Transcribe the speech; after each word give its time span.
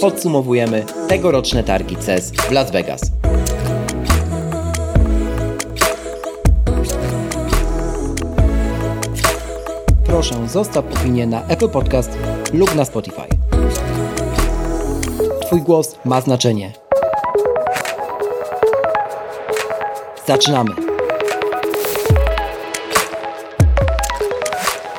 podsumowujemy 0.00 0.84
tegoroczne 1.08 1.64
targi 1.64 1.96
CES 1.96 2.30
w 2.30 2.50
Las 2.50 2.70
Vegas. 2.70 3.00
Proszę 10.06 10.48
zostaw 10.48 10.84
opinię 11.00 11.26
na 11.26 11.46
Apple 11.46 11.68
Podcast 11.68 12.18
lub 12.52 12.74
na 12.74 12.84
Spotify. 12.84 13.26
Twój 15.46 15.62
głos 15.62 15.98
ma 16.04 16.20
znaczenie. 16.20 16.72
Zaczynamy. 20.26 20.83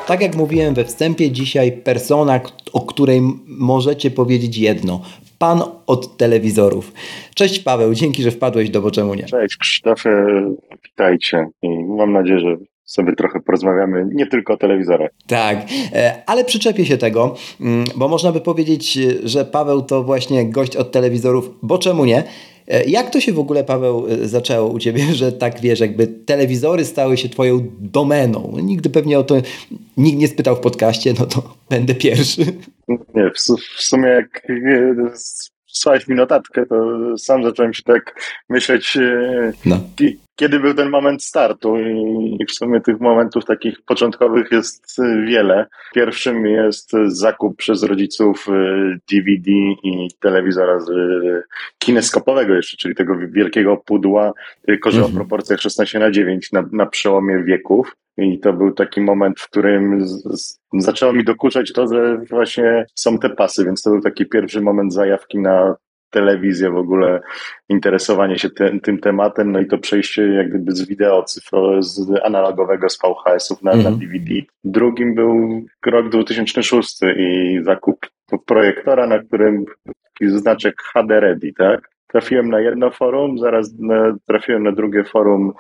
Tak 0.07 0.21
jak 0.21 0.35
mówiłem 0.35 0.73
we 0.73 0.83
wstępie, 0.83 1.31
dzisiaj 1.31 1.71
persona, 1.71 2.39
o 2.73 2.81
której 2.81 3.21
możecie 3.47 4.11
powiedzieć 4.11 4.57
jedno. 4.57 5.01
Pan 5.39 5.61
od 5.87 6.17
telewizorów. 6.17 6.93
Cześć 7.35 7.59
Paweł, 7.59 7.93
dzięki, 7.93 8.23
że 8.23 8.31
wpadłeś 8.31 8.69
do 8.69 8.81
Bo 8.81 8.91
Czemu 8.91 9.13
Nie. 9.13 9.23
Cześć 9.23 9.57
Krzysztofie, 9.57 10.25
witajcie 10.83 11.47
i 11.61 11.69
mam 11.83 12.11
nadzieję, 12.11 12.39
że 12.39 12.57
sobie 12.83 13.15
trochę 13.15 13.39
porozmawiamy 13.39 14.07
nie 14.13 14.27
tylko 14.27 14.53
o 14.53 14.57
telewizorach. 14.57 15.11
Tak, 15.27 15.57
e, 15.93 16.23
ale 16.25 16.45
przyczepię 16.45 16.85
się 16.85 16.97
tego, 16.97 17.35
mm, 17.61 17.85
bo 17.95 18.07
można 18.07 18.31
by 18.31 18.41
powiedzieć, 18.41 18.99
że 19.23 19.45
Paweł 19.45 19.81
to 19.81 20.03
właśnie 20.03 20.49
gość 20.49 20.75
od 20.75 20.91
telewizorów, 20.91 21.49
bo 21.61 21.77
czemu 21.77 22.05
nie? 22.05 22.23
E, 22.67 22.83
jak 22.85 23.09
to 23.09 23.21
się 23.21 23.33
w 23.33 23.39
ogóle, 23.39 23.63
Paweł, 23.63 24.07
e, 24.09 24.27
zaczęło 24.27 24.69
u 24.69 24.79
Ciebie, 24.79 25.03
że 25.13 25.31
tak 25.31 25.61
wiesz, 25.61 25.79
jakby 25.79 26.07
telewizory 26.07 26.85
stały 26.85 27.17
się 27.17 27.29
Twoją 27.29 27.71
domeną? 27.79 28.57
Nigdy 28.63 28.89
pewnie 28.89 29.19
o 29.19 29.23
to 29.23 29.35
nikt 29.97 30.19
nie 30.19 30.27
spytał 30.27 30.55
w 30.55 30.59
podcaście, 30.59 31.13
no 31.19 31.25
to 31.25 31.55
będę 31.69 31.95
pierwszy. 31.95 32.41
Nie, 32.87 33.31
w, 33.35 33.39
w 33.77 33.83
sumie 33.83 34.07
jak 34.07 34.47
wysłałeś 35.67 36.07
mi 36.07 36.15
notatkę, 36.15 36.65
to 36.65 36.75
sam 37.17 37.43
zacząłem 37.43 37.73
się 37.73 37.83
tak 37.83 38.21
myśleć, 38.49 38.97
no 39.65 39.79
kiedy 40.35 40.59
był 40.59 40.73
ten 40.73 40.89
moment 40.89 41.23
startu 41.23 41.77
i 41.77 42.45
w 42.49 42.51
sumie 42.51 42.81
tych 42.81 42.99
momentów 42.99 43.45
takich 43.45 43.81
początkowych 43.81 44.51
jest 44.51 44.97
wiele. 45.25 45.67
Pierwszym 45.93 46.45
jest 46.45 46.91
zakup 47.05 47.57
przez 47.57 47.83
rodziców 47.83 48.47
DVD 49.11 49.51
y, 49.51 49.75
i 49.83 50.07
telewizora 50.19 50.79
z 50.79 50.89
y, 50.89 51.43
kineskopowego 51.79 52.55
jeszcze, 52.55 52.77
czyli 52.77 52.95
tego 52.95 53.17
wielkiego 53.29 53.77
pudła, 53.77 54.33
tylko 54.65 54.89
o 54.89 54.93
mhm. 54.93 55.13
proporcjach 55.13 55.59
16 55.59 55.99
na 55.99 56.11
9 56.11 56.51
na, 56.51 56.63
na 56.71 56.85
przełomie 56.85 57.43
wieków. 57.43 57.95
I 58.17 58.39
to 58.39 58.53
był 58.53 58.71
taki 58.71 59.01
moment, 59.01 59.39
w 59.39 59.49
którym 59.49 60.07
z, 60.07 60.23
z, 60.41 60.59
zaczęło 60.73 61.13
mi 61.13 61.23
dokuczać 61.23 61.73
to, 61.73 61.87
że 61.87 62.17
właśnie 62.29 62.85
są 62.95 63.17
te 63.17 63.29
pasy, 63.29 63.65
więc 63.65 63.81
to 63.81 63.89
był 63.89 64.01
taki 64.01 64.25
pierwszy 64.25 64.61
moment 64.61 64.93
zajawki 64.93 65.39
na 65.39 65.75
telewizję, 66.09 66.69
w 66.69 66.77
ogóle 66.77 67.21
interesowanie 67.69 68.39
się 68.39 68.49
te, 68.49 68.79
tym 68.79 68.99
tematem, 68.99 69.51
no 69.51 69.59
i 69.59 69.67
to 69.67 69.77
przejście 69.77 70.27
jak 70.27 70.49
gdyby 70.49 70.71
z 70.71 70.87
wideo 70.87 71.23
cyfro, 71.23 71.83
z 71.83 72.11
analogowego 72.23 72.89
z 72.89 72.97
VHS-ów 72.97 73.61
na, 73.61 73.71
-hmm. 73.71 73.83
na 73.83 73.91
DVD. 73.91 74.29
Mhm. 74.29 74.45
Drugim 74.63 75.15
był 75.15 75.65
rok 75.85 76.09
2006 76.09 76.99
i 77.17 77.59
zakup 77.63 78.07
projektora, 78.45 79.07
na 79.07 79.19
którym 79.19 79.65
znaczek 80.21 80.75
HD 80.93 81.19
Ready, 81.19 81.53
tak? 81.57 81.89
Trafiłem 82.07 82.49
na 82.49 82.59
jedno 82.59 82.91
forum, 82.91 83.37
zaraz 83.37 83.73
na, 83.79 84.15
trafiłem 84.27 84.63
na 84.63 84.71
drugie 84.71 85.03
forum 85.03 85.53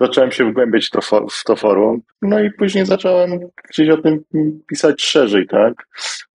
zacząłem 0.00 0.32
się 0.32 0.50
wgłębiać 0.50 0.90
to, 0.90 1.00
w 1.30 1.44
to 1.46 1.56
forum, 1.56 2.00
no 2.22 2.40
i 2.40 2.50
później 2.50 2.86
zacząłem 2.86 3.30
gdzieś 3.70 3.88
o 3.88 3.96
tym 3.96 4.24
pisać 4.68 5.02
szerzej, 5.02 5.46
tak? 5.46 5.74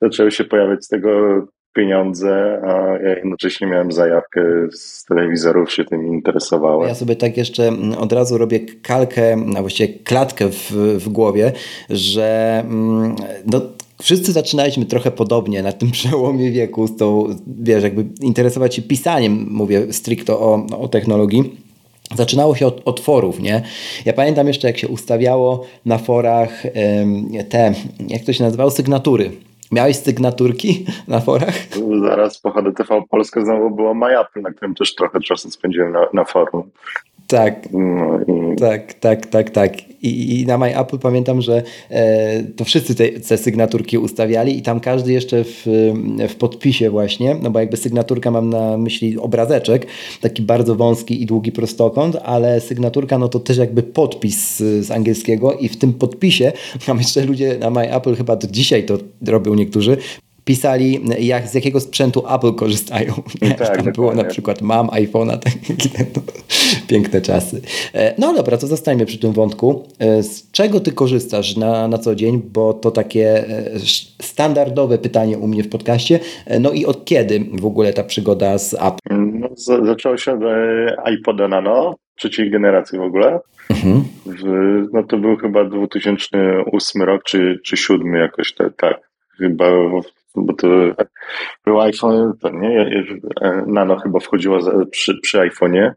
Zaczęły 0.01 0.31
się 0.31 0.43
pojawiać 0.43 0.85
z 0.85 0.87
tego 0.87 1.41
pieniądze, 1.75 2.61
a 2.63 3.03
ja 3.03 3.15
jednocześnie 3.15 3.67
miałem 3.67 3.91
zajawkę 3.91 4.41
z 4.71 5.05
telewizorów, 5.05 5.73
się 5.73 5.85
tym 5.85 6.07
interesowałem. 6.07 6.89
Ja 6.89 6.95
sobie 6.95 7.15
tak 7.15 7.37
jeszcze 7.37 7.67
mm, 7.67 7.97
od 7.97 8.13
razu 8.13 8.37
robię 8.37 8.59
kalkę, 8.59 9.37
a 9.57 9.61
właściwie 9.61 9.93
klatkę 9.99 10.49
w, 10.49 10.71
w 10.99 11.09
głowie, 11.09 11.51
że 11.89 12.59
mm, 12.65 13.15
no, 13.45 13.61
wszyscy 14.01 14.31
zaczynaliśmy 14.31 14.85
trochę 14.85 15.11
podobnie 15.11 15.63
na 15.63 15.71
tym 15.71 15.91
przełomie 15.97 16.51
wieku, 16.51 16.87
z 16.87 16.97
tą, 16.97 17.35
wiesz, 17.47 17.83
jakby 17.83 18.05
interesować 18.21 18.75
się 18.75 18.81
pisaniem, 18.81 19.47
mówię 19.51 19.93
stricte 19.93 20.33
o, 20.33 20.67
o 20.79 20.87
technologii. 20.87 21.65
Zaczynało 22.15 22.55
się 22.55 22.67
od, 22.85 22.99
forów, 22.99 23.39
nie? 23.39 23.61
Ja 24.05 24.13
pamiętam 24.13 24.47
jeszcze, 24.47 24.67
jak 24.67 24.77
się 24.77 24.87
ustawiało 24.87 25.65
na 25.85 25.97
forach 25.97 26.63
te, 27.49 27.73
jak 28.07 28.23
to 28.23 28.33
się 28.33 28.43
nazywało, 28.43 28.71
sygnatury 28.71 29.31
Miałeś 29.71 29.97
sygnaturki 29.97 30.85
na 31.07 31.19
forach? 31.19 31.55
Zaraz 32.01 32.39
po 32.39 32.51
HDTV 32.51 33.01
Polska 33.09 33.45
znowu 33.45 33.75
było 33.75 33.93
MyApple, 33.93 34.41
na 34.41 34.51
którym 34.51 34.75
też 34.75 34.95
trochę 34.95 35.19
czasu 35.19 35.51
spędziłem 35.51 35.91
na, 35.91 36.07
na 36.13 36.25
forum. 36.25 36.69
Tak, 37.27 37.67
no 37.71 38.19
i... 38.21 38.55
tak, 38.55 38.93
tak, 38.93 39.25
tak, 39.25 39.49
tak. 39.49 39.89
I, 40.01 40.41
I 40.41 40.45
na 40.45 40.57
My 40.57 40.79
Apple 40.79 40.99
pamiętam, 40.99 41.41
że 41.41 41.63
e, 41.89 42.43
to 42.43 42.65
wszyscy 42.65 42.95
te, 42.95 43.07
te, 43.07 43.37
sygnaturki 43.37 43.97
ustawiali 43.97 44.57
i 44.57 44.61
tam 44.61 44.79
każdy 44.79 45.13
jeszcze 45.13 45.43
w, 45.43 45.63
w 46.29 46.35
podpisie 46.35 46.89
właśnie, 46.89 47.35
no 47.41 47.51
bo 47.51 47.59
jakby 47.59 47.77
sygnaturka 47.77 48.31
mam 48.31 48.49
na 48.49 48.77
myśli 48.77 49.17
obrazeczek, 49.17 49.87
taki 50.21 50.41
bardzo 50.41 50.75
wąski 50.75 51.21
i 51.21 51.25
długi 51.25 51.51
prostokąt, 51.51 52.17
ale 52.23 52.61
sygnaturka 52.61 53.17
no 53.17 53.27
to 53.27 53.39
też 53.39 53.57
jakby 53.57 53.83
podpis 53.83 54.57
z, 54.57 54.85
z 54.85 54.91
angielskiego 54.91 55.53
i 55.53 55.69
w 55.69 55.77
tym 55.77 55.93
podpisie 55.93 56.51
tam 56.85 56.97
jeszcze 56.97 57.25
ludzie 57.25 57.57
na 57.59 57.69
My 57.69 57.95
Apple 57.95 58.15
chyba 58.15 58.35
do 58.35 58.47
dzisiaj 58.47 58.85
to 58.85 58.97
robią 59.27 59.53
niektórzy, 59.53 59.97
pisali, 60.45 61.01
jak, 61.19 61.47
z 61.47 61.53
jakiego 61.53 61.79
sprzętu 61.79 62.23
Apple 62.35 62.53
korzystają. 62.53 63.13
Tak, 63.57 63.83
Tam 63.83 63.93
było 63.93 64.13
na 64.13 64.23
przykład 64.23 64.61
mam 64.61 64.87
iPhone'a, 64.87 65.37
takie 65.37 65.73
no, 66.15 66.21
piękne 66.89 67.21
czasy. 67.21 67.61
E, 67.93 68.15
no 68.17 68.33
dobra, 68.33 68.57
to 68.57 68.67
zostańmy 68.67 69.05
przy 69.05 69.19
tym 69.19 69.33
wątku. 69.33 69.83
E, 69.99 70.23
z 70.23 70.51
czego 70.51 70.79
ty 70.79 70.91
korzystasz 70.91 71.57
na, 71.57 71.87
na 71.87 71.97
co 71.97 72.15
dzień? 72.15 72.41
Bo 72.53 72.73
to 72.73 72.91
takie 72.91 73.49
e, 73.49 73.79
standardowe 74.21 74.97
pytanie 74.97 75.37
u 75.37 75.47
mnie 75.47 75.63
w 75.63 75.69
podcaście. 75.69 76.19
No 76.59 76.71
i 76.71 76.85
od 76.85 77.05
kiedy 77.05 77.45
w 77.53 77.65
ogóle 77.65 77.93
ta 77.93 78.03
przygoda 78.03 78.57
z 78.57 78.73
Apple? 78.73 79.39
No, 79.39 79.47
z, 79.55 79.85
zaczęło 79.85 80.17
się 80.17 80.31
od 80.33 80.39
iPoda 81.13 81.47
Nano, 81.47 81.95
trzeciej 82.15 82.51
generacji 82.51 82.99
w 82.99 83.01
ogóle. 83.01 83.39
Mhm. 83.69 84.03
W, 84.25 84.43
no 84.93 85.03
to 85.03 85.17
był 85.17 85.37
chyba 85.37 85.65
2008 85.65 87.01
rok, 87.01 87.23
czy, 87.23 87.37
czy 87.63 87.75
2007 87.75 88.15
jakoś 88.15 88.53
tak. 88.53 88.75
tak. 88.77 88.99
Chyba 89.37 89.65
bo 90.35 90.53
to 90.53 90.67
był 91.65 91.81
iPhone, 91.81 92.33
to 92.41 92.49
nie, 92.49 93.03
Nano 93.67 93.99
chyba 93.99 94.19
wchodziło 94.19 94.59
przy, 94.91 95.17
przy 95.21 95.37
iPhone'ie. 95.37 95.91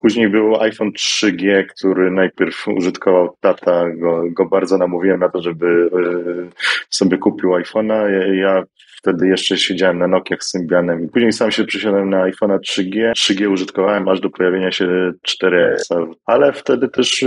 Później 0.00 0.28
był 0.28 0.60
iPhone 0.60 0.90
3G, 0.90 1.66
który 1.66 2.10
najpierw 2.10 2.68
użytkował 2.68 3.36
tata, 3.40 3.90
go, 3.90 4.22
go 4.30 4.46
bardzo 4.46 4.78
namówiłem 4.78 5.20
na 5.20 5.28
to, 5.28 5.42
żeby 5.42 5.66
e, 5.66 6.50
sobie 6.90 7.18
kupił 7.18 7.50
iPhone'a. 7.50 8.08
Ja, 8.10 8.34
ja 8.34 8.62
wtedy 9.04 9.28
jeszcze 9.28 9.58
siedziałem 9.58 9.98
na 9.98 10.08
Nokiach 10.08 10.42
z 10.42 10.50
Symbianem 10.50 11.04
i 11.04 11.08
później 11.08 11.32
sam 11.32 11.50
się 11.50 11.64
przesiadłem 11.64 12.10
na 12.10 12.30
iPhone'a 12.30 12.58
3G. 12.58 13.12
3G 13.12 13.52
użytkowałem 13.52 14.08
aż 14.08 14.20
do 14.20 14.30
pojawienia 14.30 14.70
się 14.72 15.12
4S, 15.28 16.14
ale 16.26 16.52
wtedy 16.52 16.88
też 16.88 17.24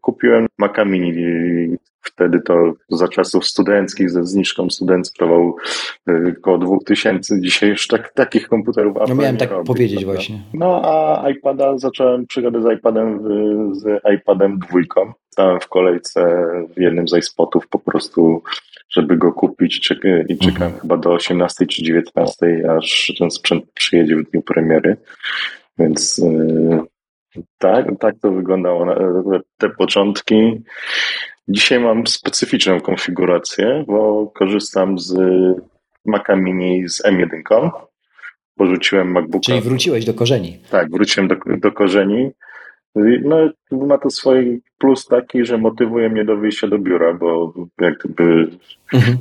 kupiłem 0.00 0.46
Maca 0.58 0.84
Mini 0.84 1.12
Wtedy 2.08 2.40
to 2.40 2.72
za 2.88 3.08
czasów 3.08 3.46
studenckich, 3.46 4.10
ze 4.10 4.24
zniżką 4.24 4.70
studencką 4.70 5.52
y, 6.08 6.34
około 6.38 6.58
2000. 6.58 7.40
Dzisiaj 7.40 7.68
już 7.68 7.86
tak, 7.86 8.12
takich 8.12 8.48
komputerów 8.48 8.96
Apple 8.96 9.08
No 9.08 9.14
miałem 9.14 9.36
tak 9.36 9.50
robi, 9.50 9.66
powiedzieć 9.66 9.98
prawda? 9.98 10.12
właśnie. 10.12 10.42
No 10.54 10.82
a 10.84 11.28
iPada, 11.30 11.78
zacząłem 11.78 12.26
przygodę 12.26 12.62
z 12.62 12.78
iPadem, 12.78 13.20
z 13.74 14.00
iPadem 14.14 14.58
dwójką. 14.58 15.12
Stałem 15.30 15.60
w 15.60 15.68
kolejce 15.68 16.46
w 16.76 16.80
jednym 16.80 17.08
z 17.08 17.18
iSpotów 17.18 17.68
po 17.68 17.78
prostu, 17.78 18.42
żeby 18.90 19.16
go 19.16 19.32
kupić 19.32 19.76
i 19.76 19.80
czekałem 19.80 20.26
mhm. 20.30 20.80
chyba 20.80 20.96
do 20.96 21.12
18 21.12 21.66
czy 21.66 21.82
19, 21.82 22.36
aż 22.78 23.12
ten 23.18 23.30
sprzęt 23.30 23.64
przyjedzie 23.74 24.16
w 24.16 24.30
dniu 24.30 24.42
premiery. 24.42 24.96
Więc 25.78 26.18
y, 26.18 26.80
tak, 27.58 27.86
tak 28.00 28.14
to 28.22 28.32
wyglądało 28.32 28.86
te 29.58 29.70
początki. 29.70 30.62
Dzisiaj 31.48 31.80
mam 31.80 32.06
specyficzną 32.06 32.80
konfigurację, 32.80 33.84
bo 33.86 34.26
korzystam 34.34 34.98
z 34.98 35.14
Maca 36.06 36.36
Mini 36.36 36.88
z 36.88 37.02
M1. 37.04 37.70
porzuciłem 38.56 39.12
MacBooka. 39.12 39.44
Czyli 39.44 39.60
wróciłeś 39.60 40.04
do 40.04 40.14
korzeni. 40.14 40.58
Tak, 40.70 40.90
wróciłem 40.90 41.28
do, 41.28 41.36
do 41.46 41.72
korzeni. 41.72 42.30
No, 43.22 43.36
ma 43.72 43.98
to 43.98 44.10
swój 44.10 44.62
plus 44.78 45.06
taki, 45.06 45.44
że 45.44 45.58
motywuje 45.58 46.08
mnie 46.08 46.24
do 46.24 46.36
wyjścia 46.36 46.68
do 46.68 46.78
biura, 46.78 47.14
bo 47.14 47.54
jak 47.80 47.98
gdyby 47.98 48.50
mhm. 48.92 49.18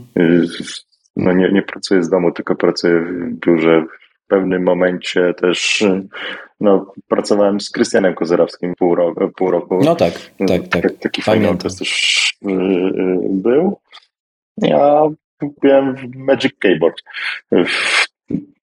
no 1.15 1.33
nie, 1.33 1.51
nie 1.51 1.62
pracuję 1.62 2.03
z 2.03 2.09
domu, 2.09 2.31
tylko 2.31 2.56
pracuję 2.56 3.00
w 3.00 3.39
biurze. 3.45 3.85
W 4.27 4.29
pewnym 4.29 4.63
momencie 4.63 5.33
też 5.33 5.83
no, 6.59 6.94
pracowałem 7.07 7.59
z 7.59 7.69
Krystianem 7.69 8.15
Kozerowskim 8.15 8.75
pół, 8.75 8.95
roku, 8.95 9.31
pół 9.35 9.51
roku. 9.51 9.79
No 9.83 9.95
tak, 9.95 10.13
tak, 10.47 10.68
tak. 10.68 10.97
Taki 11.00 11.21
fajny 11.21 11.50
okres 11.50 11.75
też 11.75 12.33
y, 12.45 12.50
y, 12.50 13.19
był. 13.29 13.79
Ja 14.57 15.01
kupiłem 15.39 15.95
Magic 16.15 16.53
Keyboard 16.59 17.01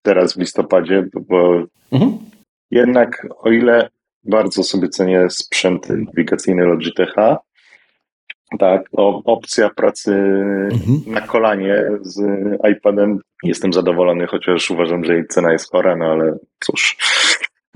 teraz 0.03 0.35
w 0.35 0.39
listopadzie, 0.39 1.07
bo 1.29 1.63
mhm. 1.93 2.19
jednak 2.71 3.27
o 3.39 3.51
ile 3.51 3.89
bardzo 4.25 4.63
sobie 4.63 4.89
cenię 4.89 5.27
sprzęt 5.31 5.89
nawigacyjny 5.89 6.65
Logitecha, 6.65 7.39
tak, 8.59 8.89
opcja 9.25 9.71
pracy 9.71 10.13
mhm. 10.73 11.03
na 11.07 11.21
kolanie 11.21 11.85
z 12.01 12.21
iPadem 12.73 13.19
jestem 13.43 13.73
zadowolony, 13.73 14.27
chociaż 14.27 14.71
uważam, 14.71 15.05
że 15.05 15.15
jej 15.15 15.27
cena 15.27 15.53
jest 15.53 15.71
chora, 15.71 15.97
no 15.97 16.05
ale 16.05 16.39
cóż, 16.61 16.97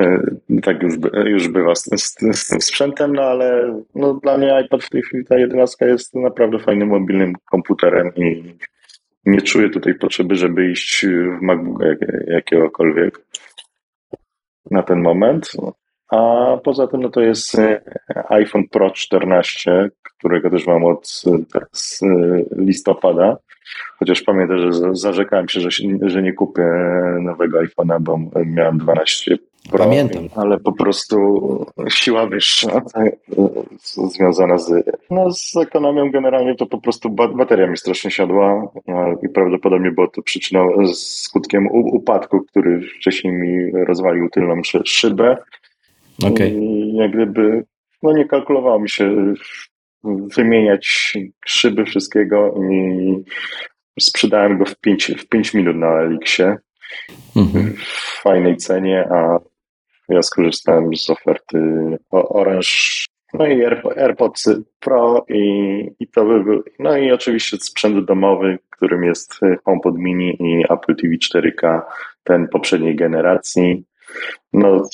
e, 0.00 0.20
tak 0.62 0.82
już, 0.82 0.94
już 1.24 1.48
bywa 1.48 1.74
z, 1.74 1.84
z, 1.84 2.14
z, 2.32 2.46
tym 2.48 2.60
sprzętem, 2.60 3.12
no 3.12 3.22
ale 3.22 3.78
no, 3.94 4.14
dla 4.14 4.38
mnie 4.38 4.62
iPad 4.66 4.84
w 4.84 4.90
tej 4.90 5.02
chwili 5.02 5.24
ta 5.24 5.38
jedenastka 5.38 5.86
jest 5.86 6.14
naprawdę 6.14 6.58
fajnym 6.58 6.88
mobilnym 6.88 7.32
komputerem 7.50 8.14
i 8.16 8.54
nie 9.26 9.42
czuję 9.42 9.70
tutaj 9.70 9.94
potrzeby, 9.94 10.34
żeby 10.34 10.70
iść 10.70 11.06
w 11.06 11.42
MacBooka 11.42 11.86
jak, 11.86 11.98
jakiegokolwiek 12.26 13.20
na 14.70 14.82
ten 14.82 15.02
moment. 15.02 15.52
A 16.10 16.56
poza 16.64 16.86
tym 16.86 17.00
no 17.00 17.08
to 17.08 17.20
jest 17.20 17.58
e, 17.58 17.80
iPhone 18.28 18.68
Pro 18.68 18.90
14, 18.90 19.90
którego 20.02 20.50
też 20.50 20.66
mam 20.66 20.84
od 20.84 21.22
teraz 21.52 22.00
e, 22.02 22.06
listopada. 22.56 23.36
Chociaż 23.98 24.22
pamiętam, 24.22 24.58
że 24.58 24.70
zarzekałem 24.92 25.48
się, 25.48 25.60
że, 25.60 25.68
że 26.02 26.22
nie 26.22 26.32
kupię 26.32 26.62
nowego 27.20 27.58
iPhone'a, 27.62 28.00
bo 28.00 28.18
miałem 28.46 28.78
12 28.78 29.38
Pro, 29.70 29.84
Pamiętam. 29.84 30.28
Ale 30.36 30.58
po 30.58 30.72
prostu 30.72 31.16
siła 31.88 32.26
wyższa 32.26 32.80
tak, 32.80 33.12
związana 33.84 34.58
z, 34.58 34.70
no, 35.10 35.30
z 35.30 35.56
ekonomią 35.56 36.10
generalnie 36.10 36.54
to 36.54 36.66
po 36.66 36.80
prostu 36.80 37.10
bateria 37.10 37.66
mi 37.66 37.76
strasznie 37.76 38.10
siadła 38.10 38.68
i 39.22 39.28
prawdopodobnie 39.28 39.90
było 39.90 40.08
to 40.08 40.22
przyczyną, 40.22 40.68
skutkiem 40.94 41.68
upadku, 41.72 42.40
który 42.40 42.80
wcześniej 42.80 43.32
mi 43.32 43.72
rozwalił 43.86 44.28
tylną 44.30 44.60
szybę. 44.84 45.36
Okay. 46.24 46.48
I 46.48 46.94
jak 46.96 47.10
gdyby 47.12 47.64
no 48.02 48.12
nie 48.12 48.24
kalkulowało 48.24 48.80
mi 48.80 48.90
się 48.90 49.34
wymieniać 50.36 51.14
szyby 51.46 51.84
wszystkiego 51.84 52.54
i 52.70 53.14
sprzedałem 54.00 54.58
go 54.58 54.64
w 54.64 54.76
5 54.76 55.12
w 55.18 55.28
pięć 55.28 55.54
minut 55.54 55.76
na 55.76 56.00
Elixie 56.00 56.56
mhm. 57.36 57.74
w 57.76 58.22
fajnej 58.22 58.56
cenie, 58.56 59.08
a 59.10 59.38
ja 60.08 60.22
skorzystałem 60.22 60.96
z 60.96 61.10
oferty 61.10 61.58
Orange, 62.10 62.68
no 63.34 63.46
i 63.46 63.64
AirPods 63.96 64.50
Pro 64.80 65.24
i, 65.28 65.42
i 66.00 66.08
to 66.08 66.24
by 66.24 66.44
był, 66.44 66.62
no 66.78 66.96
i 66.96 67.12
oczywiście 67.12 67.56
sprzęt 67.56 68.04
domowy, 68.04 68.58
którym 68.70 69.04
jest 69.04 69.40
HomePod 69.64 69.94
Mini 69.98 70.36
i 70.40 70.64
Apple 70.72 70.96
TV 70.96 71.14
4K, 71.14 71.80
ten 72.24 72.48
poprzedniej 72.48 72.96
generacji. 72.96 73.84
No, 74.52 74.88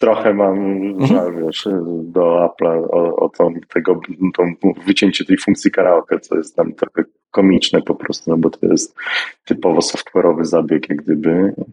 trochę 0.00 0.34
mam 0.34 0.58
mhm. 0.58 1.06
żal, 1.06 1.34
wiesz, 1.34 1.68
do 2.02 2.20
Apple'a 2.20 2.88
o, 2.90 3.16
o 3.16 3.28
tą, 3.28 3.54
tego, 3.74 4.00
tą 4.36 4.54
wycięcie 4.86 5.24
tej 5.24 5.38
funkcji 5.38 5.70
karaoke, 5.70 6.20
co 6.20 6.36
jest 6.36 6.56
tam 6.56 6.72
trochę 6.72 7.04
komiczne 7.30 7.82
po 7.82 7.94
prostu, 7.94 8.30
no 8.30 8.36
bo 8.36 8.50
to 8.50 8.66
jest 8.66 8.94
typowo 9.44 9.80
software'owy 9.80 10.44
zabieg, 10.44 10.88
jak 10.88 11.02
gdyby. 11.02 11.30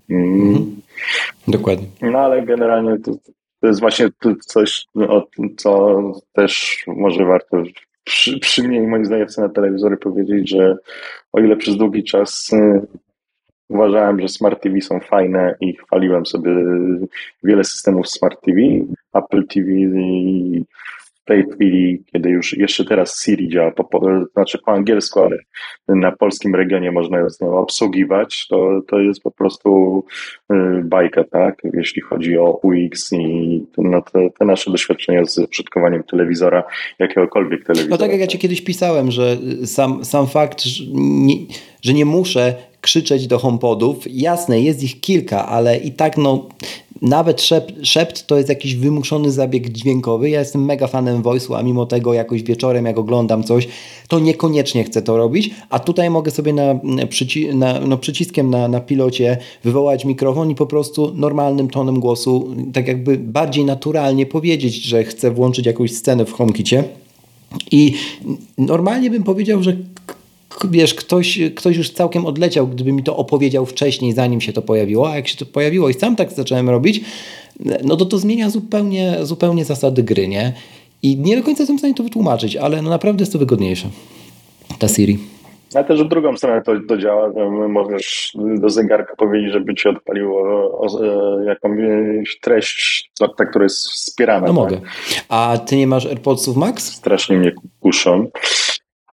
Mm. 0.10 0.50
Mhm. 0.50 0.82
Dokładnie. 1.48 1.88
No 2.02 2.20
ale 2.20 2.46
generalnie 2.46 3.00
to, 3.00 3.12
to 3.62 3.68
jest 3.68 3.80
właśnie 3.80 4.10
coś, 4.46 4.86
no, 4.96 5.28
co 5.58 6.02
też 6.34 6.84
może 6.88 7.26
warto 7.26 7.64
przy, 8.04 8.40
przy 8.40 8.64
mnie 8.64 8.78
i 8.78 8.88
moim 8.88 9.04
na 9.38 9.50
telewizory 9.50 9.98
powiedzieć, 9.98 10.50
że 10.50 10.78
o 11.34 11.40
ile 11.40 11.56
przez 11.56 11.78
długi 11.78 12.04
czas 12.04 12.52
Uważałem, 13.70 14.22
że 14.22 14.28
Smart 14.28 14.64
TV 14.64 14.82
są 14.82 15.00
fajne 15.00 15.56
i 15.62 15.76
chwaliłem 15.76 16.26
sobie 16.26 16.52
wiele 17.44 17.64
systemów 17.64 18.10
Smart 18.10 18.42
TV. 18.42 18.62
Apple 19.14 19.48
TV 19.48 19.68
w 21.22 21.30
tej 21.30 21.46
chwili, 21.56 22.04
kiedy 22.12 22.30
już 22.30 22.58
jeszcze 22.58 22.86
teraz 22.86 23.24
Siri 23.24 23.50
działa, 23.50 23.72
po, 23.72 23.84
po, 23.84 24.02
znaczy 24.34 24.58
po 24.66 24.72
angielsku, 24.72 25.20
ale 25.20 25.38
na 25.88 26.12
polskim 26.12 26.56
regionie 26.56 26.92
można 26.92 27.18
ją 27.18 27.28
obsługiwać, 27.58 28.48
to, 28.50 28.82
to 28.88 29.00
jest 29.00 29.22
po 29.22 29.32
prostu 29.32 30.04
y, 30.52 30.56
bajka, 30.84 31.24
tak? 31.24 31.62
Jeśli 31.74 32.02
chodzi 32.02 32.38
o 32.38 32.60
UX 32.64 33.14
i 33.14 33.66
no, 33.78 34.02
te, 34.02 34.30
te, 34.40 34.46
nasze 34.46 34.72
doświadczenia 34.72 35.26
z 35.26 35.38
użytkowaniem 35.38 36.04
telewizora, 36.04 36.64
jakiegokolwiek 37.00 37.64
telewizora. 37.64 37.92
No 37.92 37.98
tak 37.98 38.12
jak 38.12 38.20
ja 38.20 38.28
Ci 38.28 38.40
kiedyś 38.40 38.62
pisałem, 38.62 39.12
że 39.12 39.38
sam, 39.66 40.06
sam 40.06 40.28
fakt, 40.28 40.62
że 40.62 40.84
nie, 40.94 41.36
że 41.82 41.94
nie 41.94 42.06
muszę 42.06 42.54
krzyczeć 42.88 43.28
do 43.28 43.40
HomePodów. 43.40 44.06
Jasne, 44.12 44.62
jest 44.62 44.84
ich 44.84 45.00
kilka, 45.00 45.48
ale 45.48 45.78
i 45.78 45.92
tak 45.92 46.18
no, 46.18 46.46
nawet 47.02 47.42
szept, 47.42 47.74
szept 47.84 48.28
to 48.28 48.38
jest 48.38 48.50
jakiś 48.50 48.76
wymuszony 48.76 49.32
zabieg 49.32 49.70
dźwiękowy. 49.70 50.30
Ja 50.30 50.40
jestem 50.40 50.66
mega 50.66 50.88
fanem 50.88 51.24
voice'u, 51.24 51.56
a 51.56 51.64
mimo 51.64 51.86
tego 51.86 52.14
jakoś 52.14 52.44
wieczorem 52.44 52.86
jak 52.86 52.98
oglądam 52.98 53.44
coś, 53.44 53.68
to 54.08 54.20
niekoniecznie 54.20 54.84
chcę 54.84 55.02
to 55.02 55.18
robić, 55.18 55.50
a 55.70 55.80
tutaj 55.80 56.10
mogę 56.10 56.32
sobie 56.32 56.54
na, 56.54 56.80
przyci 57.10 57.56
na, 57.56 57.80
no, 57.80 57.98
przyciskiem 57.98 58.50
na, 58.50 58.68
na 58.68 58.80
pilocie 58.80 59.38
wywołać 59.64 60.06
mikrofon 60.06 60.52
i 60.52 60.56
po 60.56 60.66
prostu 60.66 61.14
normalnym 61.16 61.70
tonem 61.70 62.00
głosu, 62.00 62.56
tak 62.74 62.88
jakby 62.88 63.18
bardziej 63.18 63.66
naturalnie 63.66 64.26
powiedzieć, 64.26 64.76
że 64.76 65.04
chcę 65.04 65.32
włączyć 65.32 65.66
jakąś 65.66 65.92
scenę 65.92 66.26
w 66.26 66.34
HomeKicie. 66.34 66.84
I 67.72 67.94
normalnie 68.58 69.10
bym 69.10 69.24
powiedział, 69.24 69.64
że 69.64 69.78
wiesz, 70.72 70.94
ktoś, 70.94 71.40
ktoś 71.56 71.78
już 71.78 71.90
całkiem 71.90 72.26
odleciał, 72.26 72.68
gdyby 72.68 72.92
mi 72.92 73.04
to 73.04 73.18
opowiedział 73.18 73.66
wcześniej, 73.66 74.14
zanim 74.14 74.42
się 74.42 74.54
to 74.54 74.62
pojawiło, 74.62 75.12
a 75.12 75.16
jak 75.16 75.28
się 75.28 75.38
to 75.38 75.46
pojawiło 75.46 75.90
i 75.90 75.94
sam 75.94 76.16
tak 76.16 76.32
zacząłem 76.32 76.70
robić, 76.70 77.02
no 77.84 77.96
to 77.96 78.06
to 78.06 78.18
zmienia 78.18 78.50
zupełnie, 78.50 79.18
zupełnie 79.22 79.66
zasady 79.66 80.04
gry, 80.04 80.28
nie? 80.28 80.54
I 81.04 81.18
nie 81.18 81.38
do 81.38 81.44
końca 81.44 81.62
jestem 81.62 81.78
w 81.78 81.80
stanie 81.80 81.94
to 81.94 82.04
wytłumaczyć, 82.04 82.56
ale 82.56 82.82
no 82.82 82.90
naprawdę 82.90 83.22
jest 83.22 83.34
to 83.34 83.40
wygodniejsze. 83.40 83.88
Ta 84.80 84.88
Siri. 84.88 85.18
A 85.76 85.84
też 85.84 86.04
w 86.04 86.08
drugą 86.08 86.38
stronę 86.38 86.62
to, 86.62 86.72
to 86.88 86.98
działa. 86.98 87.32
Możesz 87.70 88.38
do 88.60 88.70
zegarka 88.70 89.16
powiedzieć, 89.16 89.52
żeby 89.52 89.76
ci 89.76 89.90
odpaliło 89.90 90.72
e, 91.02 91.46
jakąś 91.46 92.40
treść, 92.42 93.12
ta, 93.38 93.46
która 93.46 93.64
jest 93.64 93.88
wspierana. 93.88 94.40
No 94.40 94.46
tak? 94.48 94.56
mogę. 94.56 94.82
A 95.30 95.58
ty 95.58 95.78
nie 95.78 95.88
masz 95.88 96.06
AirPodsów 96.06 96.58
Max? 96.58 96.94
Strasznie 96.94 97.38
mnie 97.38 97.52
kuszą 97.80 98.28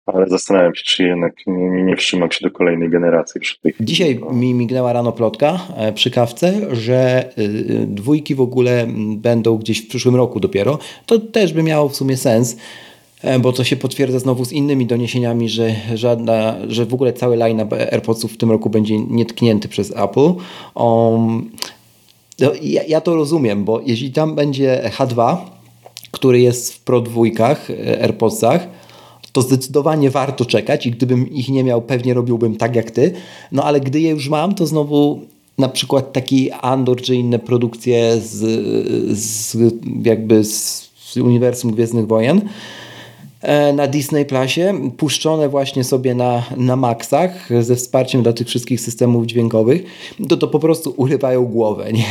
ale 0.06 0.28
zastanawiam 0.30 0.76
się, 0.76 0.84
czy 0.84 1.04
jednak 1.04 1.34
nie, 1.48 1.70
nie, 1.70 1.84
nie 1.84 1.98
wstrzymam 1.98 2.32
się 2.32 2.40
do 2.42 2.52
kolejnej 2.52 2.90
generacji. 2.90 3.42
Przy 3.42 3.62
tej 3.62 3.74
Dzisiaj 3.80 4.20
mi 4.32 4.54
mignęła 4.54 4.94
rano 4.94 5.12
plotka 5.12 5.60
e, 5.78 5.94
przy 5.94 6.12
kawce, 6.12 6.76
że 6.76 7.30
y, 7.38 7.86
dwójki 7.88 8.36
w 8.36 8.42
ogóle 8.42 8.88
będą 9.18 9.58
gdzieś 9.58 9.82
w 9.82 9.88
przyszłym 9.88 10.16
roku 10.16 10.40
dopiero. 10.40 10.80
To 11.06 11.20
też 11.20 11.54
by 11.54 11.64
miało 11.64 11.90
w 11.90 11.96
sumie 11.96 12.18
sens 12.18 12.58
e, 13.22 13.40
bo 13.40 13.54
to 13.54 13.64
się 13.64 13.76
potwierdza 13.76 14.20
znowu 14.20 14.46
z 14.46 14.52
innymi 14.52 14.86
doniesieniami, 14.86 15.50
że, 15.50 15.76
żadna, 15.94 16.56
że 16.68 16.86
w 16.86 16.94
ogóle 16.94 17.14
cały 17.14 17.38
line 17.38 17.68
AirPodsów 17.92 18.34
w 18.34 18.38
tym 18.38 18.52
roku 18.52 18.70
będzie 18.70 19.00
nietknięty 19.00 19.68
przez 19.68 19.92
Apple. 19.92 20.34
Um, 20.76 21.52
no, 22.40 22.52
ja, 22.62 22.84
ja, 22.84 23.02
to 23.02 23.16
rozumiem, 23.16 23.64
bo 23.64 23.82
jeśli 23.86 24.12
tam 24.12 24.36
będzie 24.36 24.92
H2, 24.98 25.38
który 26.12 26.40
jest 26.40 26.74
w 26.74 26.84
Pro 26.84 27.02
dwójkach 27.02 27.70
e, 27.70 28.02
AirPodsach, 28.02 28.68
to 29.34 29.42
zdecydowanie 29.42 30.10
warto 30.10 30.46
czekać 30.46 30.88
i 30.88 30.92
gdybym 30.92 31.30
ich 31.30 31.50
nie 31.50 31.64
miał, 31.64 31.82
pewnie 31.82 32.14
robiłbym 32.14 32.56
tak 32.56 32.76
jak 32.76 32.92
ty. 32.92 33.12
No 33.52 33.64
ale 33.64 33.80
gdy 33.80 34.02
je 34.02 34.10
już 34.10 34.30
mam, 34.30 34.56
to 34.56 34.68
znowu 34.68 35.22
na 35.58 35.70
przykład 35.70 36.14
taki 36.14 36.52
Andor 36.52 37.02
czy 37.02 37.16
inne 37.16 37.40
produkcje 37.40 38.22
z, 38.22 38.38
z 39.18 39.58
jakby 40.04 40.44
z 40.44 41.18
uniwersum 41.18 41.72
Gwiezdnych 41.72 42.08
Wojen, 42.08 42.42
na 43.74 43.88
Disney 43.88 44.26
Plusie, 44.26 44.74
puszczone 44.98 45.50
właśnie 45.50 45.84
sobie 45.84 46.16
na, 46.16 46.44
na 46.58 46.76
maksach 46.76 47.50
ze 47.64 47.76
wsparciem 47.76 48.24
dla 48.24 48.34
tych 48.34 48.48
wszystkich 48.48 48.82
systemów 48.82 49.26
dźwiękowych, 49.26 49.84
to 50.30 50.38
to 50.38 50.48
po 50.48 50.60
prostu 50.60 50.94
urywają 50.98 51.46
głowę. 51.46 51.94
Nie? 51.94 52.06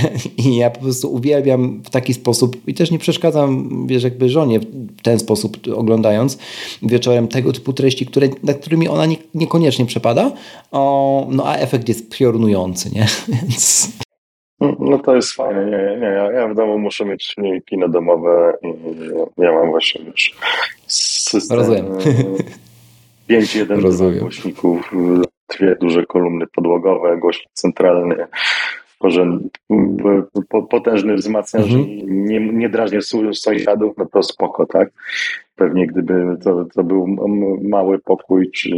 I 0.44 0.56
ja 0.56 0.70
po 0.70 0.80
prostu 0.80 1.14
uwielbiam 1.14 1.82
w 1.84 1.90
taki 1.90 2.14
sposób 2.14 2.56
i 2.66 2.74
też 2.74 2.90
nie 2.90 2.98
przeszkadzam, 2.98 3.68
wiesz, 3.86 4.02
jakby 4.02 4.28
żonie 4.28 4.60
w 4.60 5.02
ten 5.02 5.18
sposób 5.18 5.56
oglądając 5.74 6.38
wieczorem 6.82 7.28
tego 7.28 7.52
typu 7.52 7.72
treści, 7.72 8.06
które, 8.06 8.28
nad 8.42 8.58
którymi 8.58 8.88
ona 8.88 9.06
nie, 9.06 9.16
niekoniecznie 9.34 9.86
przepada, 9.86 10.32
o, 10.72 11.26
no 11.30 11.44
a 11.46 11.56
efekt 11.56 11.88
jest 11.88 12.18
piorunujący, 12.18 12.90
nie? 12.94 13.06
Więc... 13.48 13.88
No 14.78 14.98
to 14.98 15.16
jest 15.16 15.32
fajne. 15.32 15.64
Nie, 15.64 16.00
nie, 16.00 16.06
ja, 16.06 16.32
ja 16.32 16.48
w 16.48 16.54
domu 16.54 16.78
muszę 16.78 17.04
mieć 17.04 17.36
kino 17.66 17.88
domowe 17.88 18.52
i 18.62 19.42
ja 19.42 19.52
mam 19.52 19.70
właśnie 19.70 20.04
już 20.04 20.34
system 21.32 21.58
Rozumiem. 21.58 21.86
5.1 23.30 24.18
głośników, 24.18 24.90
dwie 25.58 25.76
duże 25.80 26.06
kolumny 26.06 26.46
podłogowe, 26.46 27.18
głośnik 27.18 27.48
centralny, 27.52 28.26
potężny 30.70 31.14
wzmacniacz 31.14 31.64
mhm. 31.64 31.86
nie, 32.24 32.40
nie 32.40 32.68
drażnię 32.68 32.98
sąsiadów, 33.34 33.94
no 33.98 34.06
to 34.06 34.22
spoko, 34.22 34.66
tak? 34.66 34.88
Pewnie 35.56 35.86
gdyby 35.86 36.36
to, 36.44 36.64
to 36.74 36.84
był 36.84 37.06
mały 37.62 37.98
pokój, 37.98 38.50
czy, 38.50 38.70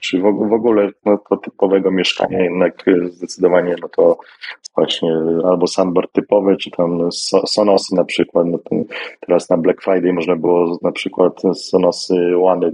czy 0.00 0.20
w 0.20 0.52
ogóle 0.52 0.90
no, 1.04 1.18
to 1.30 1.36
typowego 1.36 1.90
mieszkania, 1.90 2.44
jednak 2.44 2.84
zdecydowanie 3.10 3.76
no 3.82 3.88
to 3.88 4.18
właśnie 4.74 5.16
albo 5.44 5.66
sandbar 5.66 6.08
typowy, 6.08 6.56
czy 6.56 6.70
tam 6.70 7.12
Sonosy 7.46 7.94
na 7.94 8.04
przykład. 8.04 8.46
No 8.46 8.58
teraz 9.20 9.50
na 9.50 9.56
Black 9.56 9.82
Friday 9.82 10.12
można 10.12 10.36
było 10.36 10.78
na 10.82 10.92
przykład 10.92 11.42
Sonosy 11.54 12.14
One 12.42 12.72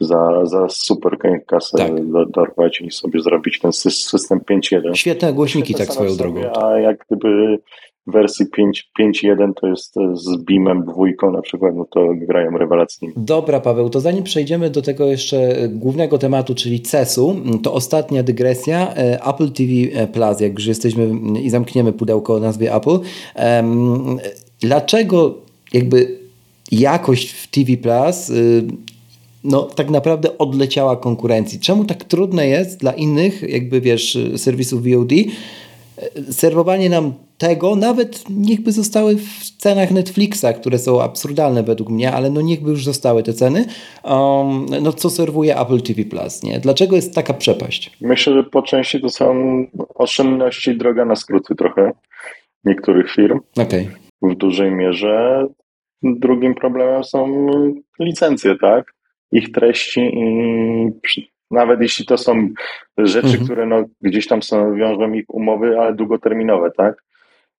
za, 0.00 0.46
za 0.46 0.68
super 0.68 1.18
kasę 1.46 1.78
tak. 1.78 1.90
dorwać 2.30 2.80
i 2.80 2.90
sobie 2.90 3.20
zrobić 3.20 3.60
ten 3.60 3.72
system 3.72 4.40
5.1. 4.50 4.94
Świetne 4.94 5.32
głośniki 5.32 5.74
tak 5.74 5.92
swoją 5.92 6.16
drogą. 6.16 6.40
A 6.62 6.78
jak 6.78 7.04
gdyby 7.06 7.58
wersji 8.06 8.46
5.1 8.58 9.52
to 9.60 9.66
jest 9.66 9.94
z 10.12 10.36
Beamem 10.36 10.84
dwójką 10.84 11.32
na 11.32 11.42
przykład, 11.42 11.74
no 11.74 11.86
to 11.90 12.08
grają 12.14 12.58
rewelacyjnie. 12.58 13.14
Dobra 13.16 13.60
Paweł, 13.60 13.90
to 13.90 14.00
zanim 14.00 14.24
przejdziemy 14.24 14.70
do 14.70 14.82
tego 14.82 15.06
jeszcze 15.06 15.68
głównego 15.68 16.18
tematu, 16.18 16.54
czyli 16.54 16.80
CES-u, 16.80 17.36
to 17.62 17.72
ostatnia 17.72 18.22
dygresja. 18.22 18.94
E, 18.94 19.24
Apple 19.26 19.50
TV 19.50 20.06
Plus, 20.06 20.40
jak 20.40 20.52
już 20.52 20.66
jesteśmy 20.66 21.08
i 21.42 21.50
zamkniemy 21.50 21.92
pudełko 21.92 22.34
o 22.34 22.40
nazwie 22.40 22.74
Apple. 22.74 22.98
Dlaczego 24.60 25.34
jakby 25.72 26.18
jakość 26.72 27.30
w 27.30 27.46
TV 27.46 27.76
Plus 27.76 28.30
y, 28.30 28.64
no, 29.44 29.62
tak 29.62 29.90
naprawdę 29.90 30.38
odleciała 30.38 30.96
konkurencji? 30.96 31.60
Czemu 31.60 31.84
tak 31.84 32.04
trudne 32.04 32.46
jest 32.46 32.80
dla 32.80 32.92
innych, 32.92 33.42
jakby 33.42 33.80
wiesz, 33.80 34.18
serwisów 34.36 34.82
VOD, 34.82 35.12
serwowanie 36.30 36.90
nam 36.90 37.12
tego, 37.38 37.76
nawet 37.76 38.24
niechby 38.30 38.72
zostały 38.72 39.16
w 39.16 39.50
cenach 39.58 39.90
Netflixa, 39.90 40.46
które 40.60 40.78
są 40.78 41.02
absurdalne 41.02 41.62
według 41.62 41.90
mnie, 41.90 42.12
ale 42.12 42.30
no 42.30 42.40
niechby 42.40 42.70
już 42.70 42.84
zostały 42.84 43.22
te 43.22 43.32
ceny, 43.32 43.64
um, 44.04 44.66
no 44.82 44.92
co 44.92 45.10
serwuje 45.10 45.60
Apple 45.60 45.80
TV 45.80 46.04
Plus, 46.04 46.42
nie? 46.42 46.60
Dlaczego 46.60 46.96
jest 46.96 47.14
taka 47.14 47.34
przepaść? 47.34 47.96
Myślę, 48.00 48.32
że 48.32 48.44
po 48.44 48.62
części 48.62 49.00
to 49.00 49.08
są 49.08 49.34
oszczędności 49.94 50.76
droga 50.76 51.04
na 51.04 51.16
skróty 51.16 51.54
trochę 51.54 51.92
niektórych 52.64 53.12
firm. 53.12 53.40
Okay. 53.56 53.86
W 54.22 54.34
dużej 54.34 54.70
mierze. 54.70 55.46
Drugim 56.02 56.54
problemem 56.54 57.04
są 57.04 57.46
licencje, 58.00 58.56
tak? 58.60 58.94
Ich 59.32 59.52
treści 59.52 60.00
i 60.00 60.92
nawet 61.54 61.80
jeśli 61.80 62.06
to 62.06 62.18
są 62.18 62.48
rzeczy, 62.98 63.26
mhm. 63.26 63.44
które 63.44 63.66
no, 63.66 63.84
gdzieś 64.00 64.26
tam 64.26 64.42
są, 64.42 64.74
wiążą 64.74 65.12
ich 65.12 65.24
umowy, 65.28 65.80
ale 65.80 65.94
długoterminowe, 65.94 66.70
tak? 66.76 67.04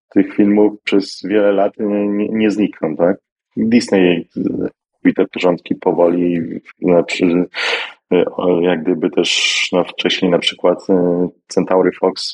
Tych 0.08 0.34
filmów 0.34 0.82
przez 0.82 1.22
wiele 1.24 1.52
lat 1.52 1.72
nie, 1.78 2.28
nie, 2.28 2.50
znikną, 2.50 2.96
tak? 2.96 3.16
Disney 3.56 4.28
robi 4.36 5.14
te 5.16 5.26
porządki 5.26 5.74
powoli, 5.74 6.40
na, 6.82 7.02
przy, 7.02 7.24
E, 7.24 7.46
jak 8.60 8.82
gdyby 8.82 9.10
też 9.10 9.60
no, 9.72 9.84
wcześniej 9.84 10.30
na 10.30 10.38
przykład 10.38 10.90
e, 10.90 11.28
Centauri 11.48 11.90
Fox 12.00 12.32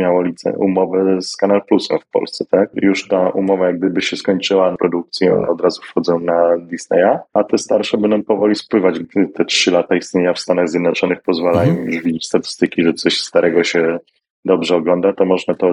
miało 0.00 0.22
licen- 0.22 0.56
umowę 0.56 1.22
z 1.22 1.36
Canal 1.36 1.62
Plusem 1.68 1.98
w 1.98 2.06
Polsce, 2.06 2.44
tak? 2.50 2.70
Już 2.74 3.08
ta 3.08 3.28
umowa 3.30 3.66
jak 3.66 3.78
gdyby 3.78 4.02
się 4.02 4.16
skończyła 4.16 4.76
produkcji, 4.76 5.28
od 5.28 5.60
razu 5.60 5.82
wchodzą 5.82 6.18
na 6.18 6.58
Disneya, 6.58 7.18
a 7.34 7.44
te 7.44 7.58
starsze 7.58 7.98
będą 7.98 8.22
powoli 8.22 8.54
spływać. 8.54 8.96
Te 9.34 9.44
trzy 9.44 9.70
lata 9.70 9.96
istnienia 9.96 10.32
w 10.32 10.38
Stanach 10.38 10.68
Zjednoczonych 10.68 11.22
pozwalają 11.22 11.70
mhm. 11.70 11.90
już 11.90 12.02
widzieć 12.02 12.26
statystyki, 12.26 12.82
że 12.82 12.94
coś 12.94 13.18
starego 13.18 13.64
się 13.64 13.98
dobrze 14.44 14.76
ogląda, 14.76 15.12
to 15.12 15.24
można 15.24 15.54
to 15.54 15.72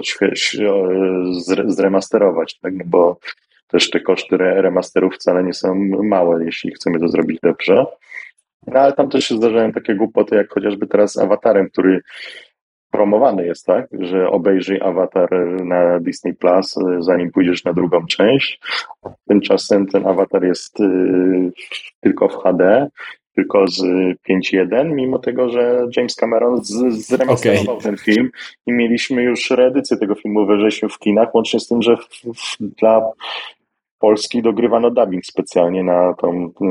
zremasterować, 1.66 2.58
tak? 2.58 2.74
No 2.74 2.84
bo 2.86 3.18
też 3.68 3.90
te 3.90 4.00
koszty 4.00 4.36
remasterów 4.36 5.14
wcale 5.14 5.44
nie 5.44 5.54
są 5.54 5.74
małe, 6.02 6.44
jeśli 6.44 6.72
chcemy 6.72 7.00
to 7.00 7.08
zrobić 7.08 7.38
dobrze. 7.42 7.86
No 8.66 8.80
ale 8.80 8.92
tam 8.92 9.08
też 9.08 9.24
się 9.24 9.36
zdarzają 9.36 9.72
takie 9.72 9.94
głupoty, 9.94 10.36
jak 10.36 10.52
chociażby 10.52 10.86
teraz 10.86 11.18
Awatarem, 11.18 11.70
który 11.70 12.00
promowany 12.90 13.46
jest, 13.46 13.66
tak, 13.66 13.86
że 13.92 14.30
obejrzyj 14.30 14.80
Awatar 14.80 15.30
na 15.64 16.00
Disney 16.00 16.34
Plus, 16.34 16.74
zanim 16.98 17.30
pójdziesz 17.30 17.64
na 17.64 17.72
drugą 17.72 18.06
część. 18.06 18.60
Tymczasem 19.28 19.86
ten 19.86 20.06
Awatar 20.06 20.44
jest 20.44 20.80
y, 20.80 21.52
tylko 22.00 22.28
w 22.28 22.36
HD, 22.36 22.88
tylko 23.34 23.68
z 23.68 23.82
5.1, 24.30 24.94
mimo 24.94 25.18
tego, 25.18 25.50
że 25.50 25.86
James 25.96 26.14
Cameron 26.14 26.60
zremasterował 26.90 27.76
okay. 27.76 27.82
ten 27.82 27.96
film 27.96 28.30
i 28.66 28.72
mieliśmy 28.72 29.22
już 29.22 29.50
reedycję 29.50 29.96
tego 29.96 30.14
filmu 30.14 30.46
we 30.46 30.56
wrześniu 30.56 30.88
w 30.88 30.98
kinach, 30.98 31.34
łącznie 31.34 31.60
z 31.60 31.68
tym, 31.68 31.82
że 31.82 31.96
w, 31.96 32.08
w, 32.24 32.56
dla 32.60 33.10
Polski 34.00 34.42
dogrywano 34.42 34.90
dubbing 34.90 35.26
specjalnie 35.26 35.84
na 35.84 36.14
tą 36.14 36.46
y, 36.46 36.64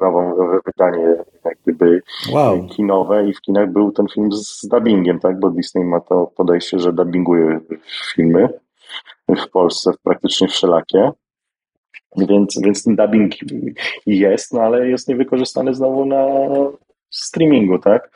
nową 0.00 0.34
wydanie 0.66 1.16
jak 1.44 1.58
gdyby 1.62 2.02
wow. 2.32 2.66
kinowe 2.66 3.28
i 3.28 3.32
w 3.34 3.40
kinach 3.40 3.72
był 3.72 3.92
ten 3.92 4.06
film 4.14 4.32
z 4.32 4.68
dubbingiem, 4.68 5.20
tak? 5.20 5.40
Bo 5.40 5.50
Disney 5.50 5.84
ma 5.84 6.00
to 6.00 6.32
podejście, 6.36 6.78
że 6.78 6.92
dubbinguje 6.92 7.60
filmy 8.14 8.48
w 9.28 9.50
Polsce 9.50 9.90
praktycznie 10.02 10.48
wszelakie. 10.48 11.10
Więc, 12.16 12.60
więc 12.64 12.84
ten 12.84 12.96
dubbing 12.96 13.32
jest, 14.06 14.54
no 14.54 14.62
ale 14.62 14.88
jest 14.88 15.08
niewykorzystany 15.08 15.74
znowu 15.74 16.04
na 16.04 16.26
streamingu, 17.10 17.78
tak? 17.78 18.10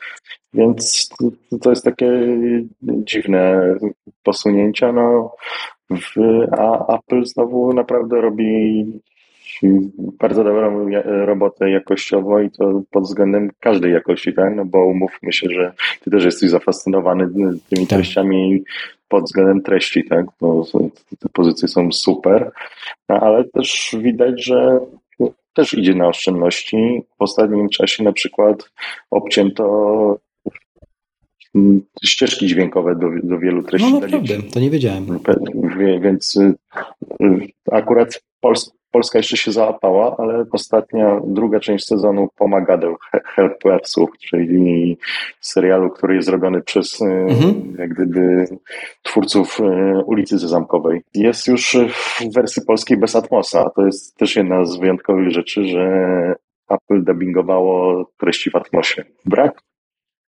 Więc 0.53 1.09
to, 1.09 1.57
to 1.61 1.69
jest 1.69 1.85
takie 1.85 2.11
dziwne 2.83 3.75
posunięcia. 4.23 4.91
No, 4.91 5.35
w, 5.89 6.15
a 6.51 6.95
Apple 6.95 7.25
znowu 7.25 7.73
naprawdę 7.73 8.21
robi 8.21 8.85
bardzo 10.19 10.43
dobrą 10.43 10.89
robotę 11.25 11.69
jakościowo 11.69 12.39
i 12.39 12.51
to 12.51 12.81
pod 12.91 13.03
względem 13.03 13.51
każdej 13.59 13.93
jakości, 13.93 14.33
tak? 14.33 14.55
No 14.55 14.65
bo 14.65 14.85
umówmy 14.85 15.33
się, 15.33 15.47
że 15.49 15.73
ty 16.03 16.11
też 16.11 16.25
jesteś 16.25 16.49
zafascynowany 16.49 17.27
tymi 17.69 17.87
tak. 17.87 17.99
treściami 17.99 18.63
pod 19.07 19.23
względem 19.23 19.61
treści, 19.61 20.03
tak? 20.03 20.25
Bo 20.41 20.65
te 21.19 21.29
pozycje 21.33 21.67
są 21.67 21.91
super, 21.91 22.51
no, 23.09 23.19
ale 23.19 23.43
też 23.43 23.95
widać, 24.01 24.45
że 24.45 24.79
też 25.53 25.73
idzie 25.73 25.95
na 25.95 26.07
oszczędności. 26.07 27.01
W 27.19 27.21
ostatnim 27.21 27.69
czasie 27.69 28.03
na 28.03 28.11
przykład 28.11 28.71
obcięto 29.11 30.17
ścieżki 32.05 32.47
dźwiękowe 32.47 32.95
do, 32.95 33.07
do 33.23 33.39
wielu 33.39 33.63
treści. 33.63 33.93
No 33.93 33.99
naprawdę, 33.99 34.41
to 34.53 34.59
nie 34.59 34.69
wiedziałem. 34.69 35.19
Więc 36.01 36.35
y, 36.35 36.53
y, 37.21 37.47
akurat 37.71 38.21
Pols 38.39 38.75
Polska 38.91 39.19
jeszcze 39.19 39.37
się 39.37 39.51
załapała, 39.51 40.15
ale 40.17 40.45
ostatnia, 40.51 41.21
druga 41.27 41.59
część 41.59 41.85
sezonu 41.85 42.27
Pomagadeł 42.37 42.95
Helpersów, 43.35 44.09
czyli 44.29 44.97
serialu, 45.41 45.89
który 45.89 46.15
jest 46.15 46.27
zrobiony 46.27 46.61
przez 46.61 47.01
y, 47.01 47.05
mhm. 47.05 47.75
jak 47.79 47.93
gdyby 47.93 48.45
twórców 49.03 49.59
ulicy 50.05 50.37
Zamkowej. 50.37 51.01
Jest 51.13 51.47
już 51.47 51.77
w 51.89 52.33
wersji 52.33 52.61
polskiej 52.67 52.97
bez 52.97 53.15
Atmosa. 53.15 53.69
To 53.75 53.85
jest 53.85 54.17
też 54.17 54.35
jedna 54.35 54.65
z 54.65 54.77
wyjątkowych 54.77 55.31
rzeczy, 55.31 55.65
że 55.65 55.85
Apple 56.69 57.03
dubbingowało 57.03 58.05
treści 58.17 58.51
w 58.51 58.55
Atmosie. 58.55 59.03
Brak 59.25 59.61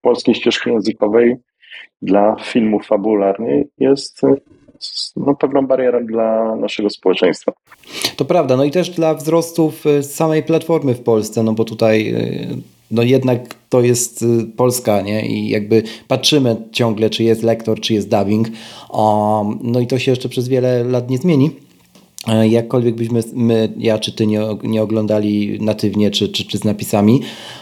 polskiej 0.06 0.36
ścieżki 0.36 0.70
językowej 0.70 1.36
dla 2.02 2.36
filmów 2.44 2.88
fabularnych 2.88 3.68
jest 3.78 4.22
no, 5.16 5.36
pewną 5.36 5.68
barierą 5.68 6.06
dla 6.06 6.56
naszego 6.56 6.90
społeczeństwa. 6.90 7.52
To 8.18 8.26
prawda, 8.26 8.58
no 8.58 8.64
i 8.64 8.72
też 8.72 8.90
dla 8.90 9.14
wzrostów 9.14 9.86
y, 9.86 10.04
samej 10.04 10.44
platformy 10.44 10.96
w 10.96 11.04
Polsce, 11.04 11.44
no 11.44 11.54
bo 11.54 11.64
tutaj 11.64 12.14
y, 12.16 12.58
no 12.92 13.04
jednak 13.04 13.40
to 13.70 13.82
jest 13.82 14.22
y, 14.22 14.26
Polska, 14.58 15.02
nie? 15.02 15.28
I 15.28 15.50
jakby 15.50 15.84
patrzymy 16.08 16.56
ciągle, 16.72 17.10
czy 17.10 17.24
jest 17.24 17.44
lektor, 17.44 17.80
czy 17.80 17.94
jest 17.94 18.10
dubbing. 18.10 18.48
no 19.64 19.80
i 19.80 19.88
to 19.88 20.00
się 20.00 20.12
jeszcze 20.12 20.30
przez 20.30 20.48
wiele 20.48 20.84
lat 20.84 21.10
nie 21.10 21.18
zmieni. 21.18 21.52
E, 22.28 22.48
jakkolwiek 22.48 22.96
byśmy 22.96 23.20
my, 23.34 23.74
ja 23.78 24.00
czy 24.00 24.16
ty 24.16 24.28
nie, 24.28 24.42
nie 24.64 24.82
oglądali 24.82 25.58
natywnie 25.62 26.12
czy, 26.12 26.30
czy, 26.30 26.48
czy 26.48 26.58
z 26.58 26.64
napisami, 26.64 27.22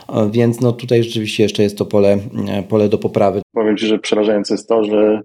e, 0.09 0.29
więc 0.31 0.61
no 0.61 0.71
tutaj 0.71 1.03
rzeczywiście 1.03 1.43
jeszcze 1.43 1.63
jest 1.63 1.77
to 1.77 1.85
pole, 1.85 2.17
e, 2.49 2.63
pole 2.63 2.89
do 2.89 2.97
poprawy. 2.97 3.41
Powiem 3.53 3.77
Ci, 3.77 3.87
że 3.87 3.99
przerażające 3.99 4.53
jest 4.53 4.69
to, 4.69 4.83
że 4.83 5.21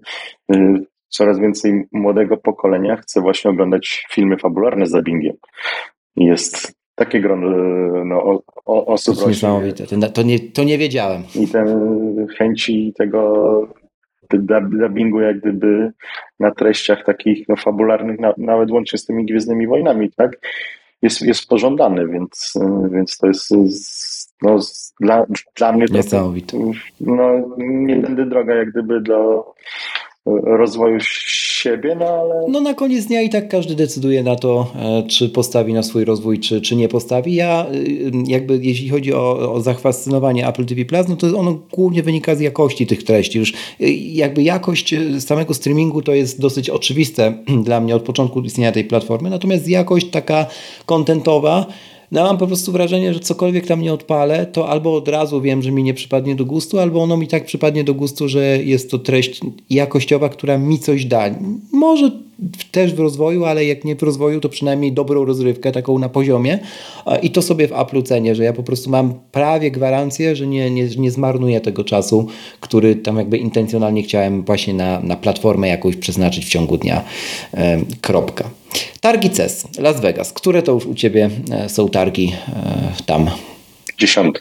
y, 0.53 0.85
coraz 1.09 1.39
więcej 1.39 1.83
młodego 1.91 2.37
pokolenia 2.37 2.95
chce 2.95 3.21
właśnie 3.21 3.51
oglądać 3.51 4.05
filmy 4.11 4.37
fabularne 4.37 4.87
z 4.87 4.91
dubbingiem. 4.91 5.35
Jest 6.15 6.73
takie 6.95 7.21
grono 7.21 7.49
no, 8.05 8.41
o, 8.65 8.85
osób. 8.85 9.15
To 9.15 9.21
jest 9.21 9.27
niesamowite, 9.27 9.83
to, 10.13 10.21
nie, 10.21 10.39
to 10.39 10.63
nie 10.63 10.77
wiedziałem. 10.77 11.23
I 11.35 11.47
te 11.47 11.65
chęci 12.37 12.93
tego 12.97 13.78
dubbingu 14.33 15.19
jak 15.19 15.39
gdyby 15.39 15.91
na 16.39 16.51
treściach 16.51 17.05
takich 17.05 17.49
no, 17.49 17.55
fabularnych, 17.55 18.19
na, 18.19 18.33
nawet 18.37 18.71
łącznie 18.71 18.99
z 18.99 19.05
tymi 19.05 19.25
Gwiezdnymi 19.25 19.67
Wojnami, 19.67 20.11
tak? 20.11 20.31
Jest, 21.01 21.21
jest 21.21 21.47
pożądany, 21.47 22.07
więc, 22.07 22.53
więc 22.91 23.17
to 23.17 23.27
jest 23.27 23.53
no, 24.41 24.59
dla, 24.99 25.25
dla 25.55 25.71
mnie 25.71 25.87
to, 25.87 25.93
Niesamowite. 25.93 26.57
No, 27.01 27.31
nie 27.57 27.95
będę 27.95 28.25
droga 28.25 28.55
jak 28.55 28.71
gdyby 28.71 29.01
do 29.01 29.45
rozwoju 30.37 30.97
siebie, 31.59 31.95
no 31.95 32.05
ale... 32.05 32.45
No 32.47 32.61
na 32.61 32.73
koniec 32.73 33.05
dnia 33.05 33.21
i 33.21 33.29
tak 33.29 33.49
każdy 33.49 33.75
decyduje 33.75 34.23
na 34.23 34.35
to, 34.35 34.67
e, 34.75 35.03
czy 35.07 35.29
postawi 35.29 35.73
na 35.73 35.83
swój 35.83 36.05
rozwój, 36.05 36.39
czy, 36.39 36.61
czy 36.61 36.75
nie 36.75 36.87
postawi. 36.87 37.35
Ja 37.35 37.65
y, 37.73 38.11
jakby 38.27 38.59
jeśli 38.61 38.89
chodzi 38.89 39.13
o, 39.13 39.53
o 39.53 39.61
zafascynowanie 39.61 40.47
Apple 40.47 40.65
TV 40.65 40.85
Plus, 40.85 41.07
no 41.07 41.15
to 41.15 41.37
ono 41.37 41.59
głównie 41.71 42.03
wynika 42.03 42.35
z 42.35 42.39
jakości 42.39 42.87
tych 42.87 43.03
treści. 43.03 43.39
Już 43.39 43.53
y, 43.81 43.89
jakby 43.91 44.43
jakość 44.43 44.95
samego 45.19 45.53
streamingu 45.53 46.01
to 46.01 46.13
jest 46.13 46.41
dosyć 46.41 46.69
oczywiste 46.69 47.33
dla 47.67 47.79
mnie 47.79 47.95
od 47.95 48.03
początku 48.03 48.41
istnienia 48.41 48.71
tej 48.71 48.83
platformy, 48.83 49.29
natomiast 49.29 49.67
jakość 49.67 50.09
taka 50.09 50.45
kontentowa 50.85 51.65
no 52.11 52.23
mam 52.23 52.37
po 52.37 52.47
prostu 52.47 52.71
wrażenie, 52.71 53.13
że 53.13 53.19
cokolwiek 53.19 53.67
tam 53.67 53.81
nie 53.81 53.93
odpalę, 53.93 54.45
to 54.45 54.69
albo 54.69 54.95
od 54.95 55.07
razu 55.07 55.41
wiem, 55.41 55.61
że 55.61 55.71
mi 55.71 55.83
nie 55.83 55.93
przypadnie 55.93 56.35
do 56.35 56.45
gustu, 56.45 56.79
albo 56.79 57.01
ono 57.01 57.17
mi 57.17 57.27
tak 57.27 57.45
przypadnie 57.45 57.83
do 57.83 57.93
gustu, 57.93 58.29
że 58.29 58.63
jest 58.63 58.91
to 58.91 58.99
treść 58.99 59.41
jakościowa, 59.69 60.29
która 60.29 60.57
mi 60.57 60.79
coś 60.79 61.05
da. 61.05 61.29
Może 61.71 62.11
też 62.71 62.93
w 62.93 62.99
rozwoju, 62.99 63.45
ale 63.45 63.65
jak 63.65 63.85
nie 63.85 63.95
w 63.95 64.03
rozwoju, 64.03 64.39
to 64.39 64.49
przynajmniej 64.49 64.91
dobrą 64.91 65.25
rozrywkę, 65.25 65.71
taką 65.71 65.99
na 65.99 66.09
poziomie. 66.09 66.59
I 67.21 67.31
to 67.31 67.41
sobie 67.41 67.67
w 67.67 67.71
Apple 67.71 68.03
cenię, 68.03 68.35
że 68.35 68.43
ja 68.43 68.53
po 68.53 68.63
prostu 68.63 68.89
mam 68.89 69.13
prawie 69.31 69.71
gwarancję, 69.71 70.35
że 70.35 70.47
nie, 70.47 70.71
nie, 70.71 70.87
nie 70.97 71.11
zmarnuję 71.11 71.61
tego 71.61 71.83
czasu, 71.83 72.27
który 72.59 72.95
tam 72.95 73.17
jakby 73.17 73.37
intencjonalnie 73.37 74.03
chciałem 74.03 74.43
właśnie 74.43 74.73
na, 74.73 74.99
na 74.99 75.15
platformę 75.15 75.67
jakąś 75.67 75.95
przeznaczyć 75.95 76.45
w 76.45 76.49
ciągu 76.49 76.77
dnia. 76.77 77.03
Kropka. 78.01 78.58
Targi 79.01 79.29
CES, 79.29 79.79
Las 79.79 80.01
Vegas. 80.01 80.33
Które 80.33 80.61
to 80.61 80.71
już 80.71 80.85
u 80.85 80.95
Ciebie 80.95 81.29
e, 81.51 81.69
są 81.69 81.89
targi 81.89 82.33
e, 82.47 83.03
tam? 83.05 83.29
Dziesiąty. 83.97 84.39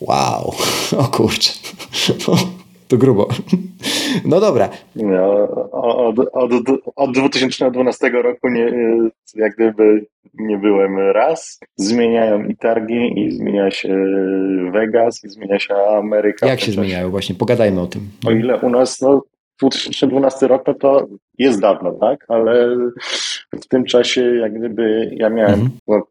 Wow, 0.00 0.54
o 1.02 1.04
kurczę. 1.04 1.52
To 2.88 2.96
grubo. 2.96 3.28
No 4.24 4.40
dobra. 4.40 4.68
No, 4.96 5.48
od, 5.72 6.18
od, 6.32 6.52
od 6.96 7.12
2012 7.12 8.10
roku 8.10 8.48
nie, 8.48 8.72
jak 9.34 9.54
gdyby 9.54 10.06
nie 10.34 10.58
byłem 10.58 10.98
raz. 10.98 11.60
Zmieniają 11.76 12.44
i 12.44 12.56
targi, 12.56 13.20
i 13.20 13.32
zmienia 13.32 13.70
się 13.70 14.04
Vegas, 14.72 15.24
i 15.24 15.28
zmienia 15.28 15.58
się 15.58 15.74
Ameryka. 15.74 16.46
Jak 16.46 16.60
się 16.60 16.72
zmieniają? 16.72 17.10
Właśnie, 17.10 17.34
pogadajmy 17.34 17.80
o 17.80 17.86
tym. 17.86 18.08
O 18.26 18.30
ile 18.30 18.60
u 18.60 18.70
nas, 18.70 19.00
no 19.00 19.22
2012 19.60 20.46
rok, 20.48 20.62
no 20.66 20.74
to 20.74 21.06
jest 21.38 21.60
dawno, 21.60 21.92
tak? 21.92 22.24
Ale 22.28 22.76
w 23.52 23.68
tym 23.68 23.84
czasie, 23.84 24.36
jak 24.36 24.58
gdyby 24.58 25.10
ja 25.12 25.30
miałem, 25.30 25.60
mhm. 25.60 25.70
no, 25.88 26.02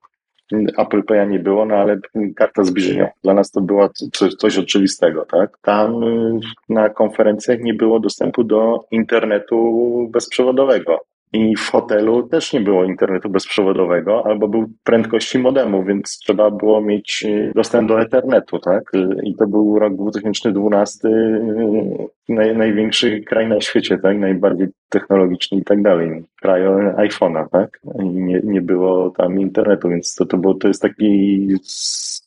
Apple 0.78 1.02
Pay'a 1.02 1.30
nie 1.30 1.40
było, 1.40 1.66
no 1.66 1.76
ale 1.76 2.00
karta 2.36 2.64
zbliżenia. 2.64 3.10
Dla 3.24 3.34
nas 3.34 3.52
to 3.52 3.62
było 3.62 3.90
coś, 4.14 4.34
coś 4.34 4.58
oczywistego, 4.58 5.26
tak? 5.32 5.58
Tam 5.62 6.04
y, 6.04 6.40
na 6.70 6.90
konferencjach 6.90 7.60
nie 7.62 7.74
było 7.74 8.00
dostępu 8.00 8.44
do 8.44 8.86
internetu 8.92 10.10
bezprzewodowego. 10.12 11.00
I 11.34 11.56
w 11.56 11.70
hotelu 11.70 12.28
też 12.28 12.54
nie 12.54 12.62
było 12.62 12.84
internetu 12.84 13.30
bezprzewodowego, 13.30 14.26
albo 14.26 14.48
był 14.48 14.66
prędkości 14.84 15.40
modemu, 15.40 15.84
więc 15.84 16.20
trzeba 16.20 16.52
było 16.52 16.82
mieć 16.82 17.24
y, 17.28 17.52
dostęp 17.56 17.88
do 17.88 18.02
Ethernetu, 18.02 18.60
tak? 18.60 18.92
I 19.24 19.36
to 19.36 19.48
był 19.48 19.80
rok 19.80 19.96
2012, 19.96 21.08
y, 21.08 22.34
naj, 22.34 22.58
największy 22.58 23.22
kraj 23.22 23.48
na 23.48 23.62
świecie, 23.62 23.98
tak? 23.98 24.18
Najbardziej 24.18 24.68
technologiczny 24.90 25.58
i 25.58 25.64
tak 25.64 25.82
dalej. 25.82 26.24
Kraj 26.42 26.62
iPhone'a, 26.98 27.50
tak? 27.52 27.80
I 28.00 28.06
nie, 28.06 28.42
nie 28.44 28.62
było 28.62 29.10
tam 29.10 29.40
internetu, 29.40 29.90
więc 29.90 30.16
to, 30.16 30.26
to, 30.26 30.38
było, 30.38 30.54
to 30.54 30.68
jest 30.68 30.82
taki 30.82 31.48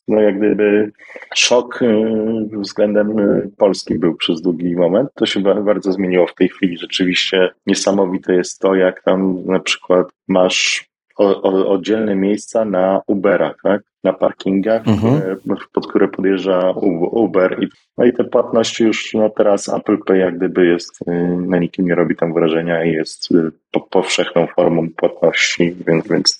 no 0.09 0.21
jak 0.21 0.37
gdyby 0.37 0.91
szok 1.35 1.81
y, 1.81 2.49
względem 2.51 3.19
y, 3.19 3.51
Polski 3.57 3.99
był 3.99 4.15
przez 4.15 4.41
długi 4.41 4.75
moment. 4.75 5.09
To 5.15 5.25
się 5.25 5.39
bardzo 5.41 5.91
zmieniło 5.91 6.27
w 6.27 6.35
tej 6.35 6.49
chwili. 6.49 6.77
Rzeczywiście 6.77 7.49
niesamowite 7.67 8.33
jest 8.33 8.59
to, 8.59 8.75
jak 8.75 9.03
tam 9.03 9.45
na 9.45 9.59
przykład 9.59 10.07
masz 10.27 10.88
o, 11.19 11.41
o, 11.41 11.67
oddzielne 11.67 12.15
miejsca 12.15 12.65
na 12.65 13.01
Uberach, 13.07 13.55
tak? 13.63 13.81
na 14.03 14.13
parkingach, 14.13 14.87
mhm. 14.87 15.37
pod 15.73 15.87
które 15.87 16.07
podjeżdża 16.07 16.71
Uber. 17.11 17.63
I, 17.63 17.67
no 17.97 18.05
i 18.05 18.13
te 18.13 18.23
płatności 18.23 18.83
już 18.83 19.13
no 19.13 19.29
teraz 19.29 19.69
Apple 19.69 19.97
Pay 20.05 20.17
jak 20.17 20.37
gdyby 20.37 20.65
jest, 20.65 21.01
y, 21.01 21.11
na 21.47 21.57
nikim 21.57 21.85
nie 21.85 21.95
robi 21.95 22.15
tam 22.15 22.33
wrażenia 22.33 22.85
i 22.85 22.91
jest 22.91 23.29
po, 23.71 23.81
powszechną 23.81 24.47
formą 24.47 24.89
płatności, 24.95 25.75
więc, 25.87 26.07
więc, 26.07 26.39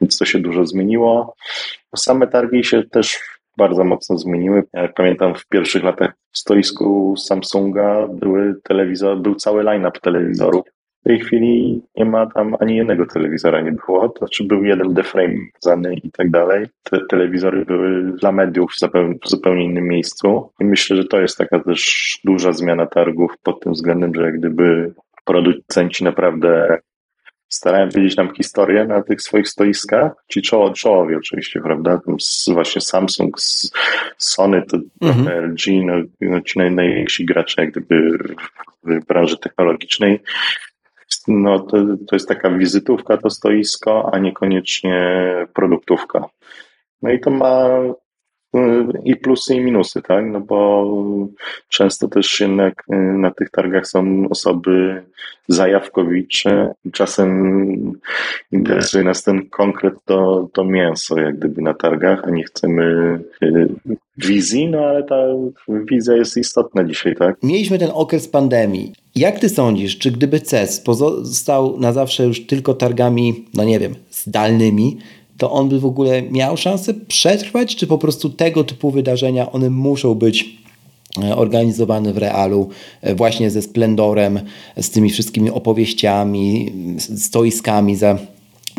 więc 0.00 0.18
to 0.18 0.24
się 0.24 0.38
dużo 0.38 0.66
zmieniło. 0.66 1.34
Same 1.96 2.26
targi 2.26 2.64
się 2.64 2.82
też 2.82 3.18
bardzo 3.58 3.84
mocno 3.84 4.18
zmieniły. 4.18 4.62
Ja 4.72 4.88
pamiętam 4.88 5.34
w 5.34 5.46
pierwszych 5.46 5.84
latach 5.84 6.12
w 6.32 6.38
stoisku 6.38 7.14
Samsunga 7.16 8.08
były 8.08 8.54
telewizor, 8.62 9.18
był 9.18 9.34
cały 9.34 9.62
line-up 9.62 10.00
telewizorów. 10.00 10.66
W 11.02 11.04
tej 11.04 11.20
chwili 11.20 11.82
nie 11.96 12.04
ma 12.04 12.26
tam 12.26 12.56
ani 12.60 12.76
jednego 12.76 13.06
telewizora 13.06 13.60
nie 13.60 13.72
było, 13.72 14.08
to 14.08 14.18
znaczy 14.18 14.44
był 14.44 14.64
jeden 14.64 14.94
deframe 14.94 15.34
zany 15.60 15.94
i 15.94 16.10
tak 16.10 16.30
dalej. 16.30 16.66
Te 16.82 16.98
telewizory 17.10 17.64
były 17.64 18.12
dla 18.20 18.32
mediów 18.32 18.72
w 19.24 19.28
zupełnie 19.28 19.64
innym 19.64 19.88
miejscu. 19.88 20.50
I 20.60 20.64
myślę, 20.64 20.96
że 20.96 21.04
to 21.04 21.20
jest 21.20 21.38
taka 21.38 21.60
też 21.60 22.20
duża 22.24 22.52
zmiana 22.52 22.86
targów 22.86 23.32
pod 23.42 23.60
tym 23.60 23.72
względem, 23.72 24.14
że 24.14 24.22
jak 24.22 24.38
gdyby 24.38 24.94
producenci 25.24 26.04
naprawdę 26.04 26.78
starałem 27.48 27.90
wiedzieć 27.90 28.16
nam 28.16 28.34
historię 28.34 28.84
na 28.84 29.02
tych 29.02 29.22
swoich 29.22 29.48
stoiskach, 29.48 30.12
ci 30.28 30.42
czoło, 30.42 30.72
czołowi 30.72 31.16
oczywiście, 31.16 31.60
prawda, 31.60 32.00
właśnie 32.52 32.80
Samsung, 32.80 33.36
Sony, 34.18 34.62
to 34.62 34.78
mhm. 35.00 35.52
LG, 35.52 35.66
no, 35.84 35.94
no, 36.20 36.40
ci 36.40 36.58
naj, 36.58 36.70
najwięksi 36.70 37.24
gracze 37.24 37.62
jak 37.62 37.70
gdyby 37.70 38.18
w 38.84 39.06
branży 39.06 39.38
technologicznej, 39.38 40.20
no 41.28 41.60
to, 41.60 41.76
to 42.08 42.16
jest 42.16 42.28
taka 42.28 42.50
wizytówka 42.50 43.16
to 43.16 43.30
stoisko, 43.30 44.10
a 44.12 44.18
niekoniecznie 44.18 45.24
produktówka. 45.54 46.28
No 47.02 47.10
i 47.10 47.20
to 47.20 47.30
ma 47.30 47.68
i 49.04 49.16
plusy 49.16 49.54
i 49.54 49.60
minusy, 49.60 50.02
tak? 50.02 50.26
No 50.26 50.40
bo 50.40 50.86
często 51.68 52.08
też 52.08 52.40
jednak 52.40 52.84
y, 52.92 52.96
na 52.96 53.30
tych 53.30 53.50
targach 53.50 53.86
są 53.86 54.28
osoby 54.30 55.02
zajawkowicze. 55.48 56.74
Czasem 56.92 58.00
interesuje 58.52 59.04
nas 59.04 59.22
ten 59.22 59.48
konkret, 59.48 59.94
to, 60.04 60.48
to 60.52 60.64
mięso, 60.64 61.20
jak 61.20 61.38
gdyby 61.38 61.62
na 61.62 61.74
targach, 61.74 62.24
a 62.24 62.30
nie 62.30 62.44
chcemy 62.44 62.84
y, 63.42 63.68
wizji, 64.16 64.68
no 64.68 64.78
ale 64.78 65.02
ta 65.02 65.16
wizja 65.68 66.16
jest 66.16 66.36
istotna 66.36 66.84
dzisiaj, 66.84 67.14
tak? 67.16 67.36
Mieliśmy 67.42 67.78
ten 67.78 67.90
okres 67.94 68.28
pandemii. 68.28 69.01
Jak 69.14 69.40
ty 69.40 69.48
sądzisz, 69.48 69.98
czy 69.98 70.10
gdyby 70.10 70.40
CES 70.40 70.80
pozostał 70.80 71.80
na 71.80 71.92
zawsze 71.92 72.24
już 72.24 72.46
tylko 72.46 72.74
targami, 72.74 73.44
no 73.54 73.64
nie 73.64 73.78
wiem, 73.78 73.94
zdalnymi, 74.10 74.96
to 75.38 75.50
on 75.50 75.68
by 75.68 75.80
w 75.80 75.86
ogóle 75.86 76.22
miał 76.22 76.56
szansę 76.56 76.94
przetrwać, 76.94 77.76
czy 77.76 77.86
po 77.86 77.98
prostu 77.98 78.30
tego 78.30 78.64
typu 78.64 78.90
wydarzenia, 78.90 79.52
one 79.52 79.70
muszą 79.70 80.14
być 80.14 80.56
e, 81.22 81.36
organizowane 81.36 82.12
w 82.12 82.18
realu, 82.18 82.68
e, 83.00 83.14
właśnie 83.14 83.50
ze 83.50 83.62
splendorem, 83.62 84.40
z 84.76 84.90
tymi 84.90 85.10
wszystkimi 85.10 85.50
opowieściami, 85.50 86.72
stoiskami 86.98 87.96
za 87.96 88.18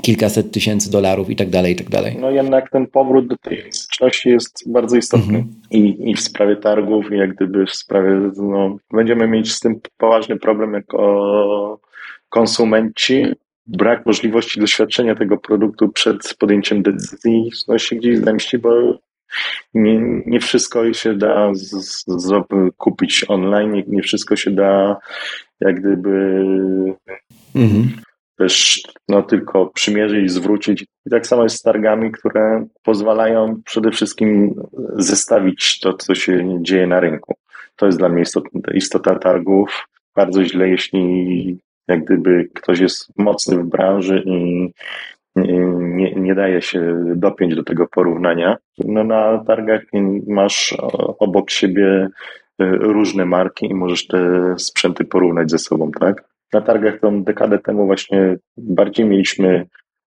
kilkaset 0.01 0.51
tysięcy 0.51 0.91
dolarów 0.91 1.29
i 1.29 1.35
tak 1.35 1.49
dalej, 1.49 1.73
i 1.73 1.75
tak 1.75 1.89
dalej. 1.89 2.17
No 2.19 2.31
jednak 2.31 2.69
ten 2.69 2.87
powrót 2.87 3.27
do 3.27 3.37
tej 3.37 3.61
fizyczności 3.61 4.29
jest 4.29 4.63
bardzo 4.71 4.97
istotny. 4.97 5.37
Mhm. 5.37 5.55
I, 5.73 6.09
I 6.09 6.15
w 6.15 6.21
sprawie 6.21 6.55
targów, 6.55 7.11
i 7.11 7.17
jak 7.17 7.35
gdyby 7.35 7.65
w 7.65 7.75
sprawie, 7.75 8.31
no, 8.37 8.77
będziemy 8.91 9.27
mieć 9.27 9.53
z 9.53 9.59
tym 9.59 9.79
poważny 9.97 10.39
problem 10.39 10.73
jako 10.73 11.79
konsumenci, 12.29 13.25
brak 13.67 14.05
możliwości 14.05 14.59
doświadczenia 14.59 15.15
tego 15.15 15.37
produktu 15.37 15.89
przed 15.89 16.35
podjęciem 16.39 16.81
decyzji 16.81 17.51
no, 17.67 17.77
się 17.77 17.95
gdzieś 17.95 18.17
zemści, 18.17 18.57
bo 18.57 18.99
nie, 19.73 20.21
nie 20.25 20.39
wszystko 20.39 20.93
się 20.93 21.13
da 21.13 21.53
z, 21.53 21.71
z, 22.07 22.31
kupić 22.77 23.25
online, 23.27 23.71
nie, 23.71 23.83
nie, 23.87 24.01
wszystko 24.01 24.35
się 24.35 24.51
da 24.51 24.97
jak 25.59 25.79
gdyby 25.79 26.45
mhm. 27.55 27.89
Też 28.37 28.83
no, 29.09 29.23
tylko 29.23 29.65
przymierzyć, 29.65 30.31
zwrócić. 30.31 30.85
I 31.05 31.09
tak 31.09 31.27
samo 31.27 31.43
jest 31.43 31.57
z 31.57 31.61
targami, 31.61 32.11
które 32.11 32.65
pozwalają 32.83 33.61
przede 33.65 33.91
wszystkim 33.91 34.55
zestawić 34.95 35.79
to, 35.79 35.93
co 35.93 36.15
się 36.15 36.57
dzieje 36.61 36.87
na 36.87 36.99
rynku. 36.99 37.35
To 37.75 37.85
jest 37.85 37.97
dla 37.97 38.09
mnie 38.09 38.21
istotna, 38.21 38.61
istota 38.73 39.19
targów. 39.19 39.87
Bardzo 40.15 40.43
źle, 40.43 40.69
jeśli 40.69 41.57
jak 41.87 42.05
gdyby 42.05 42.49
ktoś 42.53 42.79
jest 42.79 43.17
mocny 43.17 43.57
w 43.57 43.65
branży 43.65 44.23
i 44.25 44.69
nie, 45.35 46.15
nie 46.15 46.35
daje 46.35 46.61
się 46.61 47.03
dopiąć 47.15 47.55
do 47.55 47.63
tego 47.63 47.87
porównania. 47.87 48.57
No 48.85 49.03
na 49.03 49.43
targach 49.47 49.81
masz 50.27 50.77
obok 51.19 51.49
siebie 51.49 52.07
różne 52.79 53.25
marki 53.25 53.65
i 53.65 53.73
możesz 53.73 54.07
te 54.07 54.53
sprzęty 54.57 55.05
porównać 55.05 55.51
ze 55.51 55.59
sobą, 55.59 55.91
tak? 55.91 56.32
Na 56.53 56.61
targach 56.61 56.99
tą 56.99 57.23
dekadę 57.23 57.59
temu 57.59 57.85
właśnie 57.85 58.35
bardziej 58.57 59.05
mieliśmy 59.05 59.65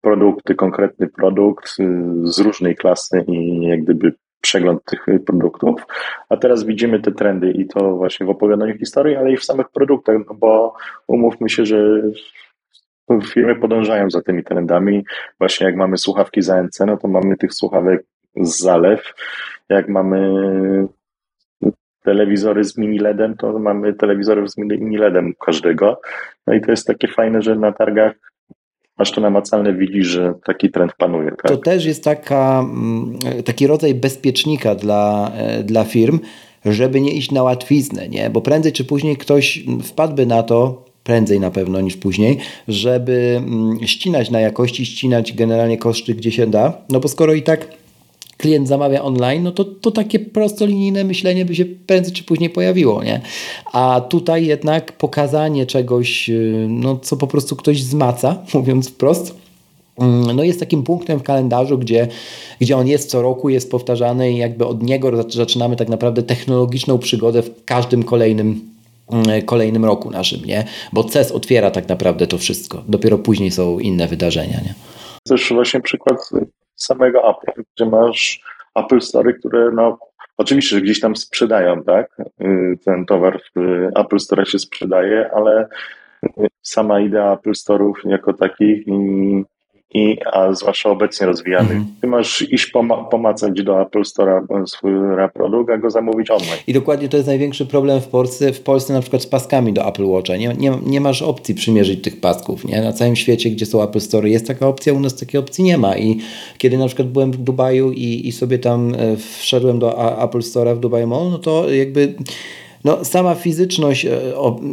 produkty, 0.01 0.55
konkretny 0.55 1.09
produkt 1.09 1.77
z 2.25 2.39
różnej 2.39 2.77
klasy 2.77 3.25
i 3.29 3.61
jak 3.67 3.83
gdyby 3.83 4.13
przegląd 4.41 4.85
tych 4.85 5.07
produktów, 5.27 5.83
a 6.29 6.37
teraz 6.37 6.65
widzimy 6.65 7.01
te 7.01 7.13
trendy 7.13 7.51
i 7.51 7.67
to 7.67 7.97
właśnie 7.97 8.27
w 8.27 8.31
opowiadaniu 8.31 8.79
historii, 8.79 9.17
ale 9.17 9.33
i 9.33 9.37
w 9.37 9.45
samych 9.45 9.69
produktach, 9.69 10.17
no 10.29 10.35
bo 10.35 10.75
umówmy 11.07 11.49
się, 11.49 11.67
że 11.67 12.03
firmy 13.25 13.57
podążają 13.57 14.11
za 14.11 14.23
tymi 14.23 14.45
trendami. 14.45 15.05
Właśnie 15.39 15.67
jak 15.67 15.77
mamy 15.77 15.97
słuchawki 15.97 16.43
za 16.43 16.63
NC, 16.63 16.87
no 16.87 16.97
to 16.97 17.09
mamy 17.09 17.37
tych 17.37 17.55
słuchawek 17.55 18.05
z 18.41 18.59
zalew. 18.59 19.15
Jak 19.69 19.89
mamy 19.89 20.19
telewizory 22.07 22.65
z 22.65 22.79
mini 22.79 22.99
LEDem, 22.99 23.37
to 23.37 23.59
mamy 23.59 23.95
telewizory 23.95 24.49
z 24.49 24.57
mini 24.57 24.99
LEDem 24.99 25.35
każdego. 25.47 26.01
No 26.47 26.55
i 26.55 26.61
to 26.61 26.71
jest 26.71 26.87
takie 26.87 27.09
fajne, 27.09 27.43
że 27.43 27.57
na 27.57 27.73
targach 27.73 28.13
masz 28.99 29.13
to 29.13 29.21
namacalne, 29.21 29.75
widzisz, 29.75 30.07
że 30.07 30.35
taki 30.45 30.71
trend 30.71 30.93
panuje. 30.99 31.31
Tak? 31.31 31.51
To 31.51 31.57
też 31.57 31.85
jest 31.85 32.05
taka, 32.05 32.61
mm, 32.61 33.19
taki 33.45 33.67
rodzaj 33.67 33.95
bezpiecznika 33.95 34.75
dla, 34.75 35.33
e, 35.37 35.63
dla 35.63 35.85
firm, 35.85 36.19
żeby 36.65 37.01
nie 37.01 37.13
iść 37.13 37.33
na 37.33 37.43
łatwiznę, 37.43 38.09
nie? 38.09 38.31
bo 38.31 38.41
prędzej 38.41 38.73
czy 38.73 38.85
później 38.85 39.17
ktoś 39.17 39.65
wpadłby 39.83 40.27
na 40.27 40.43
to, 40.43 40.85
prędzej 41.05 41.41
na 41.41 41.51
pewno 41.51 41.81
niż 41.81 41.97
później, 41.97 42.39
żeby 42.69 43.37
mm, 43.39 43.79
ścinać 43.87 44.31
na 44.31 44.41
jakości, 44.41 44.87
ścinać 44.87 45.33
generalnie 45.33 45.79
koszty 45.79 46.15
gdzie 46.15 46.31
się 46.31 46.47
da, 46.47 46.73
no 46.91 47.01
bo 47.01 47.09
skoro 47.09 47.33
i 47.35 47.43
tak 47.43 47.69
klient 48.37 48.69
zamawia 48.69 49.03
online, 49.03 49.43
no 49.43 49.53
to, 49.53 49.65
to 49.65 49.91
takie 49.91 50.19
prostolinijne 50.19 51.05
myślenie 51.05 51.45
by 51.45 51.55
się 51.55 51.65
prędzej 51.65 52.13
czy 52.13 52.25
później 52.25 52.51
pojawiło, 52.51 53.05
nie? 53.05 53.21
A 53.73 54.01
tutaj 54.09 54.47
jednak 54.47 54.93
pokazanie 54.93 55.67
czegoś, 55.67 56.31
y, 56.31 56.67
no, 56.69 56.97
co 56.97 57.17
po 57.17 57.27
prostu 57.27 57.57
ktoś 57.57 57.83
zmaca, 57.83 58.39
mówiąc 58.55 58.89
wprost, 58.89 59.35
mm, 59.99 60.37
no 60.37 60.45
jest 60.45 60.61
takim 60.61 60.83
punktem 60.83 61.19
w 61.19 61.23
kalendarzu, 61.23 61.79
gdzie, 61.79 62.09
gdzie 62.61 62.77
on 62.77 62.87
jest 62.87 63.11
co 63.11 63.23
roku, 63.23 63.49
jest 63.49 63.71
powtarzany 63.71 64.33
i 64.33 64.37
jakby 64.37 64.67
od 64.67 64.83
niego 64.83 65.31
zaczynamy 65.33 65.77
tak 65.77 65.89
naprawdę 65.89 66.23
technologiczną 66.23 66.99
przygodę 66.99 67.43
w 67.43 67.65
każdym 67.65 68.03
kolejnym 68.03 68.61
mm, 69.13 69.43
kolejnym 69.43 69.85
roku 69.85 70.11
naszym, 70.11 70.45
nie? 70.45 70.65
Bo 70.93 71.05
CES 71.05 71.33
otwiera 71.33 71.71
tak 71.71 71.89
naprawdę 71.89 72.27
to 72.27 72.39
wszystko. 72.39 72.83
Dopiero 72.89 73.19
później 73.19 73.51
są 73.51 73.79
inne 73.79 74.09
wydarzenia, 74.09 74.61
nie? 74.61 74.75
Też 75.29 75.53
właśnie 75.53 75.81
przykład 75.81 76.17
samego 76.77 77.31
Apple, 77.31 77.63
gdzie 77.75 77.87
masz 77.87 78.41
Apple 78.75 79.01
Store, 79.01 79.33
które 79.33 79.71
no, 79.71 79.99
oczywiście, 80.37 80.77
że 80.77 80.83
gdzieś 80.83 81.01
tam 81.01 81.17
sprzedają, 81.17 81.85
tak? 81.85 82.17
Y, 82.41 82.79
ten 82.85 83.07
towar 83.07 83.41
w 83.57 83.61
Apple 83.95 84.19
Store 84.19 84.47
się 84.47 84.59
sprzedaje, 84.59 85.31
ale 85.35 85.69
sama 86.63 87.01
idea 87.01 87.33
Apple 87.33 87.53
Store'ów 87.53 87.95
jako 88.05 88.33
takich 88.33 88.87
i 88.87 89.45
i, 89.97 90.19
a 90.33 90.53
zwłaszcza 90.55 90.91
obecnie 90.91 91.27
rozwijanych. 91.27 91.71
Mm 91.71 91.85
-hmm. 91.85 92.01
Ty 92.01 92.07
masz 92.07 92.43
iść 92.43 92.67
poma 92.67 93.05
pomacać 93.05 93.63
do 93.63 93.83
Apple 93.83 94.05
Store 94.05 94.47
swój 94.67 94.91
produkt, 95.35 95.71
a 95.71 95.79
go 95.79 95.91
zamówić 95.91 96.31
online. 96.31 96.59
I 96.67 96.73
dokładnie 96.73 97.09
to 97.09 97.17
jest 97.17 97.27
największy 97.27 97.67
problem 97.67 98.01
w 98.01 98.09
Polsce, 98.09 98.53
w 98.53 98.61
Polsce 98.61 98.93
na 98.93 99.01
przykład 99.01 99.23
z 99.23 99.27
paskami 99.27 99.73
do 99.73 99.89
Apple 99.89 100.05
Watcha. 100.05 100.37
Nie, 100.37 100.49
nie, 100.59 100.73
nie 100.87 101.01
masz 101.01 101.23
opcji 101.23 101.55
przymierzyć 101.55 102.03
tych 102.03 102.21
pasków. 102.21 102.65
Nie? 102.65 102.83
Na 102.83 102.93
całym 102.93 103.17
świecie, 103.17 103.51
gdzie 103.51 103.67
są 103.67 103.83
Apple 103.83 104.01
Store 104.01 104.31
jest 104.31 104.47
taka 104.47 104.69
opcja, 104.69 104.93
u 104.93 105.01
nas 105.01 105.17
takiej 105.17 105.41
opcji 105.41 105.65
nie 105.65 105.79
ma. 105.79 105.97
I 105.97 106.21
kiedy 106.59 106.79
na 106.79 106.87
przykład 106.87 107.09
byłem 107.09 107.33
w 107.33 107.37
Dubaju 107.37 107.93
i, 107.93 108.29
i 108.29 108.33
sobie 108.33 108.59
tam 108.59 108.95
e, 108.95 109.17
wszedłem 109.39 109.79
do 109.79 110.23
Apple 110.25 110.39
Store'a 110.39 110.77
w 110.77 110.81
Dubaju 110.81 111.07
Mall, 111.07 111.31
no 111.31 111.39
to 111.39 111.71
jakby 111.71 112.15
no, 112.85 113.05
sama 113.05 113.35
fizyczność, 113.35 114.07
e, 114.07 114.11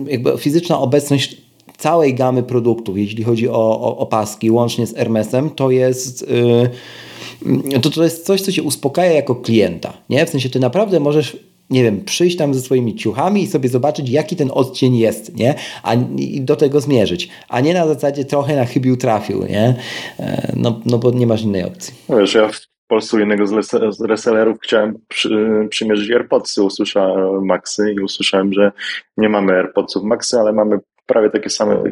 jakby 0.08 0.38
fizyczna 0.38 0.80
obecność 0.80 1.38
całej 1.84 2.16
gamy 2.16 2.44
produktów, 2.44 2.98
jeśli 2.98 3.24
chodzi 3.24 3.50
o, 3.50 3.82
o, 3.82 3.98
o 3.98 4.06
paski, 4.06 4.52
łącznie 4.52 4.88
z 4.88 4.96
Hermesem, 4.96 5.50
to 5.50 5.72
jest. 5.72 6.28
Yy, 6.30 7.80
to, 7.80 7.90
to 7.90 8.04
jest 8.04 8.26
coś, 8.26 8.42
co 8.42 8.52
cię 8.52 8.64
uspokaja 8.64 9.12
jako 9.12 9.36
klienta. 9.36 9.94
Nie? 10.10 10.26
W 10.26 10.30
sensie 10.30 10.50
ty 10.50 10.60
naprawdę 10.60 11.00
możesz 11.00 11.38
nie 11.70 11.84
wiem, 11.84 12.04
przyjść 12.06 12.38
tam 12.38 12.54
ze 12.54 12.62
swoimi 12.62 12.96
ciuchami 12.96 13.44
i 13.44 13.48
sobie 13.48 13.70
zobaczyć, 13.70 14.10
jaki 14.10 14.36
ten 14.36 14.52
odcień 14.54 14.98
jest, 14.98 15.36
nie? 15.36 15.56
A, 15.84 15.94
I 16.18 16.42
do 16.42 16.56
tego 16.56 16.82
zmierzyć. 16.82 17.30
A 17.50 17.62
nie 17.62 17.74
na 17.74 17.88
zasadzie 17.88 18.26
trochę 18.26 18.56
na 18.56 18.66
chybił 18.66 18.98
trafił, 18.98 19.44
nie? 19.44 19.76
E, 20.20 20.54
no, 20.56 20.80
no 20.86 20.98
bo 20.98 21.12
nie 21.12 21.28
masz 21.28 21.42
innej 21.42 21.64
opcji. 21.64 21.94
Wiesz, 22.10 22.34
ja 22.34 22.48
w 22.48 22.60
Polsce 22.88 23.20
jednego 23.20 23.48
z 23.92 24.02
resellerów 24.02 24.58
chciałem 24.62 25.00
przy, 25.08 25.68
przymierzyć 25.70 26.12
AirPodsy, 26.12 26.64
usłyszałem 26.64 27.46
Maxy 27.46 27.94
i 27.94 28.00
usłyszałem, 28.00 28.54
że 28.54 28.72
nie 29.18 29.30
mamy 29.30 29.54
AirPodsów 29.54 30.04
Maxy, 30.04 30.40
ale 30.40 30.54
mamy 30.54 30.80
prawie 31.06 31.30
takie 31.30 31.50
same, 31.50 31.84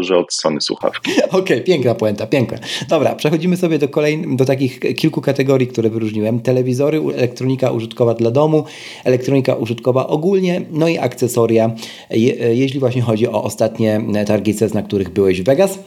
że 0.00 0.18
od 0.18 0.34
Sony 0.34 0.60
słuchawki. 0.60 1.10
Okej, 1.22 1.40
okay, 1.40 1.60
piękna 1.60 1.94
puenta, 1.94 2.26
piękna. 2.26 2.58
Dobra, 2.88 3.14
przechodzimy 3.14 3.56
sobie 3.56 3.78
do 3.78 3.88
kolejnych, 3.88 4.36
do 4.36 4.44
takich 4.44 4.80
kilku 4.96 5.20
kategorii, 5.20 5.66
które 5.66 5.90
wyróżniłem. 5.90 6.40
Telewizory, 6.40 7.00
elektronika 7.16 7.70
użytkowa 7.70 8.14
dla 8.14 8.30
domu, 8.30 8.64
elektronika 9.04 9.54
użytkowa 9.54 10.06
ogólnie, 10.06 10.62
no 10.70 10.88
i 10.88 10.98
akcesoria, 10.98 11.70
je, 12.10 12.54
jeśli 12.54 12.80
właśnie 12.80 13.02
chodzi 13.02 13.28
o 13.28 13.42
ostatnie 13.42 14.00
targi 14.26 14.54
CES, 14.54 14.74
na 14.74 14.82
których 14.82 15.10
byłeś 15.10 15.42
w 15.42 15.44
Vegas. 15.44 15.78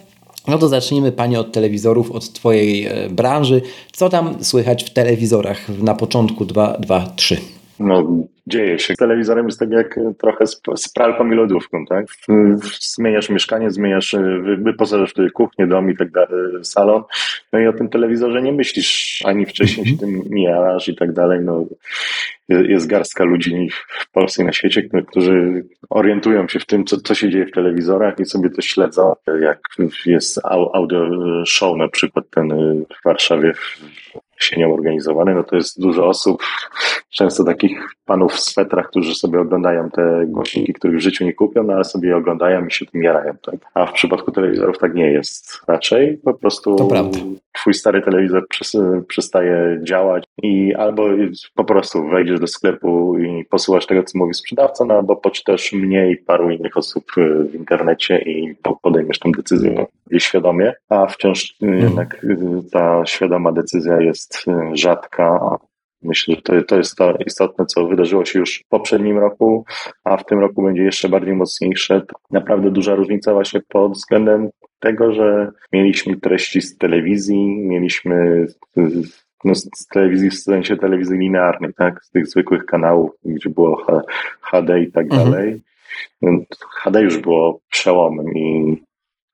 No 0.48 0.58
to 0.58 0.68
zacznijmy 0.68 1.12
Panie 1.12 1.40
od 1.40 1.52
telewizorów, 1.52 2.12
od 2.12 2.34
Twojej 2.34 2.86
e, 2.86 3.10
branży. 3.10 3.62
Co 3.92 4.10
tam 4.10 4.44
słychać 4.44 4.84
w 4.84 4.90
telewizorach 4.90 5.70
na 5.70 5.96
początku 5.96 6.46
2, 6.46 6.78
2 6.80 7.14
3? 7.16 7.38
No, 7.80 8.08
dzieje 8.48 8.80
się. 8.80 8.94
Telewizorem 8.94 9.46
jest 9.46 9.60
tak 9.60 9.72
jak 9.72 10.00
trochę 10.18 10.48
z, 10.48 10.62
z 10.76 10.90
pralką 10.94 11.32
i 11.32 11.36
lodówką, 11.36 11.86
tak? 11.86 12.06
Zmieniasz 12.80 13.30
mieszkanie, 13.30 13.72
zmieniasz, 13.72 14.16
wyposażasz 14.58 15.14
tutaj 15.14 15.32
kuchnię, 15.32 15.68
dom 15.68 15.92
i 15.92 15.98
tak 15.98 16.12
dalej, 16.12 16.30
salon, 16.64 17.04
no 17.54 17.60
i 17.60 17.68
o 17.68 17.74
tym 17.74 17.90
telewizorze 17.90 18.42
nie 18.42 18.52
myślisz, 18.52 19.20
ani 19.26 19.46
wcześniej 19.46 19.86
się 19.86 19.98
tym 19.98 20.22
mijasz 20.30 20.88
i 20.88 20.96
tak 20.96 21.14
dalej, 21.14 21.40
no. 21.44 21.66
Jest 22.50 22.88
garstka 22.88 23.24
ludzi 23.24 23.70
w 24.00 24.12
Polsce 24.12 24.44
i 24.44 24.46
na 24.46 24.54
świecie, 24.54 24.84
którzy 25.08 25.66
orientują 25.90 26.48
się 26.48 26.60
w 26.60 26.66
tym, 26.66 26.86
co, 26.86 26.98
co 26.98 27.16
się 27.16 27.30
dzieje 27.30 27.46
w 27.46 27.52
telewizorach 27.52 28.20
i 28.20 28.26
sobie 28.26 28.50
to 28.50 28.62
śledzą. 28.62 29.14
Jak 29.42 29.60
jest 30.06 30.40
audio 30.46 31.06
show, 31.46 31.78
na 31.78 31.88
przykład 31.88 32.26
ten 32.30 32.50
w 32.84 33.04
Warszawie 33.06 33.54
sienią 34.40 34.74
organizowany, 34.74 35.36
no 35.36 35.44
to 35.44 35.56
jest 35.56 35.82
dużo 35.82 36.08
osób, 36.08 36.44
często 37.10 37.44
takich 37.44 37.90
panów 38.06 38.34
w 38.34 38.40
swetrach, 38.40 38.90
którzy 38.90 39.16
sobie 39.16 39.40
oglądają 39.40 39.90
te 39.90 40.26
głośniki, 40.28 40.74
których 40.74 40.98
w 40.98 41.02
życiu 41.02 41.26
nie 41.26 41.34
kupią, 41.34 41.64
no 41.64 41.74
ale 41.74 41.84
sobie 41.84 42.18
oglądają 42.18 42.68
i 42.68 42.72
się 42.72 42.86
tym 42.86 43.04
jarają, 43.04 43.34
tak? 43.42 43.56
A 43.74 43.86
w 43.86 43.94
przypadku 43.94 44.32
telewizorów 44.32 44.78
tak 44.78 44.94
nie 44.94 45.12
jest. 45.12 45.62
Raczej 45.68 46.18
po 46.18 46.34
prostu 46.34 46.76
twój 47.56 47.74
stary 47.74 48.02
telewizor 48.02 48.48
przestaje 49.08 49.80
działać 49.84 50.24
i 50.44 50.76
albo 50.76 51.08
po 51.56 51.64
prostu 51.64 52.08
wejdziesz 52.08 52.40
do 52.40 52.48
sklepu 52.48 53.18
i 53.20 53.46
posłuchasz 53.46 53.86
tego, 53.86 54.04
co 54.04 54.18
mówi 54.18 54.34
sprzedawca, 54.34 54.86
no 54.86 54.94
albo 54.94 55.16
poczytasz 55.16 55.74
mnie 55.74 56.12
i 56.12 56.18
paru 56.18 56.50
innych 56.50 56.78
osób 56.78 57.04
w 57.52 57.56
internecie 57.56 58.18
i 58.18 58.56
podejmiesz 58.82 59.20
tę 59.20 59.32
decyzję 59.38 59.86
świadomie, 60.18 60.74
a 60.90 61.08
wciąż 61.08 61.56
mhm. 61.62 61.84
jednak 61.84 62.26
ta 62.72 63.06
świadoma 63.06 63.52
decyzja 63.52 64.02
jest 64.02 64.46
rzadka, 64.74 65.58
Myślę, 66.06 66.36
że 66.36 66.42
to, 66.42 66.54
to 66.68 66.78
jest 66.78 66.96
to 66.96 67.14
istotne, 67.26 67.66
co 67.66 67.88
wydarzyło 67.88 68.26
się 68.26 68.40
już 68.40 68.64
w 68.66 68.70
poprzednim 68.70 69.18
roku, 69.18 69.66
a 70.04 70.18
w 70.18 70.26
tym 70.26 70.40
roku 70.40 70.64
będzie 70.64 70.84
jeszcze 70.84 71.10
bardziej 71.10 71.36
mocniejsze. 71.36 72.02
Naprawdę 72.32 72.72
duża 72.72 72.96
różnica 72.96 73.34
właśnie 73.34 73.62
pod 73.70 73.94
względem 73.94 74.50
tego, 74.86 75.12
że 75.12 75.52
mieliśmy 75.74 76.18
treści 76.18 76.62
z 76.62 76.78
telewizji, 76.78 77.58
mieliśmy 77.58 78.48
no, 79.44 79.56
z 79.56 79.88
telewizji 79.88 80.30
w 80.30 80.40
sensie 80.40 80.78
telewizji 80.78 81.18
linearnej, 81.18 81.74
tak? 81.74 82.06
Z 82.06 82.10
tych 82.10 82.28
zwykłych 82.28 82.66
kanałów, 82.66 83.12
gdzie 83.26 83.50
było 83.50 83.86
HD 84.42 84.82
i 84.82 84.92
tak 84.92 85.06
mhm. 85.06 85.32
dalej. 85.32 85.62
HD 86.82 87.02
już 87.02 87.18
było 87.18 87.60
przełomem 87.70 88.34
i 88.36 88.78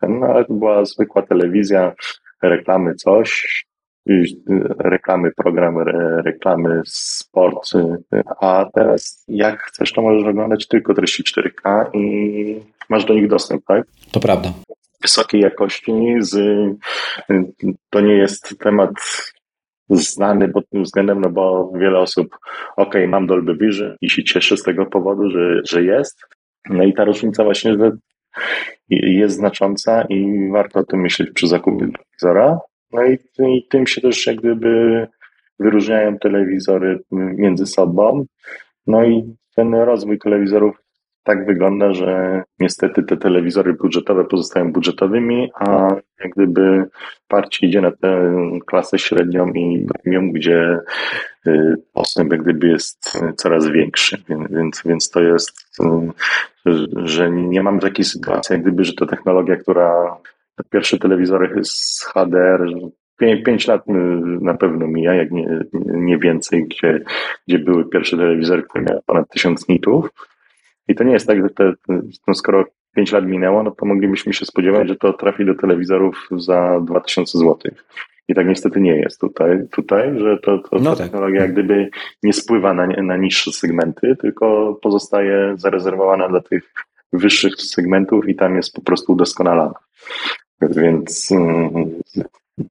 no, 0.02 0.26
ale 0.26 0.46
to 0.46 0.54
była 0.54 0.86
zwykła 0.86 1.22
telewizja, 1.22 1.94
reklamy 2.42 2.96
coś, 2.96 3.64
reklamy, 4.80 5.32
programy, 5.32 5.84
reklamy, 6.26 6.82
sport, 6.86 7.70
a 8.42 8.66
teraz 8.74 9.26
jak 9.28 9.62
chcesz, 9.62 9.94
to 9.94 10.02
możesz 10.02 10.28
oglądać 10.28 10.68
tylko 10.68 10.94
treści 10.94 11.24
4K 11.24 11.86
i 11.94 12.62
masz 12.90 13.06
do 13.06 13.14
nich 13.14 13.28
dostęp, 13.28 13.66
tak? 13.66 13.88
To 14.12 14.20
prawda. 14.20 14.54
Wysokiej 15.02 15.42
jakości, 15.42 15.94
z, 16.20 16.38
to 17.90 18.02
nie 18.02 18.14
jest 18.14 18.60
temat 18.60 18.92
znany 19.90 20.50
pod 20.50 20.70
tym 20.70 20.84
względem, 20.84 21.22
no 21.22 21.30
bo 21.30 21.72
wiele 21.76 22.00
osób, 22.00 22.38
ok, 22.76 22.96
mam 23.08 23.28
Dolby 23.28 23.56
Vision 23.56 23.96
i 24.02 24.10
się 24.10 24.24
cieszę 24.24 24.58
z 24.58 24.64
tego 24.64 24.86
powodu, 24.86 25.30
że, 25.30 25.62
że 25.70 25.84
jest. 25.84 26.22
No 26.70 26.84
i 26.84 26.94
ta 26.94 27.04
różnica 27.04 27.44
właśnie 27.44 27.74
że 27.74 27.92
jest 28.90 29.36
znacząca 29.36 30.02
i 30.10 30.50
warto 30.52 30.80
o 30.80 30.84
tym 30.84 31.02
myśleć 31.02 31.32
przy 31.32 31.48
zakupie 31.48 31.88
telewizora. 31.88 32.60
No 32.92 33.06
i, 33.06 33.18
i 33.40 33.68
tym 33.68 33.88
się 33.88 34.02
też 34.02 34.28
jak 34.28 34.36
gdyby 34.36 35.08
wyróżniają 35.60 36.18
telewizory 36.18 37.00
między 37.12 37.66
sobą. 37.66 38.26
No 38.88 39.06
i 39.06 39.36
ten 39.56 39.74
rozwój 39.74 40.20
telewizorów 40.20 40.81
tak 41.24 41.46
wygląda, 41.46 41.94
że 41.94 42.44
niestety 42.60 43.04
te 43.04 43.18
telewizory 43.18 43.74
budżetowe 43.74 44.26
pozostają 44.26 44.72
budżetowymi, 44.72 45.52
a 45.56 45.96
jak 46.24 46.32
gdyby 46.36 46.86
parcie 47.28 47.68
idzie 47.68 47.82
na 47.82 47.92
tę 47.92 48.32
klasę 48.66 49.00
średnią 49.00 49.48
i 49.48 49.88
premium, 49.88 50.32
gdzie 50.32 50.80
y, 51.48 51.76
postęp 51.94 52.32
jak 52.32 52.42
gdyby 52.42 52.68
jest 52.68 53.20
coraz 53.36 53.68
większy, 53.68 54.24
więc, 54.50 54.82
więc 54.86 55.10
to 55.10 55.22
jest, 55.22 55.80
y, 56.68 56.88
że 57.04 57.32
nie 57.32 57.64
mamy 57.64 57.80
takiej 57.80 58.06
sytuacji, 58.06 58.54
jak 58.54 58.62
gdyby, 58.62 58.84
że 58.84 58.94
to 58.94 59.06
technologia, 59.06 59.56
która 59.56 60.18
pierwsze 60.70 60.98
telewizory 60.98 61.60
z 61.64 62.06
HDR 62.14 62.66
5 63.44 63.68
lat 63.68 63.84
na 64.42 64.54
pewno 64.54 64.88
mija, 64.88 65.14
jak 65.14 65.32
nie, 65.32 65.60
nie 65.84 66.18
więcej, 66.18 66.64
gdzie, 66.64 67.02
gdzie 67.48 67.60
były 67.60 67.90
pierwsze 67.90 68.18
telewizory, 68.18 68.64
które 68.64 68.84
miały 68.84 69.02
ponad 69.06 69.30
1000 69.30 69.68
nitów. 69.68 70.10
I 70.91 70.95
to 70.95 71.04
nie 71.04 71.13
jest 71.13 71.27
tak, 71.27 71.41
że 71.41 71.49
te, 71.49 71.73
no 72.27 72.34
skoro 72.34 72.65
5 72.95 73.12
lat 73.12 73.25
minęło, 73.25 73.63
no 73.63 73.71
to 73.71 73.86
moglibyśmy 73.86 74.34
się 74.34 74.45
spodziewać, 74.45 74.88
że 74.88 74.95
to 74.95 75.13
trafi 75.13 75.45
do 75.45 75.56
telewizorów 75.56 76.27
za 76.38 76.80
2000 76.82 77.38
zł. 77.38 77.58
I 78.27 78.36
tak 78.36 78.47
niestety 78.47 78.82
nie 78.82 78.95
jest 78.95 79.19
tutaj, 79.19 79.67
tutaj 79.71 80.19
że 80.19 80.38
to, 80.38 80.58
to 80.58 80.80
no 80.80 80.95
tak. 80.95 81.06
technologia 81.06 81.41
jak 81.41 81.51
gdyby 81.54 81.89
nie 82.23 82.34
spływa 82.34 82.73
na, 82.73 82.88
na 82.88 83.17
niższe 83.17 83.51
segmenty, 83.51 84.15
tylko 84.15 84.80
pozostaje 84.82 85.54
zarezerwowana 85.58 86.30
dla 86.30 86.41
tych 86.41 86.73
wyższych 87.13 87.56
segmentów 87.56 88.30
i 88.30 88.36
tam 88.36 88.56
jest 88.56 88.73
po 88.73 88.82
prostu 88.82 89.13
udoskonalana. 89.13 89.80
Więc 90.62 91.32
mm, 91.32 92.01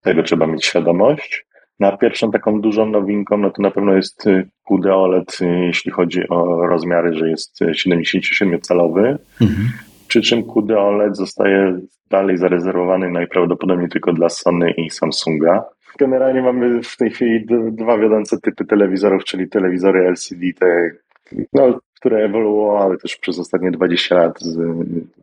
tego 0.00 0.22
trzeba 0.22 0.46
mieć 0.46 0.64
świadomość. 0.64 1.46
Na 1.80 1.96
pierwszą 1.96 2.30
taką 2.30 2.60
dużą 2.60 2.86
nowinką, 2.86 3.36
no 3.36 3.50
to 3.50 3.62
na 3.62 3.70
pewno 3.70 3.94
jest 3.94 4.24
QD 4.64 4.86
OLED, 4.86 5.38
jeśli 5.66 5.90
chodzi 5.90 6.28
o 6.28 6.66
rozmiary, 6.66 7.14
że 7.14 7.30
jest 7.30 7.60
77-calowy. 7.60 9.16
Mhm. 9.40 9.68
Przy 10.08 10.20
czym 10.20 10.42
QD 10.42 10.70
OLED 10.70 11.16
zostaje 11.16 11.80
dalej 12.10 12.36
zarezerwowany 12.36 13.10
najprawdopodobniej 13.10 13.88
tylko 13.88 14.12
dla 14.12 14.28
Sony 14.28 14.70
i 14.70 14.90
Samsunga. 14.90 15.64
Generalnie 15.98 16.42
mamy 16.42 16.82
w 16.82 16.96
tej 16.96 17.10
chwili 17.10 17.46
dwa 17.72 17.98
wiodące 17.98 18.40
typy 18.40 18.64
telewizorów, 18.64 19.24
czyli 19.24 19.48
telewizory 19.48 20.08
LCD, 20.08 20.46
te, 20.58 20.90
no, 21.52 21.78
które 22.00 22.24
ewoluowały 22.24 22.98
też 22.98 23.16
przez 23.16 23.38
ostatnie 23.38 23.70
20 23.70 24.14
lat, 24.14 24.38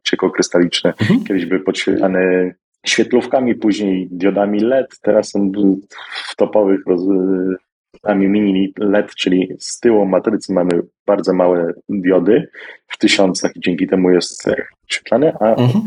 ciekłokrystaliczne. 0.04 0.93
Mhm. 1.02 1.24
Kiedyś 1.24 1.46
były 1.46 1.60
podświetlane 1.60 2.54
świetlówkami, 2.89 3.56
później 3.56 4.08
diodami 4.12 4.60
LED, 4.60 5.00
teraz 5.02 5.30
są 5.30 5.52
w 6.30 6.36
topowych 6.36 6.80
diodami 8.04 8.28
mini 8.28 8.73
LED, 8.80 9.15
czyli 9.15 9.54
z 9.60 9.80
tyłu 9.80 10.06
matrycy 10.06 10.54
mamy 10.54 10.82
bardzo 11.06 11.34
małe 11.34 11.73
diody 11.89 12.50
w 12.88 12.97
tysiącach 12.97 13.56
i 13.56 13.60
dzięki 13.60 13.88
temu 13.88 14.12
jest 14.12 14.45
świetlane, 14.88 15.38
a 15.39 15.56
mhm. 15.56 15.84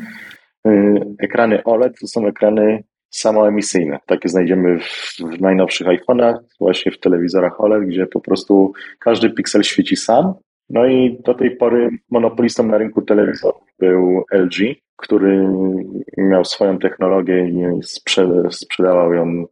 Y, 0.66 1.00
ekrany 1.18 1.64
OLED 1.64 2.00
to 2.00 2.06
są 2.06 2.26
ekrany 2.26 2.84
samoemisyjne. 3.10 3.98
Takie 4.06 4.28
znajdziemy 4.28 4.78
w, 4.78 5.16
w 5.36 5.40
najnowszych 5.40 5.86
iPhone'ach, 5.86 6.34
właśnie 6.60 6.92
w 6.92 7.00
telewizorach 7.00 7.60
OLED, 7.60 7.84
gdzie 7.84 8.06
po 8.06 8.20
prostu 8.20 8.72
każdy 8.98 9.30
piksel 9.30 9.62
świeci 9.62 9.96
sam. 9.96 10.34
No 10.70 10.87
i 10.87 11.18
do 11.24 11.35
tej 11.35 11.56
pory 11.56 11.90
monopolistą 12.11 12.62
na 12.66 12.78
rynku 12.78 13.02
telewizorów 13.02 13.62
był 13.78 14.24
LG, 14.33 14.74
który 14.96 15.48
miał 16.16 16.44
swoją 16.44 16.78
technologię 16.78 17.48
i 17.48 17.83
sprzedawał 18.50 19.14
ją 19.14 19.44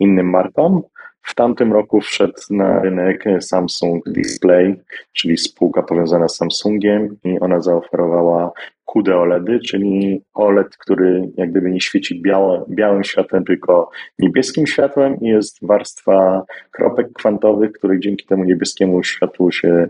innym 0.00 0.30
markom. 0.30 0.82
W 1.22 1.34
tamtym 1.34 1.72
roku 1.72 2.00
wszedł 2.00 2.40
na 2.50 2.80
rynek 2.80 3.24
Samsung 3.40 4.04
Display, 4.10 4.76
czyli 5.12 5.38
spółka 5.38 5.82
powiązana 5.82 6.28
z 6.28 6.36
Samsungiem 6.36 7.16
i 7.24 7.40
ona 7.40 7.60
zaoferowała 7.60 8.52
QD 8.84 9.08
OLEDy, 9.08 9.60
czyli 9.60 10.22
OLED, 10.34 10.76
który 10.76 11.28
jak 11.36 11.50
gdyby 11.50 11.70
nie 11.70 11.80
świeci 11.80 12.22
białym 12.68 13.04
światłem, 13.04 13.44
tylko 13.44 13.90
niebieskim 14.18 14.66
światłem 14.66 15.20
i 15.20 15.28
jest 15.28 15.66
warstwa 15.66 16.42
kropek 16.70 17.12
kwantowych, 17.12 17.72
które 17.72 18.00
dzięki 18.00 18.26
temu 18.26 18.44
niebieskiemu 18.44 19.02
światłu 19.02 19.52
się 19.52 19.88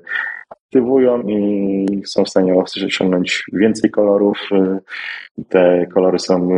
aktywują 0.75 1.23
i 1.23 2.03
są 2.07 2.25
w 2.25 2.29
stanie 2.29 2.55
osiągnąć 2.87 3.45
więcej 3.53 3.91
kolorów. 3.91 4.39
Te 5.49 5.87
kolory 5.87 6.19
są, 6.19 6.49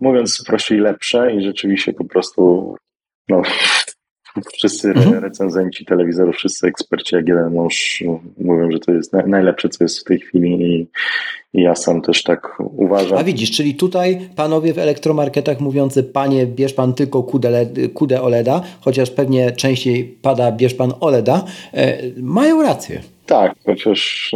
mówiąc 0.00 0.44
prościej, 0.46 0.78
lepsze 0.78 1.34
i 1.34 1.42
rzeczywiście 1.42 1.92
po 1.92 2.04
prostu 2.04 2.74
no, 3.28 3.42
wszyscy 4.52 4.88
mhm. 4.88 5.24
recenzenci 5.24 5.84
telewizorów, 5.84 6.36
wszyscy 6.36 6.66
eksperci, 6.66 7.16
jak 7.16 7.28
jeden 7.28 7.54
mąż 7.54 8.02
mówią, 8.38 8.70
że 8.70 8.78
to 8.78 8.92
jest 8.92 9.12
najlepsze, 9.12 9.68
co 9.68 9.84
jest 9.84 10.00
w 10.00 10.04
tej 10.04 10.20
chwili 10.20 10.62
i, 10.62 10.88
ja 11.56 11.74
sam 11.74 12.02
też 12.02 12.22
tak 12.22 12.58
uważam. 12.76 13.18
A 13.18 13.24
widzisz, 13.24 13.50
czyli 13.50 13.74
tutaj 13.74 14.20
panowie 14.36 14.72
w 14.72 14.78
elektromarketach 14.78 15.60
mówiący, 15.60 16.02
panie, 16.02 16.46
bierz 16.46 16.74
pan 16.74 16.94
tylko 16.94 17.22
QD 17.94 18.12
OLEDa, 18.20 18.60
chociaż 18.80 19.10
pewnie 19.10 19.50
częściej 19.52 20.04
pada, 20.22 20.52
bierz 20.52 20.74
pan 20.74 20.92
OLEDa, 21.00 21.44
e, 21.74 21.98
mają 22.16 22.62
rację. 22.62 23.00
Tak, 23.26 23.54
chociaż 23.66 24.32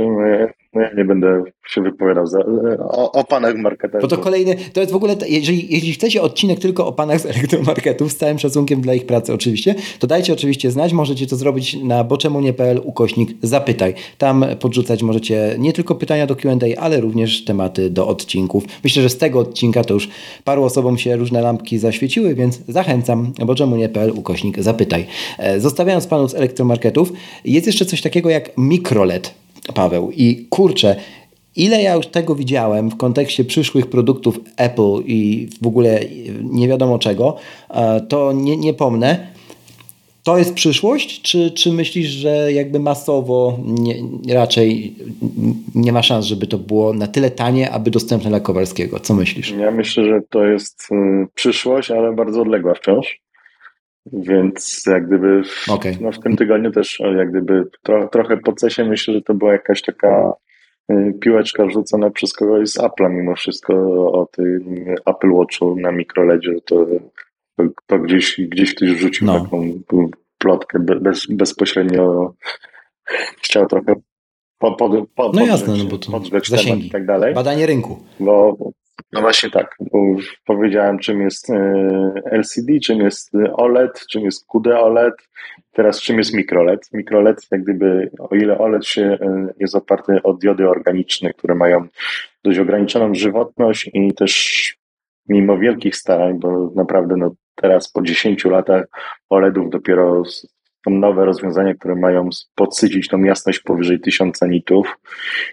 no 0.72 0.80
ja 0.80 0.90
nie 0.96 1.04
będę 1.04 1.42
się 1.68 1.82
wypowiadał 1.82 2.26
za, 2.26 2.38
o, 2.78 3.12
o 3.12 3.24
panach 3.24 3.56
marketerów. 3.56 4.02
Bo 4.02 4.16
to 4.16 4.22
kolejny, 4.22 4.56
to 4.72 4.80
jest 4.80 4.92
w 4.92 4.96
ogóle, 4.96 5.16
jeżeli, 5.28 5.74
jeżeli 5.74 5.92
chcecie 5.92 6.22
odcinek 6.22 6.58
tylko 6.58 6.86
o 6.86 6.92
panach 6.92 7.20
z 7.20 7.26
elektromarketów, 7.26 8.12
z 8.12 8.16
całym 8.16 8.38
szacunkiem 8.38 8.80
dla 8.80 8.94
ich 8.94 9.06
pracy 9.06 9.34
oczywiście, 9.34 9.74
to 9.98 10.06
dajcie 10.06 10.32
oczywiście 10.32 10.70
znać, 10.70 10.92
możecie 10.92 11.26
to 11.26 11.36
zrobić 11.36 11.76
na 11.82 12.04
boczemunie.pl 12.04 12.80
ukośnik 12.84 13.30
zapytaj. 13.42 13.94
Tam 14.18 14.44
podrzucać 14.60 15.02
możecie 15.02 15.54
nie 15.58 15.72
tylko 15.72 15.94
pytania 15.94 16.26
do 16.26 16.36
Q&A, 16.36 16.80
ale 16.80 17.00
również 17.00 17.09
tematy 17.44 17.90
do 17.90 18.08
odcinków. 18.08 18.64
Myślę, 18.84 19.02
że 19.02 19.08
z 19.08 19.18
tego 19.18 19.38
odcinka 19.38 19.84
to 19.84 19.94
już 19.94 20.08
paru 20.44 20.64
osobom 20.64 20.98
się 20.98 21.16
różne 21.16 21.40
lampki 21.40 21.78
zaświeciły, 21.78 22.34
więc 22.34 22.60
zachęcam 22.68 23.32
boczemunie.pl 23.46 24.10
ukośnik 24.10 24.62
zapytaj. 24.62 25.06
E, 25.38 25.60
zostawiając 25.60 26.06
panu 26.06 26.28
z 26.28 26.34
elektromarketów, 26.34 27.12
jest 27.44 27.66
jeszcze 27.66 27.84
coś 27.84 28.02
takiego 28.02 28.30
jak 28.30 28.58
mikroLED. 28.58 29.34
Paweł. 29.74 30.10
I 30.10 30.46
kurczę, 30.50 30.96
ile 31.56 31.82
ja 31.82 31.94
już 31.94 32.06
tego 32.06 32.34
widziałem 32.34 32.90
w 32.90 32.96
kontekście 32.96 33.44
przyszłych 33.44 33.86
produktów 33.86 34.40
Apple 34.56 35.02
i 35.06 35.48
w 35.62 35.66
ogóle 35.66 36.00
nie 36.42 36.68
wiadomo 36.68 36.98
czego, 36.98 37.36
e, 37.70 38.00
to 38.00 38.32
nie, 38.32 38.56
nie 38.56 38.74
pomnę. 38.74 39.39
To 40.24 40.38
jest 40.38 40.54
przyszłość, 40.54 41.22
czy, 41.22 41.50
czy 41.50 41.72
myślisz, 41.72 42.08
że 42.08 42.52
jakby 42.52 42.80
masowo 42.80 43.58
nie, 43.64 43.94
raczej 44.34 44.96
nie 45.74 45.92
ma 45.92 46.02
szans, 46.02 46.26
żeby 46.26 46.46
to 46.46 46.58
było 46.58 46.92
na 46.92 47.06
tyle 47.06 47.30
tanie, 47.30 47.70
aby 47.70 47.90
dostępne 47.90 48.30
dla 48.30 48.40
Kowalskiego? 48.40 49.00
Co 49.00 49.14
myślisz? 49.14 49.50
Ja 49.50 49.70
myślę, 49.70 50.04
że 50.04 50.20
to 50.30 50.44
jest 50.46 50.88
y, 50.92 51.26
przyszłość, 51.34 51.90
ale 51.90 52.12
bardzo 52.12 52.42
odległa 52.42 52.74
wciąż. 52.74 53.20
Więc 54.12 54.84
jak 54.86 55.06
gdyby 55.06 55.42
w, 55.44 55.68
okay. 55.68 55.96
no 56.00 56.12
w 56.12 56.18
tym 56.18 56.36
tygodniu 56.36 56.70
też 56.70 57.00
jak 57.16 57.30
gdyby 57.30 57.64
tro, 57.82 58.08
trochę 58.08 58.36
po 58.36 58.52
cesie 58.52 58.84
myślę, 58.84 59.14
że 59.14 59.22
to 59.22 59.34
była 59.34 59.52
jakaś 59.52 59.82
taka 59.82 60.32
y, 60.92 61.14
piłeczka 61.20 61.70
rzucona 61.70 62.10
przez 62.10 62.32
kogoś 62.32 62.68
z 62.68 62.78
Apple'a 62.78 63.10
mimo 63.10 63.34
wszystko 63.34 63.74
o 64.12 64.26
tym 64.32 64.84
Apple 65.06 65.32
Watchu 65.32 65.76
na 65.80 65.92
mikroledzie, 65.92 66.52
to, 66.64 66.86
to, 67.62 67.82
to, 67.86 67.98
gdzieś, 67.98 68.40
gdzieś 68.40 68.74
ktoś 68.74 68.88
rzucił 68.88 69.26
no. 69.26 69.40
taką 69.40 69.80
plotkę 70.38 70.78
bez, 70.78 71.26
bezpośrednio 71.26 72.34
chciał 73.42 73.66
trochę 73.66 73.94
po, 74.58 74.72
po, 74.72 75.06
po, 75.14 75.32
no 75.34 75.46
jasne, 75.46 75.74
no 75.76 75.84
bo 75.84 75.98
to 75.98 76.22
zasięgi, 76.46 76.86
i 76.86 76.90
tak 76.90 77.06
dalej. 77.06 77.34
Badanie 77.34 77.66
rynku. 77.66 77.98
Bo 78.20 78.56
no 79.12 79.20
właśnie 79.20 79.50
tak, 79.50 79.76
już 79.94 80.40
powiedziałem, 80.44 80.98
czym 80.98 81.20
jest 81.20 81.50
e, 81.50 82.12
LCD, 82.30 82.80
czym 82.80 82.98
jest 82.98 83.32
OLED, 83.52 84.06
czym 84.10 84.24
jest 84.24 84.46
QD 84.46 84.66
OLED, 84.66 85.14
teraz 85.72 86.00
czym 86.00 86.18
jest 86.18 86.34
mikroLED. 86.34 86.88
MicroLED, 86.92 87.46
jak 87.50 87.62
gdyby, 87.62 88.10
o 88.18 88.34
ile 88.34 88.58
OLED 88.58 88.86
się 88.86 89.02
e, 89.02 89.46
jest 89.58 89.74
oparty 89.74 90.22
o 90.22 90.34
diody 90.34 90.68
organiczne, 90.68 91.32
które 91.32 91.54
mają 91.54 91.86
dość 92.44 92.58
ograniczoną 92.58 93.14
żywotność 93.14 93.90
i 93.94 94.14
też 94.14 94.76
mimo 95.28 95.58
wielkich 95.58 95.96
starań, 95.96 96.38
bo 96.38 96.72
naprawdę 96.76 97.16
no, 97.16 97.30
teraz 97.60 97.92
po 97.92 98.02
10 98.02 98.44
latach 98.44 98.84
OLEDów 99.30 99.70
dopiero 99.70 100.22
są 100.84 100.90
nowe 100.90 101.24
rozwiązania, 101.24 101.74
które 101.74 101.94
mają 101.94 102.28
podsycić 102.54 103.08
tą 103.08 103.22
jasność 103.22 103.60
powyżej 103.60 104.00
1000 104.00 104.42
nitów 104.42 104.98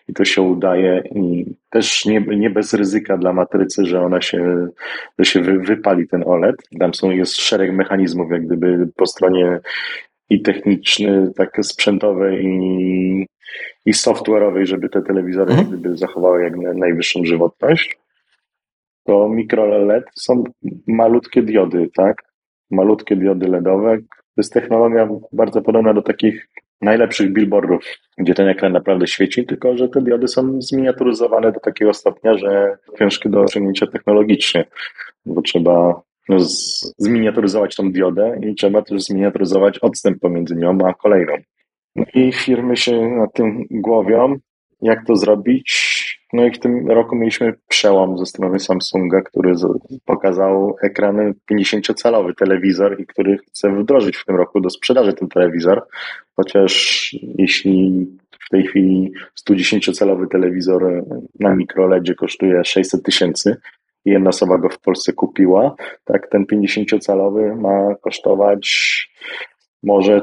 i 0.07 0.13
to 0.13 0.25
się 0.25 0.41
udaje 0.41 1.03
i 1.15 1.45
też 1.69 2.05
nie, 2.05 2.19
nie 2.19 2.49
bez 2.49 2.73
ryzyka 2.73 3.17
dla 3.17 3.33
matrycy, 3.33 3.85
że 3.85 4.01
ona 4.01 4.21
się, 4.21 4.67
że 5.19 5.25
się 5.25 5.41
wy, 5.41 5.59
wypali 5.59 6.07
ten 6.07 6.23
OLED. 6.27 6.55
Tam 6.79 6.93
są, 6.93 7.11
jest 7.11 7.35
szereg 7.35 7.73
mechanizmów 7.73 8.31
jak 8.31 8.45
gdyby 8.45 8.89
po 8.95 9.05
stronie 9.05 9.59
i 10.29 10.41
techniczny, 10.41 11.31
tak 11.35 11.57
sprzętowej 11.61 12.45
i, 12.45 13.27
i 13.85 13.93
software'owej, 13.93 14.65
żeby 14.65 14.89
te 14.89 15.01
telewizory 15.01 15.51
mhm. 15.51 15.67
gdyby 15.67 15.97
zachowały 15.97 16.43
jak 16.43 16.53
najwyższą 16.75 17.25
żywotność. 17.25 17.97
To 19.07 19.29
mikro 19.29 19.65
LED 19.65 20.05
są 20.15 20.43
malutkie 20.87 21.41
diody, 21.41 21.89
tak? 21.95 22.23
Malutkie 22.71 23.15
diody 23.15 23.47
LEDowe, 23.47 23.97
to 23.97 24.41
jest 24.41 24.53
technologia 24.53 25.09
bardzo 25.31 25.61
podobna 25.61 25.93
do 25.93 26.01
takich 26.01 26.47
najlepszych 26.81 27.33
billboardów, 27.33 27.85
gdzie 28.17 28.33
ten 28.33 28.47
ekran 28.47 28.73
naprawdę 28.73 29.07
świeci, 29.07 29.45
tylko 29.45 29.77
że 29.77 29.89
te 29.89 30.01
diody 30.01 30.27
są 30.27 30.61
zminiaturyzowane 30.61 31.51
do 31.51 31.59
takiego 31.59 31.93
stopnia, 31.93 32.37
że 32.37 32.77
ciężkie 32.99 33.29
do 33.29 33.41
osiągnięcia 33.41 33.87
technologicznie, 33.87 34.65
bo 35.25 35.41
trzeba 35.41 36.01
no, 36.29 36.37
zminiaturyzować 36.97 37.75
tą 37.75 37.91
diodę 37.91 38.39
i 38.43 38.55
trzeba 38.55 38.81
też 38.81 39.03
zminiaturyzować 39.03 39.79
odstęp 39.79 40.19
pomiędzy 40.19 40.55
nią 40.55 40.77
a 40.85 40.93
kolejną. 40.93 41.33
No 41.95 42.05
I 42.13 42.31
firmy 42.31 42.77
się 42.77 43.01
nad 43.01 43.33
tym 43.33 43.65
głowią, 43.71 44.35
jak 44.81 45.05
to 45.05 45.15
zrobić. 45.15 45.97
No 46.33 46.45
i 46.45 46.51
w 46.51 46.59
tym 46.59 46.91
roku 46.91 47.15
mieliśmy 47.15 47.53
przełom 47.67 48.17
ze 48.17 48.25
strony 48.25 48.59
Samsunga, 48.59 49.21
który 49.21 49.53
pokazał 50.05 50.75
ekrany 50.83 51.33
50-calowy 51.51 52.35
telewizor 52.35 52.99
i 52.99 53.05
który 53.05 53.37
chce 53.37 53.69
wdrożyć 53.69 54.17
w 54.17 54.25
tym 54.25 54.35
roku 54.35 54.61
do 54.61 54.69
sprzedaży 54.69 55.13
ten 55.13 55.27
telewizor, 55.27 55.87
chociaż 56.35 57.15
jeśli 57.37 58.07
w 58.45 58.49
tej 58.49 58.67
chwili 58.67 59.11
110-calowy 59.49 60.27
telewizor 60.27 61.03
na 61.39 61.55
mikroLEDzie 61.55 62.15
kosztuje 62.15 62.65
600 62.65 63.03
tysięcy, 63.03 63.57
i 64.05 64.09
jedna 64.11 64.29
osoba 64.29 64.57
go 64.57 64.69
w 64.69 64.79
Polsce 64.79 65.13
kupiła, 65.13 65.75
tak 66.05 66.29
ten 66.29 66.45
50-calowy 66.45 67.55
ma 67.55 67.95
kosztować 67.95 68.67
może 69.83 70.21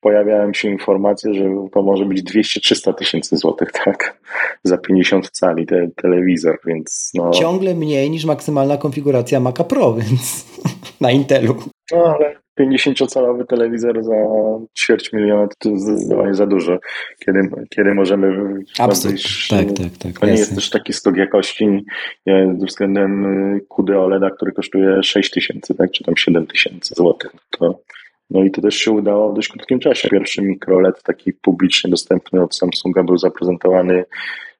pojawiają 0.00 0.52
się 0.52 0.68
informacje, 0.68 1.34
że 1.34 1.44
to 1.72 1.82
może 1.82 2.04
być 2.04 2.22
200-300 2.22 2.94
tysięcy 2.94 3.36
złotych, 3.36 3.72
tak? 3.72 4.20
Za 4.64 4.78
50 4.78 5.30
cali 5.30 5.66
te, 5.66 5.88
telewizor, 5.96 6.58
więc 6.66 7.10
no... 7.14 7.30
Ciągle 7.30 7.74
mniej 7.74 8.10
niż 8.10 8.24
maksymalna 8.24 8.76
konfiguracja 8.76 9.40
Maca 9.40 9.64
Pro, 9.64 9.94
więc 10.00 10.46
na 11.00 11.10
Intelu. 11.10 11.56
No 11.92 12.14
ale 12.18 12.36
50-calowy 12.60 13.46
telewizor 13.46 14.04
za 14.04 14.14
ćwierć 14.78 15.12
miliona 15.12 15.48
to 15.58 15.76
zdecydowanie 15.76 16.34
za 16.34 16.46
dużo. 16.46 16.78
Kiedy, 17.26 17.40
kiedy 17.70 17.94
możemy... 17.94 18.54
Absolutnie, 18.78 19.22
tak, 19.50 19.66
tak, 19.72 19.98
tak. 19.98 20.20
To 20.20 20.26
nie 20.26 20.32
jest 20.32 20.54
też 20.54 20.70
taki 20.70 20.92
skok 20.92 21.16
jakości 21.16 21.84
względem 22.66 23.26
QD 23.68 23.90
OLEDa, 23.90 24.30
który 24.30 24.52
kosztuje 24.52 25.02
6 25.02 25.30
tysięcy, 25.30 25.74
tak? 25.74 25.90
Czy 25.90 26.04
tam 26.04 26.16
7 26.16 26.46
tysięcy 26.46 26.94
złotych. 26.94 27.30
To 27.58 27.78
no 28.30 28.44
i 28.44 28.50
to 28.50 28.62
też 28.62 28.74
się 28.74 28.90
udało 28.90 29.32
w 29.32 29.34
dość 29.34 29.48
krótkim 29.48 29.78
czasie. 29.78 30.08
Pierwszy 30.08 30.42
mikroLED 30.42 31.02
taki 31.02 31.32
publicznie 31.32 31.90
dostępny 31.90 32.42
od 32.42 32.56
Samsunga 32.56 33.02
był 33.02 33.18
zaprezentowany 33.18 34.04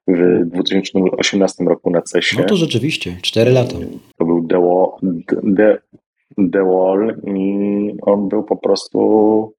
w 0.07 0.45
2018 0.45 1.63
roku 1.63 1.89
na 1.89 2.01
CES-ie. 2.01 2.41
No 2.41 2.47
to 2.47 2.55
rzeczywiście, 2.55 3.17
4 3.21 3.51
lata. 3.51 3.75
To 4.17 4.25
był 4.25 4.47
The 4.47 4.61
Wall, 4.61 5.13
The, 5.57 5.77
The 6.51 6.63
Wall 6.63 7.21
i 7.35 7.57
on 8.01 8.29
był 8.29 8.43
po 8.43 8.57
prostu 8.57 9.53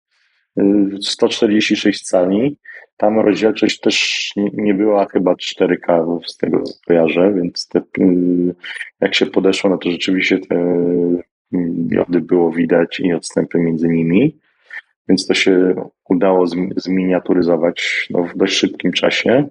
146 1.00 2.00
y, 2.00 2.04
cali. 2.04 2.56
Tam 2.96 3.18
rozdzielczość 3.20 3.80
też 3.80 4.28
nie 4.36 4.74
była 4.74 5.06
chyba 5.06 5.32
4K 5.34 6.18
z 6.26 6.36
tego 6.36 6.62
co 6.62 6.74
kojarzę, 6.86 7.34
więc 7.34 7.68
te, 7.68 7.78
y, 7.78 8.54
jak 9.00 9.14
się 9.14 9.26
podeszło, 9.26 9.70
no 9.70 9.78
to 9.78 9.90
rzeczywiście 9.90 10.38
te 10.38 10.56
diody 11.52 12.20
było 12.20 12.52
widać 12.52 13.00
i 13.00 13.12
odstępy 13.12 13.58
między 13.58 13.88
nimi, 13.88 14.38
więc 15.08 15.26
to 15.26 15.34
się 15.34 15.74
udało 16.08 16.46
zminiaturyzować 16.76 18.08
no, 18.10 18.24
w 18.24 18.36
dość 18.36 18.56
szybkim 18.56 18.92
czasie. 18.92 19.48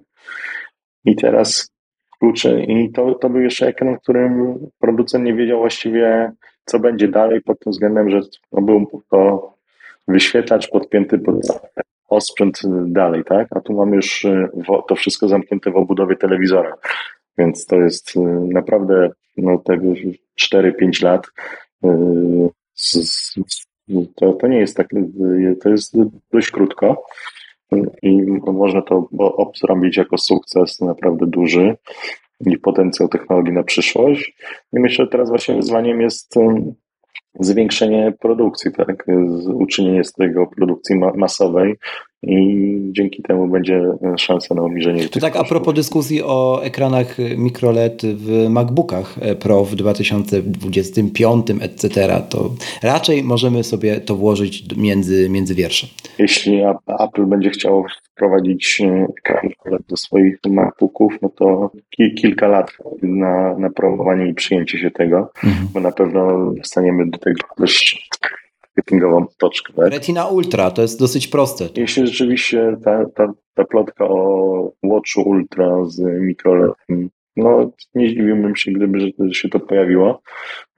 I 1.04 1.16
teraz 1.16 1.70
klucze, 2.18 2.62
i 2.62 2.92
to, 2.92 3.14
to 3.14 3.30
był 3.30 3.40
jeszcze 3.40 3.66
ekran, 3.66 3.96
w 3.96 4.02
którym 4.02 4.58
producent 4.78 5.24
nie 5.24 5.34
wiedział 5.34 5.58
właściwie, 5.58 6.32
co 6.64 6.78
będzie 6.78 7.08
dalej, 7.08 7.42
pod 7.42 7.58
tym 7.60 7.70
względem, 7.72 8.10
że 8.10 8.20
no, 8.52 8.62
był 8.62 9.02
to 9.10 9.54
wyświetlacz 10.08 10.70
podpięty 10.70 11.18
pod 11.18 11.36
osprzęt 12.08 12.60
dalej, 12.86 13.24
tak? 13.24 13.48
A 13.50 13.60
tu 13.60 13.72
mamy 13.72 13.96
już 13.96 14.24
y, 14.24 14.48
to 14.88 14.94
wszystko 14.94 15.28
zamknięte 15.28 15.70
w 15.70 15.76
obudowie 15.76 16.16
telewizora. 16.16 16.74
Więc 17.38 17.66
to 17.66 17.76
jest 17.76 18.16
y, 18.16 18.20
naprawdę 18.52 19.10
no, 19.36 19.58
te 19.58 19.78
4-5 20.54 21.04
lat 21.04 21.26
to, 24.16 24.32
to 24.32 24.46
nie 24.46 24.58
jest 24.58 24.76
tak, 24.76 24.88
to 25.62 25.68
jest 25.68 25.96
dość 26.32 26.50
krótko 26.50 27.04
i 28.02 28.26
można 28.46 28.82
to 28.82 29.08
obrobić 29.12 29.96
jako 29.96 30.18
sukces 30.18 30.80
naprawdę 30.80 31.26
duży 31.26 31.76
i 32.46 32.58
potencjał 32.58 33.08
technologii 33.08 33.52
na 33.52 33.62
przyszłość. 33.62 34.36
I 34.72 34.80
myślę, 34.80 35.04
że 35.04 35.10
teraz 35.10 35.28
właśnie 35.28 35.54
wyzwaniem 35.54 36.00
jest 36.00 36.34
zwiększenie 37.40 38.12
produkcji, 38.20 38.72
tak? 38.72 39.06
uczynienie 39.54 40.04
z 40.04 40.12
tego 40.12 40.46
produkcji 40.46 40.96
masowej 40.96 41.76
i 42.22 42.78
dzięki 42.92 43.22
temu 43.22 43.48
będzie 43.48 43.82
szansa 44.16 44.54
na 44.54 44.62
obniżenie. 44.62 45.08
To 45.08 45.20
tak 45.20 45.32
kosztów. 45.32 45.46
a 45.46 45.48
propos 45.48 45.74
dyskusji 45.74 46.22
o 46.22 46.60
ekranach 46.64 47.16
mikroLED 47.36 48.02
w 48.06 48.48
MacBookach 48.50 49.18
Pro 49.40 49.64
w 49.64 49.74
2025, 49.74 51.46
etc., 51.60 52.08
to 52.28 52.54
raczej 52.82 53.22
możemy 53.24 53.64
sobie 53.64 54.00
to 54.00 54.16
włożyć 54.16 54.76
między, 54.76 55.28
między 55.30 55.54
wiersze. 55.54 55.86
Jeśli 56.18 56.60
Apple 57.00 57.26
będzie 57.26 57.50
chciało 57.50 57.86
wprowadzić 58.12 58.82
ekran 59.18 59.50
LED 59.64 59.82
do 59.88 59.96
swoich 59.96 60.38
MacBooków, 60.48 61.12
no 61.22 61.28
to 61.28 61.70
kilka 62.16 62.48
lat 62.48 62.72
na, 63.02 63.58
na 63.58 63.70
promowanie 63.70 64.28
i 64.28 64.34
przyjęcie 64.34 64.78
się 64.78 64.90
tego, 64.90 65.30
mhm. 65.44 65.68
bo 65.74 65.80
na 65.80 65.92
pewno 65.92 66.52
staniemy 66.62 67.10
do 67.10 67.18
tego 67.18 67.40
dość 67.58 68.08
marketingową. 68.90 69.26
Tak? 69.38 69.50
Retina 69.76 70.26
Ultra, 70.26 70.70
to 70.70 70.82
jest 70.82 70.98
dosyć 70.98 71.28
proste. 71.28 71.68
Jeśli 71.76 72.06
rzeczywiście 72.06 72.76
ta, 72.84 73.04
ta, 73.14 73.32
ta 73.54 73.64
plotka 73.64 74.04
o 74.08 74.72
Watchu 74.82 75.22
Ultra 75.22 75.84
z 75.84 76.00
mikroLEDem, 76.20 77.10
no 77.36 77.70
nie 77.94 78.08
zdziwiłbym 78.08 78.56
się, 78.56 78.72
gdyby 78.72 78.98
się 79.32 79.48
to 79.48 79.60
pojawiło, 79.60 80.22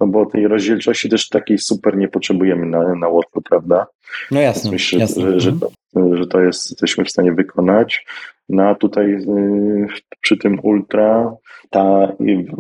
no 0.01 0.07
bo 0.07 0.27
tej 0.27 0.49
rozdzielczości 0.49 1.09
też 1.09 1.29
takiej 1.29 1.59
super 1.59 1.97
nie 1.97 2.09
potrzebujemy 2.09 2.67
na, 2.67 2.95
na 2.95 3.09
Watchu, 3.09 3.43
prawda? 3.43 3.87
No 4.31 4.41
jasne. 4.41 4.71
myślę, 4.71 4.99
jasne. 4.99 5.23
Że, 5.23 5.41
że, 5.41 5.53
to, 5.53 5.71
że 6.17 6.27
to 6.27 6.41
jest, 6.41 6.71
jesteśmy 6.71 7.05
w 7.05 7.11
stanie 7.11 7.33
wykonać. 7.33 8.07
No 8.49 8.63
a 8.63 8.75
tutaj 8.75 9.13
y, 9.13 9.87
przy 10.21 10.37
tym 10.37 10.61
Ultra 10.63 11.37
ta 11.71 12.13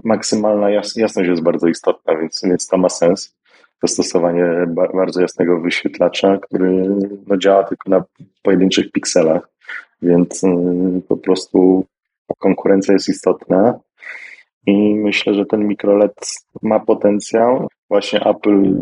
maksymalna 0.05 0.71
jasność 0.71 1.29
jest 1.29 1.43
bardzo 1.43 1.69
istotna, 1.69 2.17
więc, 2.17 2.41
więc 2.45 2.67
to 2.67 2.79
ma 2.79 2.89
sens 2.89 3.40
zastosowanie 3.83 4.45
bardzo 4.95 5.21
jasnego 5.21 5.61
wyświetlacza, 5.61 6.39
który 6.39 6.97
no, 7.27 7.37
działa 7.37 7.65
tylko 7.65 7.91
na 7.91 8.05
pojedynczych 8.43 8.93
pikselach, 8.93 9.49
więc 10.03 10.45
y, 10.45 10.49
po 11.09 11.17
prostu 11.17 11.87
konkurencja 12.39 12.93
jest 12.95 13.09
istotna 13.09 13.81
i 14.67 14.95
myślę, 14.95 15.35
że 15.35 15.47
ten 15.47 15.69
mikroLED 15.69 16.15
ma 16.63 16.81
potencjał. 16.81 17.69
Właśnie 17.89 18.21
Apple 18.25 18.75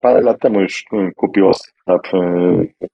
parę 0.00 0.20
lat 0.20 0.40
temu 0.40 0.60
już 0.60 0.84
y, 0.92 1.12
kupiło 1.16 1.54
startup 1.54 2.14
y, 2.14 2.88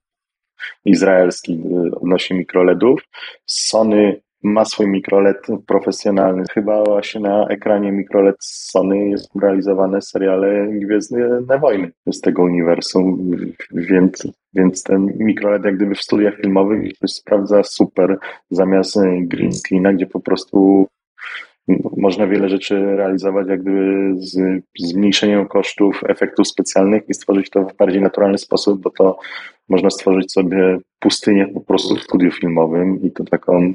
izraelski 0.84 1.62
odnośnie 1.92 2.36
mikroLEDów. 2.36 3.00
Sony 3.46 4.20
ma 4.42 4.64
swój 4.64 4.86
mikroLED 4.86 5.46
profesjonalny. 5.66 6.44
Chyba 6.54 6.84
właśnie 6.84 7.20
na 7.20 7.46
ekranie 7.48 7.92
mikroLED 7.92 8.36
Sony 8.40 9.08
jest 9.08 9.30
realizowane 9.42 10.02
seriale 10.02 10.68
Gwiezdne 10.70 11.58
Wojny 11.60 11.92
z 12.12 12.20
tego 12.20 12.42
uniwersum, 12.42 13.30
więc, 13.72 14.28
więc 14.54 14.82
ten 14.82 15.12
mikroLED 15.18 15.64
jak 15.64 15.76
gdyby 15.76 15.94
w 15.94 16.02
studiach 16.02 16.36
filmowych 16.36 16.92
sprawdza 17.06 17.62
super 17.62 18.18
zamiast 18.50 18.98
green 19.20 19.52
screena, 19.52 19.92
gdzie 19.92 20.06
po 20.06 20.20
prostu 20.20 20.86
można 21.96 22.26
wiele 22.26 22.48
rzeczy 22.48 22.96
realizować 22.96 23.48
jak 23.48 23.62
gdyby 23.62 24.14
z 24.16 24.62
zmniejszeniem 24.78 25.48
kosztów 25.48 26.00
efektów 26.08 26.48
specjalnych 26.48 27.02
i 27.08 27.14
stworzyć 27.14 27.50
to 27.50 27.64
w 27.64 27.76
bardziej 27.76 28.02
naturalny 28.02 28.38
sposób, 28.38 28.82
bo 28.82 28.90
to 28.90 29.18
można 29.68 29.90
stworzyć 29.90 30.32
sobie 30.32 30.78
pustynię 30.98 31.46
po 31.46 31.60
prostu 31.60 31.96
w 31.96 32.02
studiu 32.02 32.30
filmowym 32.30 33.02
i 33.02 33.10
to 33.10 33.24
taką 33.24 33.74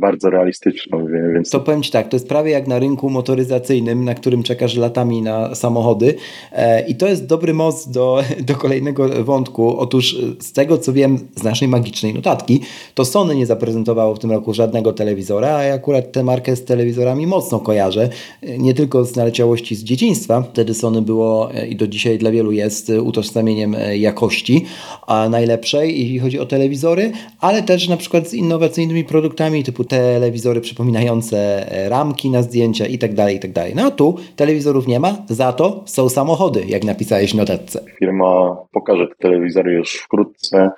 bardzo 0.00 0.30
realistyczną. 0.30 1.06
Więc... 1.34 1.50
To 1.50 1.60
powiem 1.60 1.82
Ci 1.82 1.90
tak, 1.90 2.08
to 2.08 2.16
jest 2.16 2.28
prawie 2.28 2.50
jak 2.50 2.66
na 2.66 2.78
rynku 2.78 3.10
motoryzacyjnym, 3.10 4.04
na 4.04 4.14
którym 4.14 4.42
czekasz 4.42 4.76
latami 4.76 5.22
na 5.22 5.54
samochody 5.54 6.14
e, 6.52 6.88
i 6.88 6.94
to 6.94 7.06
jest 7.06 7.26
dobry 7.26 7.54
most 7.54 7.92
do, 7.92 8.22
do 8.48 8.54
kolejnego 8.54 9.24
wątku. 9.24 9.76
Otóż 9.78 10.14
e, 10.14 10.42
z 10.42 10.52
tego 10.52 10.78
co 10.78 10.92
wiem 10.92 11.18
z 11.36 11.42
naszej 11.42 11.68
magicznej 11.68 12.14
notatki, 12.14 12.60
to 12.94 13.04
Sony 13.04 13.34
nie 13.34 13.46
zaprezentowało 13.46 14.14
w 14.14 14.18
tym 14.18 14.30
roku 14.30 14.54
żadnego 14.54 14.92
telewizora, 14.92 15.56
a 15.56 15.62
ja 15.62 15.74
akurat 15.74 16.12
tę 16.12 16.24
markę 16.24 16.56
z 16.56 16.64
telewizorami 16.64 17.26
mocno 17.26 17.58
kojarzę. 17.58 18.08
E, 18.42 18.58
nie 18.58 18.74
tylko 18.74 19.04
z 19.04 19.16
naleciałości 19.16 19.74
z 19.74 19.84
dzieciństwa, 19.84 20.42
wtedy 20.52 20.74
Sony 20.74 21.02
było 21.02 21.48
i 21.68 21.76
do 21.76 21.86
dzisiaj 21.86 22.18
dla 22.18 22.30
wielu 22.30 22.52
jest 22.52 22.92
utożsamieniem 23.02 23.76
jakości 23.94 24.64
a 25.06 25.28
najlepszej, 25.28 26.00
jeśli 26.00 26.18
chodzi 26.18 26.38
o 26.38 26.46
telewizory, 26.46 27.12
ale 27.40 27.62
też 27.62 27.88
na 27.88 27.96
przykład 27.96 28.28
z 28.28 28.34
innowacyjnymi 28.34 29.04
produktami 29.04 29.29
typu 29.64 29.84
telewizory 29.84 30.60
przypominające 30.60 31.66
ramki 31.88 32.30
na 32.30 32.42
zdjęcia 32.42 32.86
i 32.86 32.98
tak 32.98 33.14
dalej, 33.14 33.36
i 33.36 33.52
tak. 33.52 33.74
No 33.74 33.86
a 33.86 33.90
tu 33.90 34.16
telewizorów 34.36 34.86
nie 34.86 35.00
ma, 35.00 35.16
za 35.28 35.52
to 35.52 35.82
są 35.86 36.08
samochody, 36.08 36.64
jak 36.68 36.84
napisałeś 36.84 37.32
w 37.32 37.36
notatce. 37.36 37.84
Firma 37.98 38.56
pokaże 38.72 39.06
te 39.06 39.14
telewizory 39.14 39.72
już 39.72 39.94
wkrótce. 39.94 40.70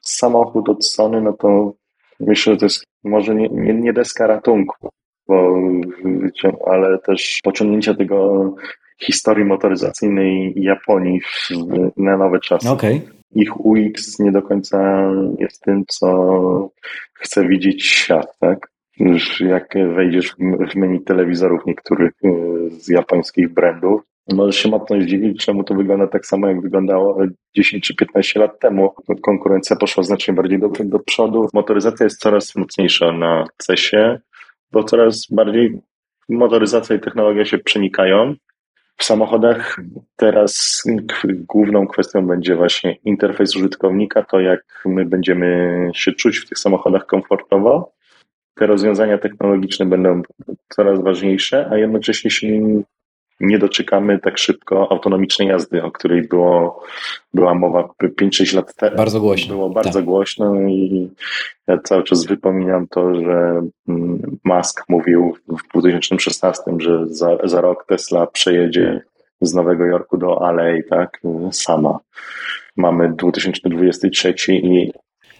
Samochód 0.00 0.68
od 0.68 0.86
Sony, 0.86 1.20
no 1.20 1.32
to 1.32 1.72
myślę, 2.20 2.52
że 2.52 2.58
to 2.58 2.66
jest 2.66 2.84
może 3.04 3.34
nie, 3.34 3.48
nie, 3.48 3.74
nie 3.74 3.92
deska 3.92 4.26
ratunku, 4.26 4.88
bo, 5.28 5.56
ale 6.66 6.98
też 6.98 7.40
pociągnięcia 7.44 7.94
tego 7.94 8.54
historii 9.02 9.44
motoryzacyjnej 9.44 10.52
Japonii 10.56 11.20
w, 11.20 11.50
na 11.96 12.16
nowe 12.16 12.40
czasy. 12.40 12.70
Okay. 12.70 13.00
Ich 13.34 13.66
UX 13.66 14.18
nie 14.18 14.32
do 14.32 14.42
końca 14.42 15.10
jest 15.38 15.62
tym, 15.62 15.84
co 15.88 16.70
chce 17.14 17.48
widzieć 17.48 17.86
świat, 17.86 18.38
tak? 18.38 18.70
Już 18.96 19.40
jak 19.40 19.74
wejdziesz 19.94 20.34
w 20.70 20.76
menu 20.76 21.00
telewizorów 21.00 21.66
niektórych 21.66 22.12
e, 22.24 22.30
z 22.70 22.88
japońskich 22.88 23.54
brandów, 23.54 24.02
możesz 24.34 24.56
się 24.56 24.68
mocno 24.68 25.00
zdziwić, 25.00 25.44
czemu 25.44 25.64
to 25.64 25.74
wygląda 25.74 26.06
tak 26.06 26.26
samo, 26.26 26.48
jak 26.48 26.60
wyglądało 26.60 27.18
10 27.56 27.86
czy 27.86 27.94
15 27.94 28.40
lat 28.40 28.60
temu. 28.60 28.94
Konkurencja 29.22 29.76
poszła 29.76 30.02
znacznie 30.02 30.34
bardziej 30.34 30.58
do, 30.58 30.68
do 30.84 30.98
przodu. 30.98 31.48
Motoryzacja 31.54 32.04
jest 32.04 32.20
coraz 32.20 32.56
mocniejsza 32.56 33.12
na 33.12 33.44
CESie, 33.56 34.20
bo 34.72 34.84
coraz 34.84 35.26
bardziej 35.30 35.80
motoryzacja 36.28 36.96
i 36.96 37.00
technologia 37.00 37.44
się 37.44 37.58
przenikają. 37.58 38.34
W 39.00 39.04
samochodach 39.04 39.80
teraz 40.16 40.82
główną 41.48 41.86
kwestią 41.86 42.26
będzie 42.26 42.56
właśnie 42.56 42.96
interfejs 43.04 43.56
użytkownika, 43.56 44.22
to 44.22 44.40
jak 44.40 44.82
my 44.86 45.04
będziemy 45.04 45.90
się 45.94 46.12
czuć 46.12 46.38
w 46.38 46.48
tych 46.48 46.58
samochodach 46.58 47.06
komfortowo. 47.06 47.92
Te 48.54 48.66
rozwiązania 48.66 49.18
technologiczne 49.18 49.86
będą 49.86 50.22
coraz 50.68 51.02
ważniejsze, 51.02 51.68
a 51.70 51.76
jednocześnie 51.76 52.30
się 52.30 52.46
nie 53.40 53.58
doczekamy 53.58 54.18
tak 54.18 54.38
szybko 54.38 54.92
autonomicznej 54.92 55.48
jazdy, 55.48 55.82
o 55.82 55.90
której 55.90 56.22
było, 56.22 56.82
była 57.34 57.54
mowa 57.54 57.88
5-6 58.02 58.56
lat 58.56 58.74
temu. 58.74 58.96
Bardzo 58.96 59.20
głośno. 59.20 59.54
Było 59.54 59.70
bardzo 59.70 59.98
tak. 59.98 60.04
głośno 60.04 60.60
i 60.68 61.08
ja 61.66 61.78
cały 61.78 62.04
czas 62.04 62.26
wypominam 62.26 62.86
to, 62.88 63.14
że 63.14 63.62
mm, 63.88 64.38
Musk 64.44 64.84
mówił 64.88 65.36
w 65.48 65.78
2016, 65.78 66.62
że 66.78 67.06
za, 67.08 67.38
za 67.44 67.60
rok 67.60 67.84
Tesla 67.88 68.26
przejedzie 68.26 69.00
z 69.40 69.54
Nowego 69.54 69.84
Jorku 69.84 70.18
do 70.18 70.52
LA, 70.52 70.82
tak, 70.90 71.20
sama. 71.52 71.98
Mamy 72.76 73.12
2023 73.16 74.54
i 74.54 74.92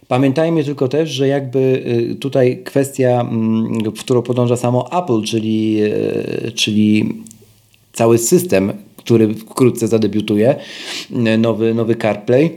Pamiętajmy 0.09 0.65
tylko 0.65 0.89
też, 0.89 1.11
że 1.11 1.29
jakby 1.29 1.59
y, 1.59 2.17
tutaj 2.17 2.63
kwestia, 2.65 3.21
mm, 3.21 3.95
w 3.97 4.01
którą 4.01 4.23
podąża 4.23 4.57
samo 4.57 4.89
Apple, 5.03 5.23
czyli, 5.23 5.83
y, 5.83 6.53
czyli 6.53 7.15
cały 7.93 8.19
system, 8.19 8.73
który 8.97 9.35
wkrótce 9.35 9.89
zadebiutuje, 9.89 10.57
nowy, 11.39 11.75
nowy 11.75 11.97
CarPlay, 11.97 12.51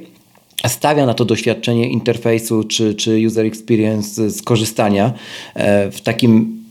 stawia 0.67 1.05
na 1.05 1.13
to 1.13 1.25
doświadczenie 1.25 1.89
interfejsu 1.89 2.63
czy, 2.63 2.95
czy 2.95 3.27
user 3.27 3.45
experience 3.45 4.31
skorzystania 4.31 5.13
e, 5.55 5.91
w 5.91 6.01
takim 6.01 6.63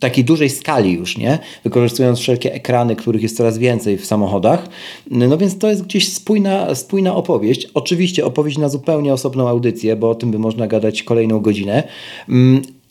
takiej 0.00 0.24
dużej 0.24 0.50
skali 0.50 0.92
już, 0.92 1.18
nie? 1.18 1.38
Wykorzystując 1.64 2.18
wszelkie 2.18 2.54
ekrany, 2.54 2.96
których 2.96 3.22
jest 3.22 3.36
coraz 3.36 3.58
więcej 3.58 3.98
w 3.98 4.06
samochodach. 4.06 4.68
No 5.10 5.38
więc 5.38 5.58
to 5.58 5.68
jest 5.68 5.82
gdzieś 5.82 6.12
spójna, 6.12 6.74
spójna 6.74 7.14
opowieść. 7.14 7.68
Oczywiście 7.74 8.24
opowieść 8.24 8.58
na 8.58 8.68
zupełnie 8.68 9.12
osobną 9.12 9.48
audycję, 9.48 9.96
bo 9.96 10.10
o 10.10 10.14
tym 10.14 10.30
by 10.30 10.38
można 10.38 10.66
gadać 10.66 11.02
kolejną 11.02 11.40
godzinę. 11.40 11.82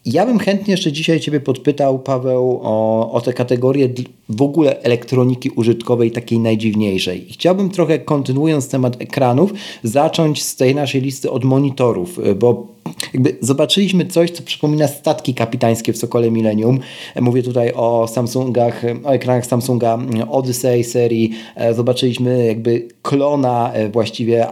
Ja 0.05 0.25
bym 0.25 0.39
chętnie 0.39 0.71
jeszcze 0.71 0.91
dzisiaj 0.91 1.19
Ciebie 1.19 1.39
podpytał, 1.39 1.99
Paweł, 1.99 2.59
o, 2.63 3.11
o 3.11 3.21
te 3.21 3.33
kategorie 3.33 3.89
w 4.29 4.41
ogóle 4.41 4.81
elektroniki 4.81 5.49
użytkowej, 5.49 6.11
takiej 6.11 6.39
najdziwniejszej. 6.39 7.25
Chciałbym 7.31 7.69
trochę, 7.69 7.99
kontynuując 7.99 8.69
temat 8.69 9.01
ekranów, 9.01 9.53
zacząć 9.83 10.43
z 10.43 10.55
tej 10.55 10.75
naszej 10.75 11.01
listy 11.01 11.31
od 11.31 11.43
monitorów, 11.43 12.19
bo 12.35 12.74
jakby 13.13 13.37
zobaczyliśmy 13.41 14.05
coś, 14.05 14.31
co 14.31 14.43
przypomina 14.43 14.87
statki 14.87 15.33
kapitańskie 15.33 15.93
w 15.93 15.97
Sokole 15.97 16.31
Millennium. 16.31 16.79
Mówię 17.21 17.43
tutaj 17.43 17.73
o 17.73 18.07
Samsungach, 18.07 18.83
o 19.03 19.09
ekranach 19.09 19.45
Samsunga 19.45 19.97
Odyssey 20.29 20.83
serii. 20.83 21.31
Zobaczyliśmy 21.75 22.45
jakby 22.45 22.87
klona 23.01 23.73
e, 23.73 23.89
właściwie 23.89 24.47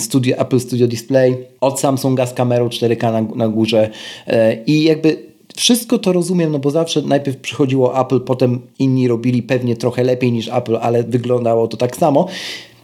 Studio, 0.00 0.36
Apple 0.36 0.60
Studio 0.60 0.86
Display 0.86 1.36
od 1.60 1.80
Samsunga 1.80 2.26
z 2.26 2.34
kamerą 2.34 2.68
4K 2.68 3.12
na, 3.12 3.36
na 3.36 3.48
górze 3.48 3.90
e, 4.26 4.64
i 4.64 4.82
jakby 4.82 5.32
wszystko 5.56 5.98
to 5.98 6.12
rozumiem, 6.12 6.52
no 6.52 6.58
bo 6.58 6.70
zawsze 6.70 7.02
najpierw 7.02 7.36
przychodziło 7.36 8.00
Apple, 8.00 8.20
potem 8.20 8.60
inni 8.78 9.08
robili 9.08 9.42
pewnie 9.42 9.76
trochę 9.76 10.04
lepiej 10.04 10.32
niż 10.32 10.48
Apple, 10.48 10.76
ale 10.76 11.02
wyglądało 11.02 11.68
to 11.68 11.76
tak 11.76 11.96
samo. 11.96 12.26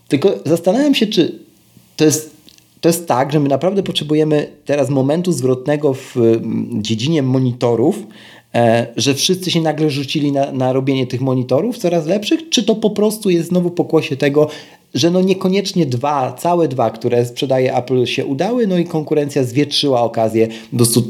Tylko 0.08 0.30
zastanawiam 0.44 0.94
się, 0.94 1.06
czy 1.06 1.38
to 1.96 2.04
jest 2.04 2.37
to 2.80 2.88
jest 2.88 3.08
tak, 3.08 3.32
że 3.32 3.40
my 3.40 3.48
naprawdę 3.48 3.82
potrzebujemy 3.82 4.46
teraz 4.64 4.90
momentu 4.90 5.32
zwrotnego 5.32 5.94
w 5.94 6.16
mm, 6.16 6.82
dziedzinie 6.82 7.22
monitorów, 7.22 8.06
e, 8.54 8.86
że 8.96 9.14
wszyscy 9.14 9.50
się 9.50 9.60
nagle 9.60 9.90
rzucili 9.90 10.32
na, 10.32 10.52
na 10.52 10.72
robienie 10.72 11.06
tych 11.06 11.20
monitorów 11.20 11.78
coraz 11.78 12.06
lepszych, 12.06 12.48
czy 12.48 12.62
to 12.62 12.74
po 12.74 12.90
prostu 12.90 13.30
jest 13.30 13.48
znowu 13.48 13.70
pokłosie 13.70 14.16
tego, 14.16 14.48
że 14.94 15.10
no 15.10 15.20
niekoniecznie 15.20 15.86
dwa, 15.86 16.32
całe 16.32 16.68
dwa, 16.68 16.90
które 16.90 17.24
sprzedaje 17.24 17.76
Apple 17.76 18.06
się 18.06 18.26
udały, 18.26 18.66
no 18.66 18.78
i 18.78 18.84
konkurencja 18.84 19.44
zwietrzyła 19.44 20.02
okazję, 20.02 20.48
po 20.70 20.76
prostu 20.76 21.02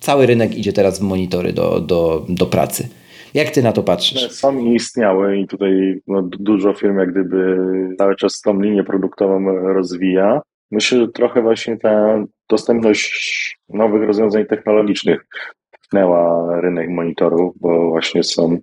cały 0.00 0.26
rynek 0.26 0.58
idzie 0.58 0.72
teraz 0.72 0.98
w 0.98 1.02
monitory 1.02 1.52
do, 1.52 1.80
do, 1.80 2.26
do 2.28 2.46
pracy. 2.46 2.88
Jak 3.34 3.50
ty 3.50 3.62
na 3.62 3.72
to 3.72 3.82
patrzysz? 3.82 4.30
Są 4.30 4.58
i 4.58 4.74
istniały 4.74 5.38
i 5.38 5.46
tutaj 5.46 6.00
no, 6.06 6.22
dużo 6.22 6.72
firm 6.72 6.98
jak 6.98 7.10
gdyby 7.10 7.58
cały 7.98 8.16
czas 8.16 8.40
tą 8.40 8.60
linię 8.60 8.84
produktową 8.84 9.44
rozwija. 9.54 10.40
Myślę, 10.70 10.98
że 10.98 11.08
trochę 11.08 11.42
właśnie 11.42 11.76
ta 11.76 12.24
dostępność 12.48 13.58
nowych 13.68 14.02
rozwiązań 14.02 14.46
technologicznych 14.46 15.26
tknęła 15.70 16.48
rynek 16.60 16.90
monitorów, 16.90 17.54
bo 17.60 17.88
właśnie 17.88 18.22
są, 18.22 18.58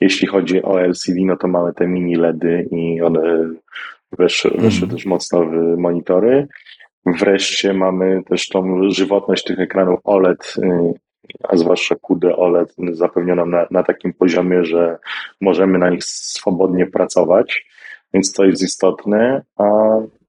jeśli 0.00 0.26
chodzi 0.26 0.62
o 0.62 0.80
LCD, 0.80 1.18
no 1.24 1.36
to 1.36 1.48
mamy 1.48 1.74
te 1.74 1.86
mini 1.86 2.16
LEDy 2.16 2.68
i 2.70 3.02
one 3.02 3.50
weszły, 4.18 4.50
weszły 4.50 4.86
mm. 4.86 4.96
też 4.96 5.06
mocno 5.06 5.44
w 5.44 5.78
monitory. 5.78 6.48
Wreszcie 7.06 7.72
mamy 7.72 8.22
też 8.24 8.48
tą 8.48 8.90
żywotność 8.90 9.44
tych 9.44 9.60
ekranów 9.60 10.00
OLED, 10.04 10.54
y, 10.58 10.92
a 11.48 11.56
zwłaszcza 11.56 11.94
QD 11.94 12.24
OLED 12.36 12.74
zapewnioną 12.92 13.46
na, 13.46 13.66
na 13.70 13.82
takim 13.82 14.12
poziomie, 14.12 14.64
że 14.64 14.98
możemy 15.40 15.78
na 15.78 15.90
nich 15.90 16.04
swobodnie 16.04 16.86
pracować, 16.86 17.66
więc 18.14 18.32
to 18.32 18.44
jest 18.44 18.62
istotne, 18.62 19.42
a 19.56 19.64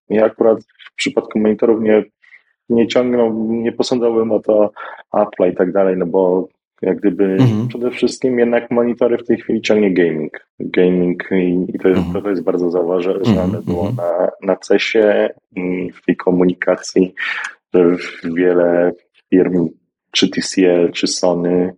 ja 0.10 0.26
akurat 0.26 0.60
przypadku 0.98 1.40
monitorów 1.40 1.82
nie, 1.82 2.04
nie 2.70 2.88
ciągną, 2.88 3.48
nie 3.50 3.72
posądzałbym 3.72 4.32
o 4.32 4.40
to 4.40 4.72
Apple 5.14 5.52
i 5.52 5.56
tak 5.56 5.72
dalej, 5.72 5.98
no 5.98 6.06
bo 6.06 6.48
jak 6.82 7.00
gdyby 7.00 7.24
mhm. 7.24 7.68
przede 7.68 7.92
wszystkim 7.92 8.40
jednak 8.40 8.72
monitory 8.72 9.18
w 9.18 9.26
tej 9.26 9.38
chwili 9.38 9.62
ciągnie 9.62 9.94
gaming. 9.94 10.48
Gaming 10.60 11.24
i, 11.32 11.66
i 11.76 11.80
to, 11.80 11.88
jest, 11.88 12.02
mhm. 12.02 12.24
to 12.24 12.30
jest 12.30 12.44
bardzo 12.44 12.70
zauważalne 12.70 13.44
mhm. 13.44 13.64
było 13.64 13.88
mhm. 13.88 13.96
na, 13.96 14.30
na 14.42 14.56
CESie 14.56 15.30
i 15.56 15.92
w 15.92 16.06
tej 16.06 16.16
komunikacji, 16.16 17.14
że 17.74 17.96
wiele 18.24 18.92
firm, 19.30 19.70
czy 20.12 20.30
TCL, 20.30 20.92
czy 20.92 21.08
Sony, 21.08 21.74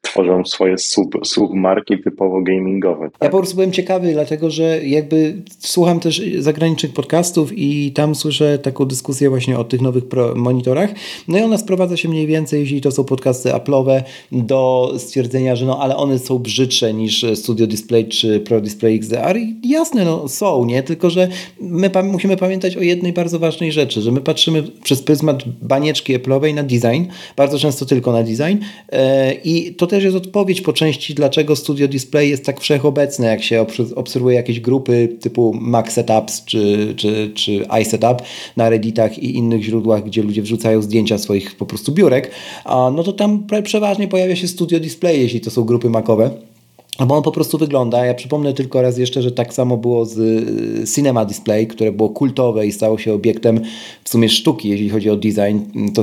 tworzą 0.00 0.44
swoje 0.44 0.78
sub, 0.78 1.14
submarki 1.24 2.02
typowo 2.02 2.42
gamingowe. 2.42 3.10
Tak? 3.10 3.22
Ja 3.22 3.28
po 3.28 3.38
prostu 3.38 3.54
byłem 3.54 3.72
ciekawy, 3.72 4.12
dlatego 4.12 4.50
że 4.50 4.84
jakby 4.84 5.34
słucham 5.58 6.00
też 6.00 6.22
zagranicznych 6.38 6.92
podcastów 6.92 7.52
i 7.54 7.92
tam 7.92 8.14
słyszę 8.14 8.58
taką 8.58 8.84
dyskusję 8.84 9.30
właśnie 9.30 9.58
o 9.58 9.64
tych 9.64 9.80
nowych 9.80 10.04
monitorach. 10.34 10.90
No 11.28 11.38
i 11.38 11.42
ona 11.42 11.58
sprowadza 11.58 11.96
się 11.96 12.08
mniej 12.08 12.26
więcej, 12.26 12.60
jeśli 12.60 12.80
to 12.80 12.90
są 12.90 13.04
podcasty 13.04 13.48
Apple'owe, 13.48 14.02
do 14.32 14.92
stwierdzenia, 14.98 15.56
że 15.56 15.66
no 15.66 15.78
ale 15.80 15.96
one 15.96 16.18
są 16.18 16.38
brzydsze 16.38 16.94
niż 16.94 17.26
Studio 17.34 17.66
Display 17.66 18.04
czy 18.04 18.40
Pro 18.40 18.60
Display 18.60 18.94
XDR. 18.94 19.36
I 19.36 19.68
jasne, 19.68 20.04
no 20.04 20.28
są, 20.28 20.64
nie? 20.64 20.82
Tylko, 20.82 21.10
że 21.10 21.28
my 21.60 21.90
pa 21.90 22.02
musimy 22.02 22.36
pamiętać 22.36 22.76
o 22.76 22.80
jednej 22.80 23.12
bardzo 23.12 23.38
ważnej 23.38 23.72
rzeczy, 23.72 24.00
że 24.00 24.12
my 24.12 24.20
patrzymy 24.20 24.62
przez 24.62 25.02
pryzmat 25.02 25.42
banieczki 25.62 26.18
Apple'owej 26.18 26.54
na 26.54 26.62
design, 26.62 27.04
bardzo 27.36 27.58
często 27.58 27.86
tylko 27.86 28.12
na 28.12 28.22
design 28.22 28.58
yy, 28.92 29.51
i 29.52 29.74
to 29.74 29.86
też 29.86 30.04
jest 30.04 30.16
odpowiedź 30.16 30.60
po 30.60 30.72
części, 30.72 31.14
dlaczego 31.14 31.56
Studio 31.56 31.88
Display 31.88 32.30
jest 32.30 32.44
tak 32.44 32.60
wszechobecne, 32.60 33.26
jak 33.26 33.42
się 33.42 33.66
obserwuje 33.94 34.36
jakieś 34.36 34.60
grupy 34.60 35.16
typu 35.20 35.54
Mac 35.60 35.92
Setups 35.92 36.44
czy, 36.44 36.94
czy, 36.96 37.32
czy 37.34 37.66
iSetup 37.82 38.22
na 38.56 38.68
Redditach 38.68 39.18
i 39.18 39.36
innych 39.36 39.62
źródłach, 39.62 40.04
gdzie 40.04 40.22
ludzie 40.22 40.42
wrzucają 40.42 40.82
zdjęcia 40.82 41.18
swoich 41.18 41.56
po 41.56 41.66
prostu 41.66 41.92
biurek, 41.92 42.30
no 42.66 43.02
to 43.04 43.12
tam 43.12 43.46
przeważnie 43.64 44.08
pojawia 44.08 44.36
się 44.36 44.48
Studio 44.48 44.80
Display, 44.80 45.20
jeśli 45.20 45.40
to 45.40 45.50
są 45.50 45.64
grupy 45.64 45.90
Macowe. 45.90 46.51
No 47.00 47.06
bo 47.06 47.16
on 47.16 47.22
po 47.22 47.32
prostu 47.32 47.58
wygląda. 47.58 48.06
Ja 48.06 48.14
przypomnę 48.14 48.54
tylko 48.54 48.82
raz 48.82 48.98
jeszcze, 48.98 49.22
że 49.22 49.32
tak 49.32 49.54
samo 49.54 49.76
było 49.76 50.04
z 50.04 50.18
y, 50.18 50.94
Cinema 50.94 51.24
Display, 51.24 51.66
które 51.66 51.92
było 51.92 52.08
kultowe 52.08 52.66
i 52.66 52.72
stało 52.72 52.98
się 52.98 53.14
obiektem 53.14 53.60
w 54.04 54.08
sumie 54.08 54.28
sztuki, 54.28 54.68
jeśli 54.68 54.90
chodzi 54.90 55.10
o 55.10 55.16
design. 55.16 55.58
To 55.94 56.02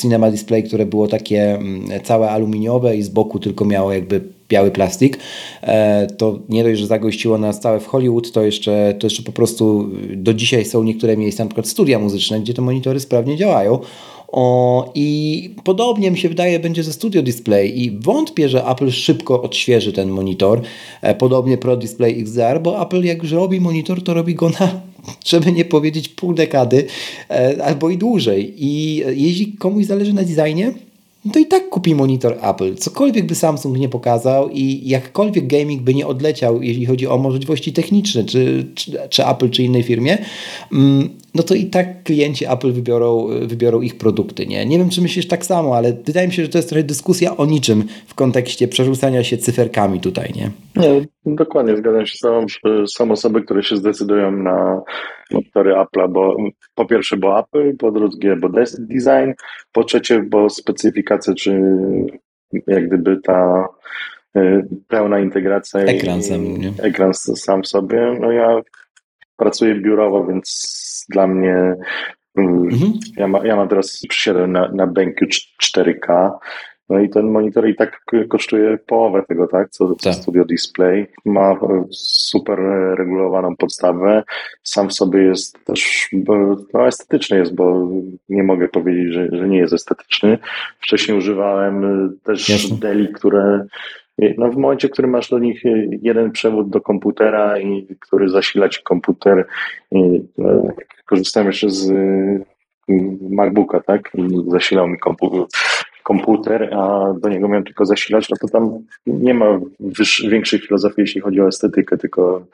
Cinema 0.00 0.30
Display, 0.30 0.62
które 0.62 0.86
było 0.86 1.08
takie 1.08 1.54
mm, 1.54 2.00
całe 2.04 2.30
aluminiowe 2.30 2.96
i 2.96 3.02
z 3.02 3.08
boku 3.08 3.38
tylko 3.38 3.64
miało 3.64 3.92
jakby 3.92 4.20
biały 4.48 4.70
plastik, 4.70 5.18
e, 5.62 6.06
to 6.06 6.38
nie 6.48 6.64
dość, 6.64 6.80
że 6.80 6.86
zagościło 6.86 7.38
nas 7.38 7.60
całe 7.60 7.80
w 7.80 7.86
Hollywood, 7.86 8.32
to 8.32 8.42
jeszcze, 8.42 8.94
to 8.98 9.06
jeszcze 9.06 9.22
po 9.22 9.32
prostu 9.32 9.90
do 10.16 10.34
dzisiaj 10.34 10.64
są 10.64 10.82
niektóre 10.82 11.16
miejsca, 11.16 11.46
przykład 11.46 11.68
studia 11.68 11.98
muzyczne, 11.98 12.40
gdzie 12.40 12.54
te 12.54 12.62
monitory 12.62 13.00
sprawnie 13.00 13.36
działają. 13.36 13.78
O, 14.32 14.92
I 14.94 15.50
podobnie 15.64 16.10
mi 16.10 16.18
się 16.18 16.28
wydaje 16.28 16.60
będzie 16.60 16.82
ze 16.82 16.92
Studio 16.92 17.22
Display 17.22 17.80
i 17.80 17.90
wątpię, 17.90 18.48
że 18.48 18.64
Apple 18.64 18.90
szybko 18.90 19.42
odświeży 19.42 19.92
ten 19.92 20.10
monitor. 20.10 20.60
E, 21.02 21.14
podobnie 21.14 21.58
Pro 21.58 21.76
Display 21.76 22.20
XDR, 22.20 22.60
bo 22.62 22.82
Apple 22.82 23.04
jak 23.04 23.22
już 23.22 23.32
robi 23.32 23.60
monitor, 23.60 24.02
to 24.02 24.14
robi 24.14 24.34
go 24.34 24.48
na, 24.48 24.80
żeby 25.26 25.52
nie 25.52 25.64
powiedzieć 25.64 26.08
pół 26.08 26.34
dekady 26.34 26.86
e, 27.30 27.64
albo 27.64 27.90
i 27.90 27.98
dłużej. 27.98 28.54
I 28.56 28.96
jeśli 29.14 29.52
komuś 29.52 29.84
zależy 29.84 30.12
na 30.12 30.22
designie, 30.22 30.72
no 31.24 31.32
to 31.32 31.38
i 31.38 31.46
tak 31.46 31.68
kupi 31.68 31.94
monitor 31.94 32.38
Apple. 32.42 32.74
Cokolwiek 32.74 33.26
by 33.26 33.34
Samsung 33.34 33.78
nie 33.78 33.88
pokazał 33.88 34.48
i 34.48 34.88
jakkolwiek 34.88 35.46
gaming 35.46 35.82
by 35.82 35.94
nie 35.94 36.06
odleciał, 36.06 36.62
jeśli 36.62 36.86
chodzi 36.86 37.06
o 37.06 37.18
możliwości 37.18 37.72
techniczne, 37.72 38.24
czy, 38.24 38.66
czy, 38.74 38.92
czy 39.10 39.26
Apple, 39.26 39.50
czy 39.50 39.62
innej 39.62 39.82
firmie, 39.82 40.18
mm, 40.72 41.08
no 41.34 41.42
to 41.42 41.54
i 41.54 41.66
tak 41.66 42.02
klienci 42.02 42.46
Apple 42.46 42.72
wybiorą, 42.72 43.26
wybiorą 43.46 43.80
ich 43.80 43.98
produkty. 43.98 44.46
Nie? 44.46 44.66
nie 44.66 44.78
wiem, 44.78 44.90
czy 44.90 45.02
myślisz 45.02 45.28
tak 45.28 45.46
samo, 45.46 45.76
ale 45.76 45.92
wydaje 45.92 46.28
mi 46.28 46.34
się, 46.34 46.42
że 46.42 46.48
to 46.48 46.58
jest 46.58 46.68
trochę 46.68 46.84
dyskusja 46.84 47.36
o 47.36 47.46
niczym 47.46 47.84
w 48.06 48.14
kontekście 48.14 48.68
przerzucania 48.68 49.24
się 49.24 49.38
cyferkami 49.38 50.00
tutaj. 50.00 50.32
Nie, 50.36 50.50
nie 51.24 51.34
dokładnie, 51.36 51.76
zgadzam 51.76 52.06
się 52.06 52.18
tobą. 52.22 52.46
Są 52.86 53.10
osoby, 53.10 53.42
które 53.42 53.62
się 53.62 53.76
zdecydują 53.76 54.30
na 54.30 54.82
monitory 55.32 55.74
Apple'a, 55.74 56.08
bo 56.08 56.36
po 56.74 56.86
pierwsze, 56.86 57.16
bo 57.16 57.38
Apple, 57.38 57.76
po 57.76 57.90
drugie, 57.90 58.36
bo 58.36 58.48
design, 58.78 59.32
po 59.72 59.84
trzecie, 59.84 60.22
bo 60.22 60.50
specyfikacja, 60.50 61.34
czy 61.34 61.60
jak 62.66 62.88
gdyby 62.88 63.20
ta 63.20 63.68
y, 64.36 64.66
pełna 64.88 65.20
integracja. 65.20 65.80
Ekran 65.80 66.22
sam, 66.22 66.56
nie? 66.58 66.72
Ekran 66.82 67.14
sam 67.14 67.64
sobie. 67.64 68.16
No 68.20 68.32
ja 68.32 68.60
pracuję 69.36 69.74
biurowo, 69.74 70.26
więc 70.26 71.06
dla 71.08 71.26
mnie 71.26 71.74
mm, 72.36 72.62
mhm. 72.62 72.92
ja, 73.16 73.28
ma, 73.28 73.46
ja 73.46 73.56
mam 73.56 73.68
teraz 73.68 74.00
przysiadłem 74.08 74.52
na, 74.52 74.68
na 74.68 74.86
BenQ 74.86 75.26
4K 75.62 76.30
no 76.90 76.98
i 76.98 77.08
ten 77.08 77.30
monitor 77.30 77.68
i 77.68 77.74
tak 77.74 78.04
kosztuje 78.28 78.78
połowę 78.86 79.22
tego, 79.28 79.48
tak, 79.48 79.70
co 79.70 79.94
tak. 79.94 80.14
Studio 80.14 80.44
Display. 80.44 81.06
Ma 81.24 81.58
super 81.90 82.58
regulowaną 82.98 83.56
podstawę. 83.56 84.22
Sam 84.62 84.88
w 84.88 84.92
sobie 84.92 85.22
jest 85.22 85.64
też, 85.64 86.10
no 86.74 86.86
estetyczny 86.86 87.38
jest, 87.38 87.54
bo 87.54 87.88
nie 88.28 88.42
mogę 88.42 88.68
powiedzieć, 88.68 89.12
że, 89.12 89.28
że 89.32 89.48
nie 89.48 89.58
jest 89.58 89.72
estetyczny. 89.72 90.38
Wcześniej 90.80 91.18
używałem 91.18 91.82
też 92.24 92.48
Jasne. 92.48 92.76
Deli, 92.76 93.12
które 93.12 93.66
no 94.38 94.50
w 94.50 94.56
momencie, 94.56 94.88
w 94.88 94.90
którym 94.90 95.10
masz 95.10 95.30
do 95.30 95.38
nich 95.38 95.62
jeden 96.02 96.30
przewód 96.30 96.70
do 96.70 96.80
komputera 96.80 97.58
i 97.58 97.86
który 98.00 98.28
zasila 98.28 98.68
ci 98.68 98.82
komputer, 98.82 99.46
i, 99.92 100.22
no, 100.38 100.62
korzystałem 101.06 101.46
jeszcze 101.46 101.70
z 101.70 101.92
MacBooka, 103.30 103.80
tak? 103.80 104.10
I 104.14 104.50
zasilał 104.50 104.88
mi 104.88 104.98
komputer 104.98 105.46
komputer, 106.10 106.74
a 106.74 107.14
do 107.20 107.28
niego 107.28 107.48
miałem 107.48 107.64
tylko 107.64 107.84
zasilać, 107.84 108.28
no 108.30 108.36
to 108.40 108.48
tam 108.48 108.78
nie 109.06 109.34
ma 109.34 109.60
większej 110.28 110.60
filozofii, 110.60 111.00
jeśli 111.00 111.20
chodzi 111.20 111.40
o 111.40 111.48
estetykę, 111.48 111.98
tylko 111.98 112.46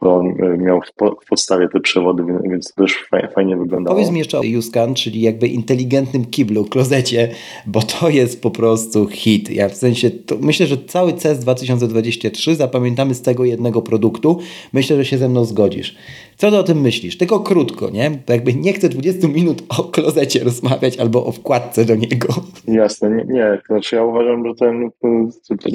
on 0.00 0.26
e, 0.26 0.58
miał 0.58 0.80
w, 0.80 1.26
podstawie 1.28 1.68
te 1.68 1.80
przewody, 1.80 2.24
więc 2.50 2.74
to 2.74 2.82
też 2.82 3.06
fajnie 3.34 3.56
wyglądało. 3.56 3.96
Powiedz 3.96 4.12
mi 4.12 4.18
jeszcze 4.18 4.38
o 4.38 4.42
YouScan, 4.42 4.94
czyli 4.94 5.20
jakby 5.20 5.48
inteligentnym 5.48 6.24
kiblu, 6.24 6.64
klozecie, 6.64 7.28
bo 7.66 7.82
to 7.82 8.08
jest 8.08 8.42
po 8.42 8.50
prostu 8.50 9.08
hit. 9.08 9.50
Ja 9.50 9.68
w 9.68 9.74
sensie, 9.74 10.10
myślę, 10.40 10.66
że 10.66 10.76
cały 10.76 11.12
CES 11.12 11.38
2023 11.38 12.54
zapamiętamy 12.54 13.14
z 13.14 13.22
tego 13.22 13.44
jednego 13.44 13.82
produktu. 13.82 14.38
Myślę, 14.72 14.96
że 14.96 15.04
się 15.04 15.18
ze 15.18 15.28
mną 15.28 15.44
zgodzisz. 15.44 15.96
Co 16.36 16.50
ty 16.50 16.56
o 16.56 16.62
tym 16.62 16.80
myślisz? 16.80 17.18
Tylko 17.18 17.40
krótko, 17.40 17.90
nie? 17.90 18.10
Bo 18.26 18.32
jakby 18.32 18.54
nie 18.54 18.72
chcę 18.72 18.88
20 18.88 19.28
minut 19.28 19.62
o 19.68 19.84
klozecie 19.84 20.44
rozmawiać 20.44 20.98
albo 20.98 21.26
o 21.26 21.32
wkładce 21.32 21.84
do 21.84 21.94
niego. 21.94 22.28
Jasne, 22.68 22.93
nie, 23.02 23.24
nie. 23.24 23.60
Znaczy 23.66 23.96
ja 23.96 24.04
uważam, 24.04 24.46
że 24.46 24.54
ten 24.54 24.90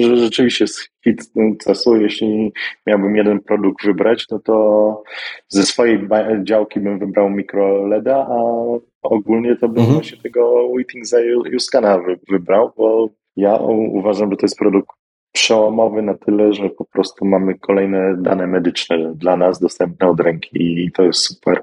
że 0.00 0.16
rzeczywiście 0.16 0.64
jest 0.64 0.78
hit 1.04 1.32
CES-u. 1.58 1.96
Jeśli 1.96 2.52
miałbym 2.86 3.16
jeden 3.16 3.40
produkt 3.40 3.84
wybrać, 3.84 4.26
no 4.30 4.38
to 4.38 5.02
ze 5.48 5.62
swojej 5.62 6.08
działki 6.42 6.80
bym 6.80 6.98
wybrał 6.98 7.30
mikro 7.30 7.86
LEDa, 7.86 8.26
a 8.30 8.64
ogólnie 9.02 9.56
to 9.56 9.68
bym 9.68 9.78
mhm. 9.78 9.94
właśnie 9.94 10.18
tego 10.18 10.68
Waiting 10.74 11.06
za 11.06 11.20
Juskana 11.20 11.98
wybrał, 12.30 12.72
bo 12.76 13.08
ja 13.36 13.56
uważam, 13.92 14.30
że 14.30 14.36
to 14.36 14.46
jest 14.46 14.58
produkt 14.58 14.90
przełomowy 15.32 16.02
na 16.02 16.14
tyle, 16.14 16.52
że 16.52 16.70
po 16.70 16.84
prostu 16.84 17.24
mamy 17.24 17.58
kolejne 17.58 18.16
dane 18.16 18.46
medyczne 18.46 19.12
dla 19.14 19.36
nas 19.36 19.60
dostępne 19.60 20.08
od 20.08 20.20
ręki 20.20 20.84
i 20.84 20.92
to 20.92 21.02
jest 21.02 21.20
super. 21.20 21.62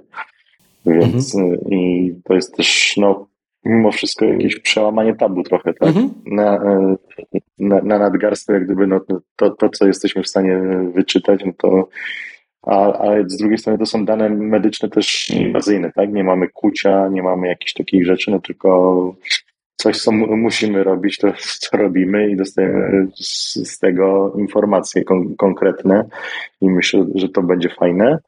Więc 0.86 1.36
mhm. 1.36 1.72
i 1.72 2.14
to 2.24 2.34
jest 2.34 2.56
też 2.56 2.98
no, 2.98 3.27
mimo 3.68 3.92
wszystko 3.92 4.26
jakieś 4.26 4.60
przełamanie 4.60 5.16
tabu 5.16 5.44
trochę, 5.44 5.74
tak? 5.74 5.90
Mhm. 5.90 6.10
Na, 6.26 6.60
na, 7.60 7.82
na 7.82 8.00
nadgarstku 8.00 8.54
jak 8.54 8.66
gdyby 8.66 8.88
no, 8.88 9.00
to, 9.36 9.50
to, 9.50 9.70
co 9.70 9.88
jesteśmy 9.88 10.24
w 10.24 10.28
stanie 10.28 10.60
wyczytać, 10.94 11.42
no 11.46 11.52
to 11.58 11.88
a, 12.68 12.94
ale 12.94 13.30
z 13.30 13.38
drugiej 13.38 13.58
strony 13.58 13.80
to 13.80 13.86
są 13.86 14.06
dane 14.06 14.30
medyczne 14.30 14.90
też 14.90 15.30
inwazyjne, 15.30 15.92
tak? 15.92 16.14
Nie 16.14 16.24
mamy 16.24 16.48
kucia, 16.48 17.08
nie 17.08 17.24
mamy 17.24 17.48
jakichś 17.48 17.74
takich 17.74 18.06
rzeczy, 18.06 18.32
no 18.32 18.40
tylko 18.40 19.16
coś, 19.76 20.02
co 20.02 20.12
musimy 20.12 20.84
robić, 20.84 21.18
to 21.18 21.34
co 21.60 21.78
robimy 21.78 22.30
i 22.30 22.36
dostajemy 22.36 23.08
z, 23.16 23.56
z 23.70 23.80
tego 23.80 24.34
informacje 24.38 25.04
kon 25.04 25.36
konkretne 25.36 26.06
i 26.62 26.70
myślę, 26.70 27.06
że 27.16 27.30
to 27.30 27.44
będzie 27.44 27.70
fajne. 27.70 28.20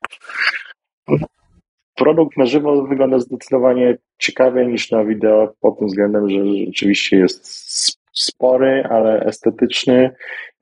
Produkt 2.00 2.38
na 2.38 2.45
żywo 2.45 2.84
wygląda 2.84 3.20
zdecydowanie 3.20 3.97
ciekawiej 4.18 4.68
niż 4.68 4.91
na 4.91 5.06
wideo 5.06 5.54
pod 5.62 5.80
tym 5.80 5.88
względem, 5.88 6.30
że 6.30 6.45
rzeczywiście 6.66 7.18
jest 7.18 7.45
spory, 8.14 8.84
ale 8.89 9.26
estetyczny 9.26 10.12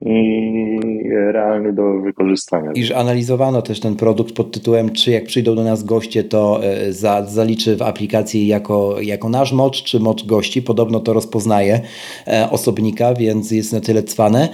i 0.00 1.10
realny 1.32 1.72
do 1.72 2.00
wykorzystania. 2.00 2.72
Iż 2.74 2.90
analizowano 2.90 3.62
też 3.62 3.80
ten 3.80 3.96
produkt 3.96 4.34
pod 4.34 4.52
tytułem, 4.52 4.90
czy 4.90 5.10
jak 5.10 5.24
przyjdą 5.24 5.54
do 5.54 5.64
nas 5.64 5.84
goście, 5.84 6.24
to 6.24 6.60
e, 6.64 6.92
za, 6.92 7.26
zaliczy 7.26 7.76
w 7.76 7.82
aplikacji 7.82 8.46
jako, 8.46 8.96
jako 9.00 9.28
nasz 9.28 9.52
mocz, 9.52 9.82
czy 9.82 10.00
mocz 10.00 10.26
gości. 10.26 10.62
Podobno 10.62 11.00
to 11.00 11.12
rozpoznaje 11.12 11.80
e, 12.26 12.48
osobnika, 12.50 13.14
więc 13.14 13.50
jest 13.50 13.72
na 13.72 13.80
tyle 13.80 14.02
cwane. 14.02 14.48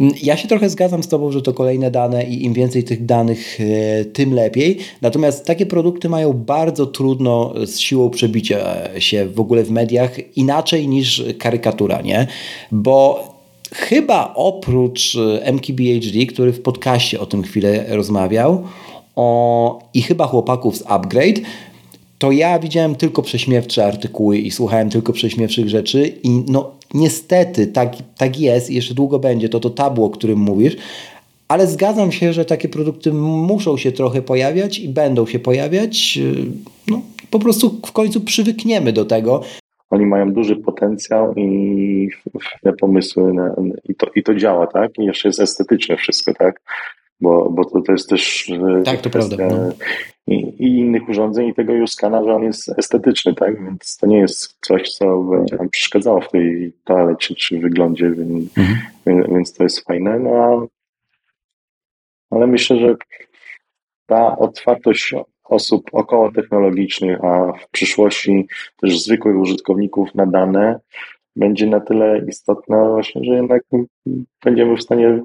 Mm, 0.00 0.14
ja 0.22 0.36
się 0.36 0.48
trochę 0.48 0.70
zgadzam 0.70 1.02
z 1.02 1.08
Tobą, 1.08 1.32
że 1.32 1.42
to 1.42 1.52
kolejne 1.52 1.90
dane 1.90 2.24
i 2.24 2.44
im 2.44 2.52
więcej 2.52 2.84
tych 2.84 3.06
danych, 3.06 3.58
e, 3.60 4.04
tym 4.04 4.34
lepiej. 4.34 4.78
Natomiast 5.02 5.44
takie 5.44 5.66
produkty 5.66 6.08
mają 6.08 6.32
bardzo 6.32 6.86
trudno 6.86 7.54
z 7.66 7.78
siłą 7.78 8.10
przebicia 8.10 8.58
się 9.00 9.26
w 9.26 9.40
ogóle 9.40 9.64
w 9.64 9.70
mediach 9.70 10.36
inaczej 10.36 10.88
niż 10.88 11.24
karykatura, 11.38 12.00
nie? 12.00 12.26
Bo 12.72 13.28
chyba 13.74 14.34
oprócz 14.34 15.16
e, 15.16 15.52
MKBHD, 15.52 16.26
który 16.26 16.52
w 16.52 16.62
podcaście 16.62 17.20
o 17.20 17.26
tym 17.26 17.42
chwilę 17.42 17.84
rozmawiał, 17.88 18.64
o, 19.16 19.78
i 19.94 20.02
chyba 20.02 20.26
chłopaków 20.26 20.76
z 20.76 20.82
Upgrade, 20.86 21.40
to 22.18 22.32
ja 22.32 22.58
widziałem 22.58 22.94
tylko 22.94 23.22
prześmiewcze 23.22 23.86
artykuły 23.86 24.38
i 24.38 24.50
słuchałem 24.50 24.90
tylko 24.90 25.12
prześmiewczych 25.12 25.68
rzeczy 25.68 26.12
i 26.22 26.44
no 26.48 26.70
niestety 26.94 27.66
tak, 27.66 27.92
tak 28.16 28.40
jest 28.40 28.70
i 28.70 28.74
jeszcze 28.74 28.94
długo 28.94 29.18
będzie 29.18 29.48
to 29.48 29.60
to 29.60 29.70
tabu, 29.70 30.04
o 30.04 30.10
którym 30.10 30.38
mówisz, 30.38 30.76
ale 31.48 31.66
zgadzam 31.66 32.12
się, 32.12 32.32
że 32.32 32.44
takie 32.44 32.68
produkty 32.68 33.12
muszą 33.12 33.76
się 33.76 33.92
trochę 33.92 34.22
pojawiać 34.22 34.78
i 34.78 34.88
będą 34.88 35.26
się 35.26 35.38
pojawiać. 35.38 36.18
No, 36.88 37.00
po 37.30 37.38
prostu 37.38 37.80
w 37.86 37.92
końcu 37.92 38.20
przywykniemy 38.20 38.92
do 38.92 39.04
tego. 39.04 39.42
Oni 39.90 40.06
mają 40.06 40.32
duży 40.32 40.56
potencjał 40.56 41.34
i 41.34 42.08
te 42.62 42.72
pomysły 42.72 43.32
na, 43.32 43.54
i, 43.84 43.94
to, 43.94 44.06
i 44.14 44.22
to 44.22 44.34
działa, 44.34 44.66
tak? 44.66 44.98
I 44.98 45.04
jeszcze 45.04 45.28
jest 45.28 45.40
estetyczne 45.40 45.96
wszystko, 45.96 46.34
tak? 46.34 46.60
Bo, 47.20 47.50
bo 47.50 47.64
to, 47.64 47.80
to 47.80 47.92
jest 47.92 48.08
też 48.08 48.52
tak, 48.84 49.00
to 49.00 49.10
prawda, 49.10 49.36
no. 49.36 49.72
I, 50.28 50.34
i, 50.34 50.78
innych 50.78 51.08
urządzeń 51.08 51.48
i 51.48 51.54
tego 51.54 51.72
Juskana, 51.72 52.24
że 52.24 52.34
on 52.34 52.42
jest 52.42 52.78
estetyczny, 52.78 53.34
tak? 53.34 53.64
Więc 53.64 53.96
to 53.96 54.06
nie 54.06 54.18
jest 54.18 54.56
coś, 54.60 54.90
co 54.90 55.22
będzie 55.22 55.56
nam 55.56 55.68
przeszkadzało 55.68 56.20
w 56.20 56.30
tej 56.30 56.72
toalecie 56.84 57.34
czy 57.34 57.58
wyglądzie, 57.58 58.10
więc, 58.10 58.58
mhm. 58.58 59.34
więc 59.34 59.54
to 59.54 59.62
jest 59.62 59.84
fajne. 59.84 60.18
No, 60.18 60.66
ale 62.30 62.46
myślę, 62.46 62.76
że 62.78 62.96
ta 64.06 64.38
otwartość 64.38 65.14
osób 65.44 65.90
około 65.92 66.32
technologicznych, 66.32 67.24
a 67.24 67.52
w 67.52 67.70
przyszłości 67.70 68.46
też 68.80 69.00
zwykłych 69.00 69.36
użytkowników 69.36 70.14
na 70.14 70.26
dane 70.26 70.80
będzie 71.36 71.66
na 71.66 71.80
tyle 71.80 72.24
istotna 72.28 72.88
właśnie, 72.88 73.24
że 73.24 73.34
jednak 73.34 73.62
będziemy 74.44 74.76
w 74.76 74.82
stanie 74.82 75.22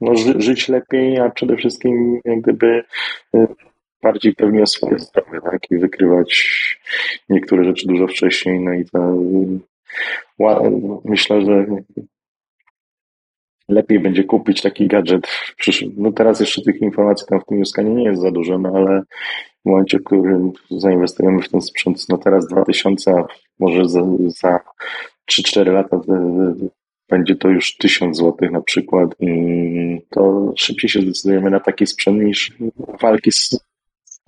no, 0.00 0.16
ży, 0.16 0.34
żyć 0.40 0.68
lepiej, 0.68 1.18
a 1.18 1.30
przede 1.30 1.56
wszystkim 1.56 2.20
jak 2.24 2.40
gdyby 2.40 2.84
y, 3.34 3.46
bardziej 4.02 4.34
pewnie 4.34 4.62
o 4.62 4.66
swoje 4.66 4.98
zdrowie, 4.98 5.40
tak? 5.40 5.70
I 5.70 5.78
wykrywać 5.78 6.46
niektóre 7.28 7.64
rzeczy 7.64 7.86
dużo 7.86 8.06
wcześniej. 8.06 8.60
No 8.60 8.72
i 8.72 8.84
to 8.84 9.16
myślę, 11.04 11.42
że 11.42 11.66
lepiej 13.68 14.00
będzie 14.00 14.24
kupić 14.24 14.62
taki 14.62 14.86
gadżet. 14.86 15.28
No 15.96 16.12
teraz 16.12 16.40
jeszcze 16.40 16.62
tych 16.62 16.80
informacji 16.80 17.26
tam 17.26 17.40
w 17.40 17.44
tym 17.44 17.58
Juskanie 17.58 17.94
nie 17.94 18.04
jest 18.04 18.22
za 18.22 18.30
dużo, 18.30 18.58
no 18.58 18.72
ale 18.74 19.02
w 19.64 19.68
momencie, 19.68 19.98
w 19.98 20.04
którym 20.04 20.52
zainwestujemy 20.70 21.42
w 21.42 21.48
ten 21.48 21.60
sprzęt, 21.60 22.08
no 22.08 22.18
teraz 22.18 22.48
2000, 22.48 23.10
a 23.10 23.26
może 23.58 23.88
za, 23.88 24.02
za 24.26 24.60
3-4 25.30 25.72
lata 25.72 26.00
będzie 27.08 27.36
to 27.36 27.48
już 27.48 27.76
1000 27.76 28.16
zł 28.16 28.50
na 28.50 28.60
przykład 28.60 29.14
to 30.10 30.52
szybciej 30.56 30.90
się 30.90 31.00
zdecydujemy 31.00 31.50
na 31.50 31.60
taki 31.60 31.86
sprzęt 31.86 32.22
niż 32.22 32.52
walki 33.00 33.32
z 33.32 33.58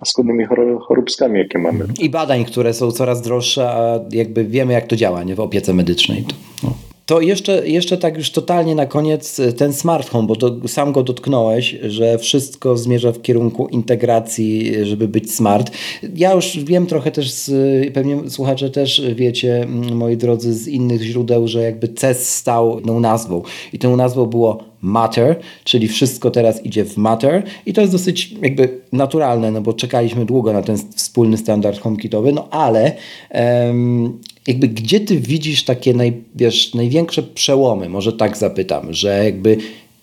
składnymi 0.05 0.45
choróbskami, 0.87 1.39
jakie 1.39 1.59
mamy. 1.59 1.85
I 1.99 2.09
badań, 2.09 2.45
które 2.45 2.73
są 2.73 2.91
coraz 2.91 3.21
droższe, 3.21 3.69
a 3.69 3.99
jakby 4.11 4.45
wiemy, 4.45 4.73
jak 4.73 4.87
to 4.87 4.95
działa 4.95 5.23
nie? 5.23 5.35
w 5.35 5.39
opiece 5.39 5.73
medycznej. 5.73 6.25
No. 6.63 6.88
To 7.09 7.21
jeszcze, 7.21 7.67
jeszcze 7.67 7.97
tak 7.97 8.17
już 8.17 8.31
totalnie 8.31 8.75
na 8.75 8.85
koniec 8.85 9.39
e, 9.39 9.53
ten 9.53 9.73
smart 9.73 10.09
home, 10.09 10.27
bo 10.27 10.35
to 10.35 10.55
sam 10.67 10.91
go 10.91 11.03
dotknąłeś, 11.03 11.75
że 11.83 12.17
wszystko 12.17 12.77
zmierza 12.77 13.11
w 13.11 13.21
kierunku 13.21 13.67
integracji, 13.67 14.73
żeby 14.85 15.07
być 15.07 15.33
smart. 15.33 15.71
Ja 16.15 16.33
już 16.33 16.59
wiem 16.63 16.85
trochę 16.85 17.11
też, 17.11 17.31
z, 17.31 17.49
pewnie 17.93 18.29
słuchacze 18.29 18.69
też 18.69 19.01
wiecie, 19.15 19.67
moi 19.91 20.17
drodzy, 20.17 20.53
z 20.53 20.67
innych 20.67 21.01
źródeł, 21.01 21.47
że 21.47 21.61
jakby 21.61 21.87
CES 21.87 22.35
stał 22.35 22.81
tą 22.81 22.99
nazwą. 22.99 23.41
I 23.73 23.79
tą 23.79 23.95
nazwą 23.95 24.25
było 24.25 24.63
Matter, 24.81 25.35
czyli 25.63 25.87
wszystko 25.87 26.31
teraz 26.31 26.65
idzie 26.65 26.85
w 26.85 26.97
Matter. 26.97 27.43
I 27.65 27.73
to 27.73 27.81
jest 27.81 27.93
dosyć 27.93 28.31
jakby 28.41 28.81
naturalne, 28.91 29.51
no 29.51 29.61
bo 29.61 29.73
czekaliśmy 29.73 30.25
długo 30.25 30.53
na 30.53 30.61
ten 30.61 30.77
wspólny 30.95 31.37
standard 31.37 31.79
HomeKitowy, 31.79 32.31
no 32.31 32.47
ale 32.49 32.91
um, 33.31 34.19
jakby 34.47 34.67
gdzie 34.67 34.99
ty 34.99 35.19
widzisz 35.19 35.63
takie 35.63 35.93
naj, 35.93 36.13
wiesz, 36.35 36.73
największe 36.73 37.23
przełomy, 37.23 37.89
może 37.89 38.13
tak 38.13 38.37
zapytam, 38.37 38.93
że 38.93 39.23
jakby 39.25 39.57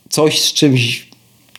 coś 0.09 0.43
z 0.43 0.53
czymś 0.53 1.07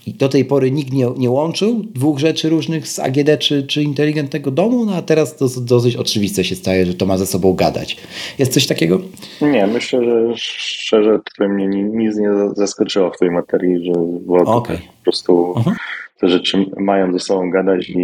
do 0.07 0.30
tej 0.30 0.45
pory 0.45 0.71
nikt 0.71 0.93
nie, 0.93 1.07
nie 1.17 1.30
łączył 1.30 1.84
dwóch 1.95 2.19
rzeczy 2.19 2.49
różnych 2.49 2.88
z 2.88 2.99
AGD 2.99 3.39
czy, 3.39 3.63
czy 3.63 3.84
inteligentnego 3.84 4.51
domu, 4.51 4.86
no 4.86 4.95
a 4.95 5.01
teraz 5.01 5.36
to 5.36 5.47
dosyć 5.61 5.95
oczywiste 5.95 6.43
się 6.43 6.55
staje, 6.55 6.86
że 6.86 6.93
to 6.93 7.05
ma 7.05 7.17
ze 7.17 7.25
sobą 7.25 7.53
gadać. 7.53 7.97
Jest 8.39 8.53
coś 8.53 8.67
takiego? 8.67 9.01
Nie, 9.41 9.67
myślę, 9.67 10.03
że 10.03 10.34
szczerze 10.36 11.19
tutaj 11.25 11.49
mnie 11.49 11.67
nic 11.67 12.17
nie 12.17 12.30
zaskoczyło 12.55 13.11
w 13.11 13.17
tej 13.17 13.32
materii, 13.32 13.86
że 13.86 13.93
było 14.21 14.39
okay. 14.39 14.78
po 14.78 15.03
prostu 15.03 15.51
uh 15.51 15.57
-huh. 15.57 15.75
te 16.19 16.30
rzeczy 16.30 16.65
mają 16.78 17.13
ze 17.13 17.19
sobą 17.19 17.49
gadać 17.49 17.89
i 17.89 17.99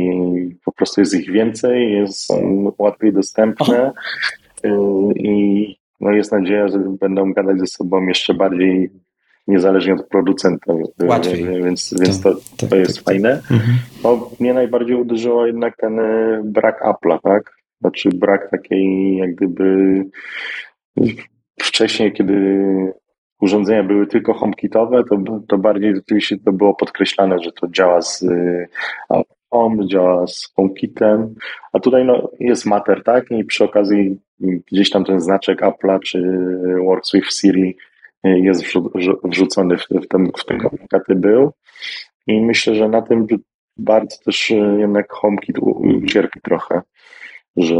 po 0.65 0.71
prostu 0.71 1.01
jest 1.01 1.13
ich 1.13 1.31
więcej, 1.31 1.91
jest 1.91 2.27
łatwiej 2.77 3.13
dostępne. 3.13 3.65
-huh 3.65 3.91
i 5.15 5.75
no 5.99 6.11
jest 6.11 6.31
nadzieja, 6.31 6.67
że 6.67 6.79
będą 6.79 7.33
gadać 7.33 7.59
ze 7.59 7.67
sobą 7.67 8.07
jeszcze 8.07 8.33
bardziej 8.33 8.89
niezależnie 9.47 9.93
od 9.93 10.07
producenta. 10.07 10.73
Łatwiej. 11.03 11.45
Więc, 11.63 11.95
więc 12.01 12.21
to, 12.21 12.35
to, 12.57 12.67
to 12.67 12.75
jest 12.75 12.99
fajne. 12.99 13.31
Mhm. 13.31 13.77
No, 14.03 14.29
mnie 14.39 14.53
najbardziej 14.53 14.95
uderzyło 14.95 15.45
jednak 15.45 15.77
ten 15.77 15.99
e, 15.99 16.41
brak 16.45 16.81
Apple'a, 16.85 17.19
tak? 17.23 17.53
Znaczy 17.81 18.09
brak 18.09 18.49
takiej 18.51 19.17
jak 19.17 19.35
gdyby 19.35 20.03
wcześniej, 21.61 22.13
kiedy 22.13 22.65
urządzenia 23.41 23.83
były 23.83 24.07
tylko 24.07 24.33
HomeKitowe, 24.33 25.03
to, 25.03 25.17
to 25.47 25.57
bardziej 25.57 25.95
rzeczywiście 25.95 26.37
to 26.45 26.51
było 26.51 26.73
podkreślane, 26.73 27.39
że 27.39 27.51
to 27.51 27.67
działa 27.67 28.01
z 28.01 28.25
Home, 29.51 29.87
działa 29.87 30.27
z 30.27 30.51
HomeKitem, 30.55 31.35
a 31.73 31.79
tutaj 31.79 32.05
no, 32.05 32.29
jest 32.39 32.65
Matter, 32.65 33.03
tak? 33.03 33.31
I 33.31 33.45
przy 33.45 33.63
okazji 33.63 34.19
gdzieś 34.71 34.89
tam 34.89 35.05
ten 35.05 35.19
znaczek 35.19 35.61
Apple'a 35.61 35.99
czy 35.99 36.21
Works 36.85 37.11
with 37.13 37.33
Siri 37.33 37.77
jest 38.23 38.63
wrzucony 39.23 39.77
w, 39.77 39.87
w, 39.89 40.07
ten, 40.07 40.31
w 40.37 40.45
te 40.45 40.57
komunikaty 40.57 41.15
był. 41.15 41.51
I 42.27 42.41
myślę, 42.41 42.75
że 42.75 42.89
na 42.89 43.01
tym 43.01 43.27
bardzo 43.77 44.17
też 44.25 44.49
jednak 44.77 45.11
HomeKit 45.11 45.57
cierpi 46.07 46.41
trochę, 46.41 46.81
że 47.57 47.79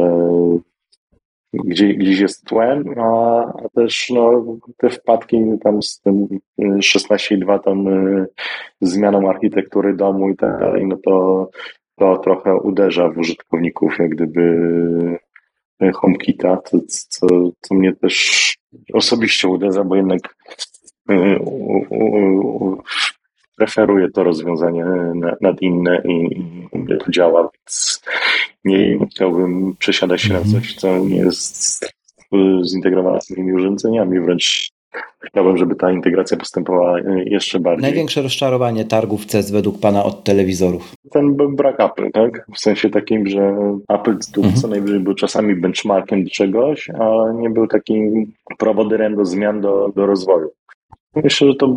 gdzie, 1.54 1.94
gdzieś 1.94 2.20
jest 2.20 2.46
tłem, 2.46 2.84
a, 2.98 3.40
a 3.40 3.70
też 3.76 4.10
no, 4.10 4.46
te 4.78 4.90
wpadki 4.90 5.44
tam 5.64 5.82
z 5.82 6.00
tym 6.02 6.28
16.2 6.60 7.60
tam 7.60 7.88
y, 7.88 8.28
zmianą 8.82 9.30
architektury 9.30 9.96
domu 9.96 10.30
i 10.30 10.36
tak 10.36 10.60
dalej, 10.60 10.88
no 10.88 10.98
to, 11.06 11.50
to 11.96 12.18
trochę 12.18 12.56
uderza 12.56 13.10
w 13.10 13.18
użytkowników 13.18 14.00
jak 14.00 14.10
gdyby 14.10 14.60
HomeKita, 15.96 16.58
co, 16.66 16.78
co, 16.88 17.28
co 17.62 17.76
mnie 17.76 17.96
też 17.96 18.58
osobiście 18.94 19.48
uderza, 19.48 19.84
bo 19.84 19.96
jednak 19.96 20.36
y, 21.12 21.40
preferuję 23.58 24.08
to 24.12 24.24
rozwiązanie 24.24 24.86
nad 25.42 25.62
inne 25.62 26.02
i, 26.06 26.26
i 26.74 26.98
to 27.00 27.12
działa, 27.12 27.50
więc 27.54 28.04
nie 28.66 29.08
chciałbym 29.12 29.76
przesiadać 29.80 30.22
się 30.22 30.34
na 30.34 30.40
mhm. 30.40 30.56
coś, 30.56 30.76
co 30.76 31.00
nie 31.00 31.18
jest 31.18 31.86
zintegrowane 32.64 33.22
z 33.22 33.30
innymi 33.30 33.54
urządzeniami, 33.54 34.20
wręcz 34.20 34.72
chciałbym, 35.28 35.58
żeby 35.58 35.76
ta 35.76 35.92
integracja 35.92 36.38
postępowała 36.38 37.00
jeszcze 37.26 37.60
bardziej. 37.60 37.82
Największe 37.82 38.22
rozczarowanie 38.22 38.86
targów 38.86 39.26
CES 39.26 39.52
według 39.52 39.80
Pana 39.80 40.04
od 40.04 40.24
telewizorów? 40.24 40.94
Ten 41.12 41.36
brak 41.36 41.80
Apple, 41.80 42.12
tak? 42.12 42.46
W 42.54 42.60
sensie 42.60 42.90
takim, 42.90 43.28
że 43.28 43.56
Apple 43.90 44.18
tu 44.34 44.42
mhm. 44.42 44.56
co 44.56 44.68
najwyżej 44.68 45.00
był 45.00 45.14
czasami 45.14 45.56
benchmarkiem 45.56 46.24
do 46.24 46.30
czegoś, 46.30 46.90
a 46.90 47.32
nie 47.34 47.50
był 47.50 47.68
takim 47.68 48.32
prowodyrem 48.58 49.16
do 49.16 49.26
zmian, 49.26 49.62
do, 49.62 49.90
do 49.96 50.06
rozwoju. 50.06 50.50
Myślę, 51.16 51.48
że 51.48 51.56
to 51.56 51.76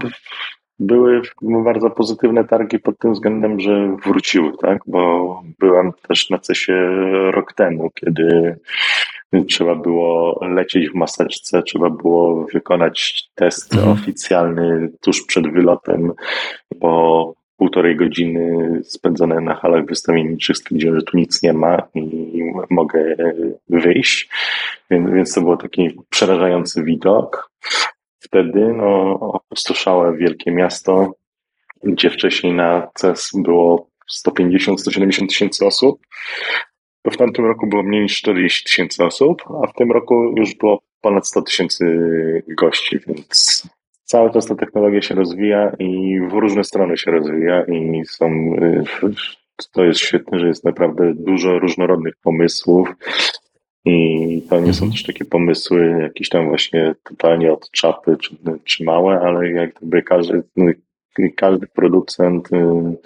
były 0.78 1.22
bardzo 1.64 1.90
pozytywne 1.90 2.44
targi 2.44 2.78
pod 2.78 2.98
tym 2.98 3.12
względem, 3.12 3.60
że 3.60 3.96
wróciły, 4.04 4.52
tak? 4.62 4.78
Bo 4.86 5.42
byłem 5.58 5.92
też 6.08 6.30
na 6.30 6.38
CESie 6.38 6.72
rok 7.30 7.52
temu, 7.52 7.90
kiedy 7.94 8.56
trzeba 9.44 9.74
było 9.74 10.38
lecieć 10.46 10.90
w 10.90 10.94
maseczce, 10.94 11.62
trzeba 11.62 11.90
było 11.90 12.46
wykonać 12.52 13.28
test 13.34 13.74
mhm. 13.74 13.92
oficjalny 13.92 14.92
tuż 15.00 15.26
przed 15.26 15.52
wylotem, 15.52 16.12
po 16.80 17.34
półtorej 17.56 17.96
godziny 17.96 18.80
spędzone 18.84 19.40
na 19.40 19.54
halach 19.54 19.86
wystawienniczych 19.86 20.56
stwierdziłem, 20.56 20.96
że 20.96 21.02
tu 21.02 21.16
nic 21.16 21.42
nie 21.42 21.52
ma 21.52 21.82
i 21.94 22.42
mogę 22.70 23.16
wyjść, 23.68 24.28
więc, 24.90 25.10
więc 25.10 25.34
to 25.34 25.40
był 25.40 25.56
taki 25.56 25.90
przerażający 26.10 26.84
widok. 26.84 27.50
Wtedy 28.18 28.72
no, 28.72 29.18
opustoszałe 29.20 30.16
wielkie 30.16 30.50
miasto, 30.50 31.12
gdzie 31.84 32.10
wcześniej 32.10 32.52
na 32.52 32.88
CES 32.94 33.30
było 33.34 33.88
150-170 34.28 35.28
tysięcy 35.28 35.66
osób. 35.66 36.00
To 37.06 37.10
w 37.10 37.16
tamtym 37.16 37.44
roku 37.44 37.66
było 37.66 37.82
mniej 37.82 38.02
niż 38.02 38.18
40 38.18 38.64
tysięcy 38.64 39.04
osób, 39.04 39.42
a 39.62 39.66
w 39.66 39.74
tym 39.74 39.92
roku 39.92 40.34
już 40.36 40.54
było 40.54 40.82
ponad 41.00 41.28
100 41.28 41.42
tysięcy 41.42 41.84
gości, 42.48 42.98
więc 43.06 43.62
cały 44.04 44.32
czas 44.32 44.46
ta 44.46 44.54
technologia 44.54 45.02
się 45.02 45.14
rozwija 45.14 45.72
i 45.78 46.20
w 46.30 46.32
różne 46.32 46.64
strony 46.64 46.96
się 46.96 47.10
rozwija 47.10 47.64
i 47.64 48.02
są 48.06 48.56
to 49.72 49.84
jest 49.84 50.00
świetne, 50.00 50.38
że 50.38 50.48
jest 50.48 50.64
naprawdę 50.64 51.14
dużo 51.14 51.58
różnorodnych 51.58 52.14
pomysłów 52.22 52.88
i 53.84 54.42
to 54.50 54.60
nie 54.60 54.74
są 54.74 54.84
mhm. 54.84 54.92
też 54.92 55.02
takie 55.02 55.24
pomysły 55.24 55.98
jakieś 56.02 56.28
tam 56.28 56.48
właśnie 56.48 56.94
totalnie 57.02 57.52
od 57.52 57.70
czapy 57.70 58.16
czy, 58.22 58.36
czy 58.64 58.84
małe, 58.84 59.20
ale 59.20 59.50
jak 59.50 59.74
gdyby 59.74 60.02
każdy, 60.02 60.42
każdy 61.36 61.66
producent, 61.66 62.52
y, 62.52 62.96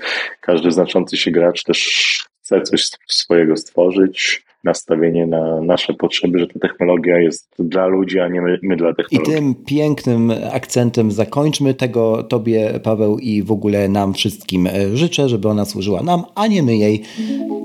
każdy 0.40 0.70
znaczący 0.70 1.16
się 1.16 1.30
gracz 1.30 1.64
też 1.64 2.29
chce 2.50 2.62
coś 2.62 2.90
swojego 3.06 3.56
stworzyć, 3.56 4.44
nastawienie 4.64 5.26
na 5.26 5.60
nasze 5.60 5.94
potrzeby, 5.94 6.38
że 6.38 6.46
ta 6.46 6.60
technologia 6.60 7.18
jest 7.18 7.48
dla 7.58 7.86
ludzi, 7.86 8.20
a 8.20 8.28
nie 8.28 8.40
my, 8.40 8.58
my 8.62 8.76
dla 8.76 8.94
technologii. 8.94 9.32
I 9.32 9.34
tym 9.34 9.54
pięknym 9.54 10.32
akcentem 10.52 11.10
zakończmy 11.10 11.74
tego 11.74 12.22
Tobie, 12.22 12.80
Paweł, 12.82 13.18
i 13.18 13.42
w 13.42 13.52
ogóle 13.52 13.88
nam 13.88 14.14
wszystkim 14.14 14.68
życzę, 14.94 15.28
żeby 15.28 15.48
ona 15.48 15.64
służyła 15.64 16.02
nam, 16.02 16.22
a 16.34 16.46
nie 16.46 16.62
my 16.62 16.76
jej, 16.76 17.02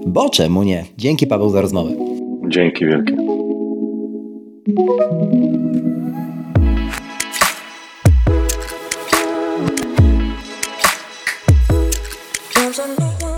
bo 0.07 0.29
czemu 0.29 0.63
nie? 0.63 0.86
Dzięki 0.97 1.27
Paweł 1.27 1.49
za 1.49 1.61
rozmowę. 1.61 1.91
Dzięki 2.47 2.86
wielkie. 2.86 3.15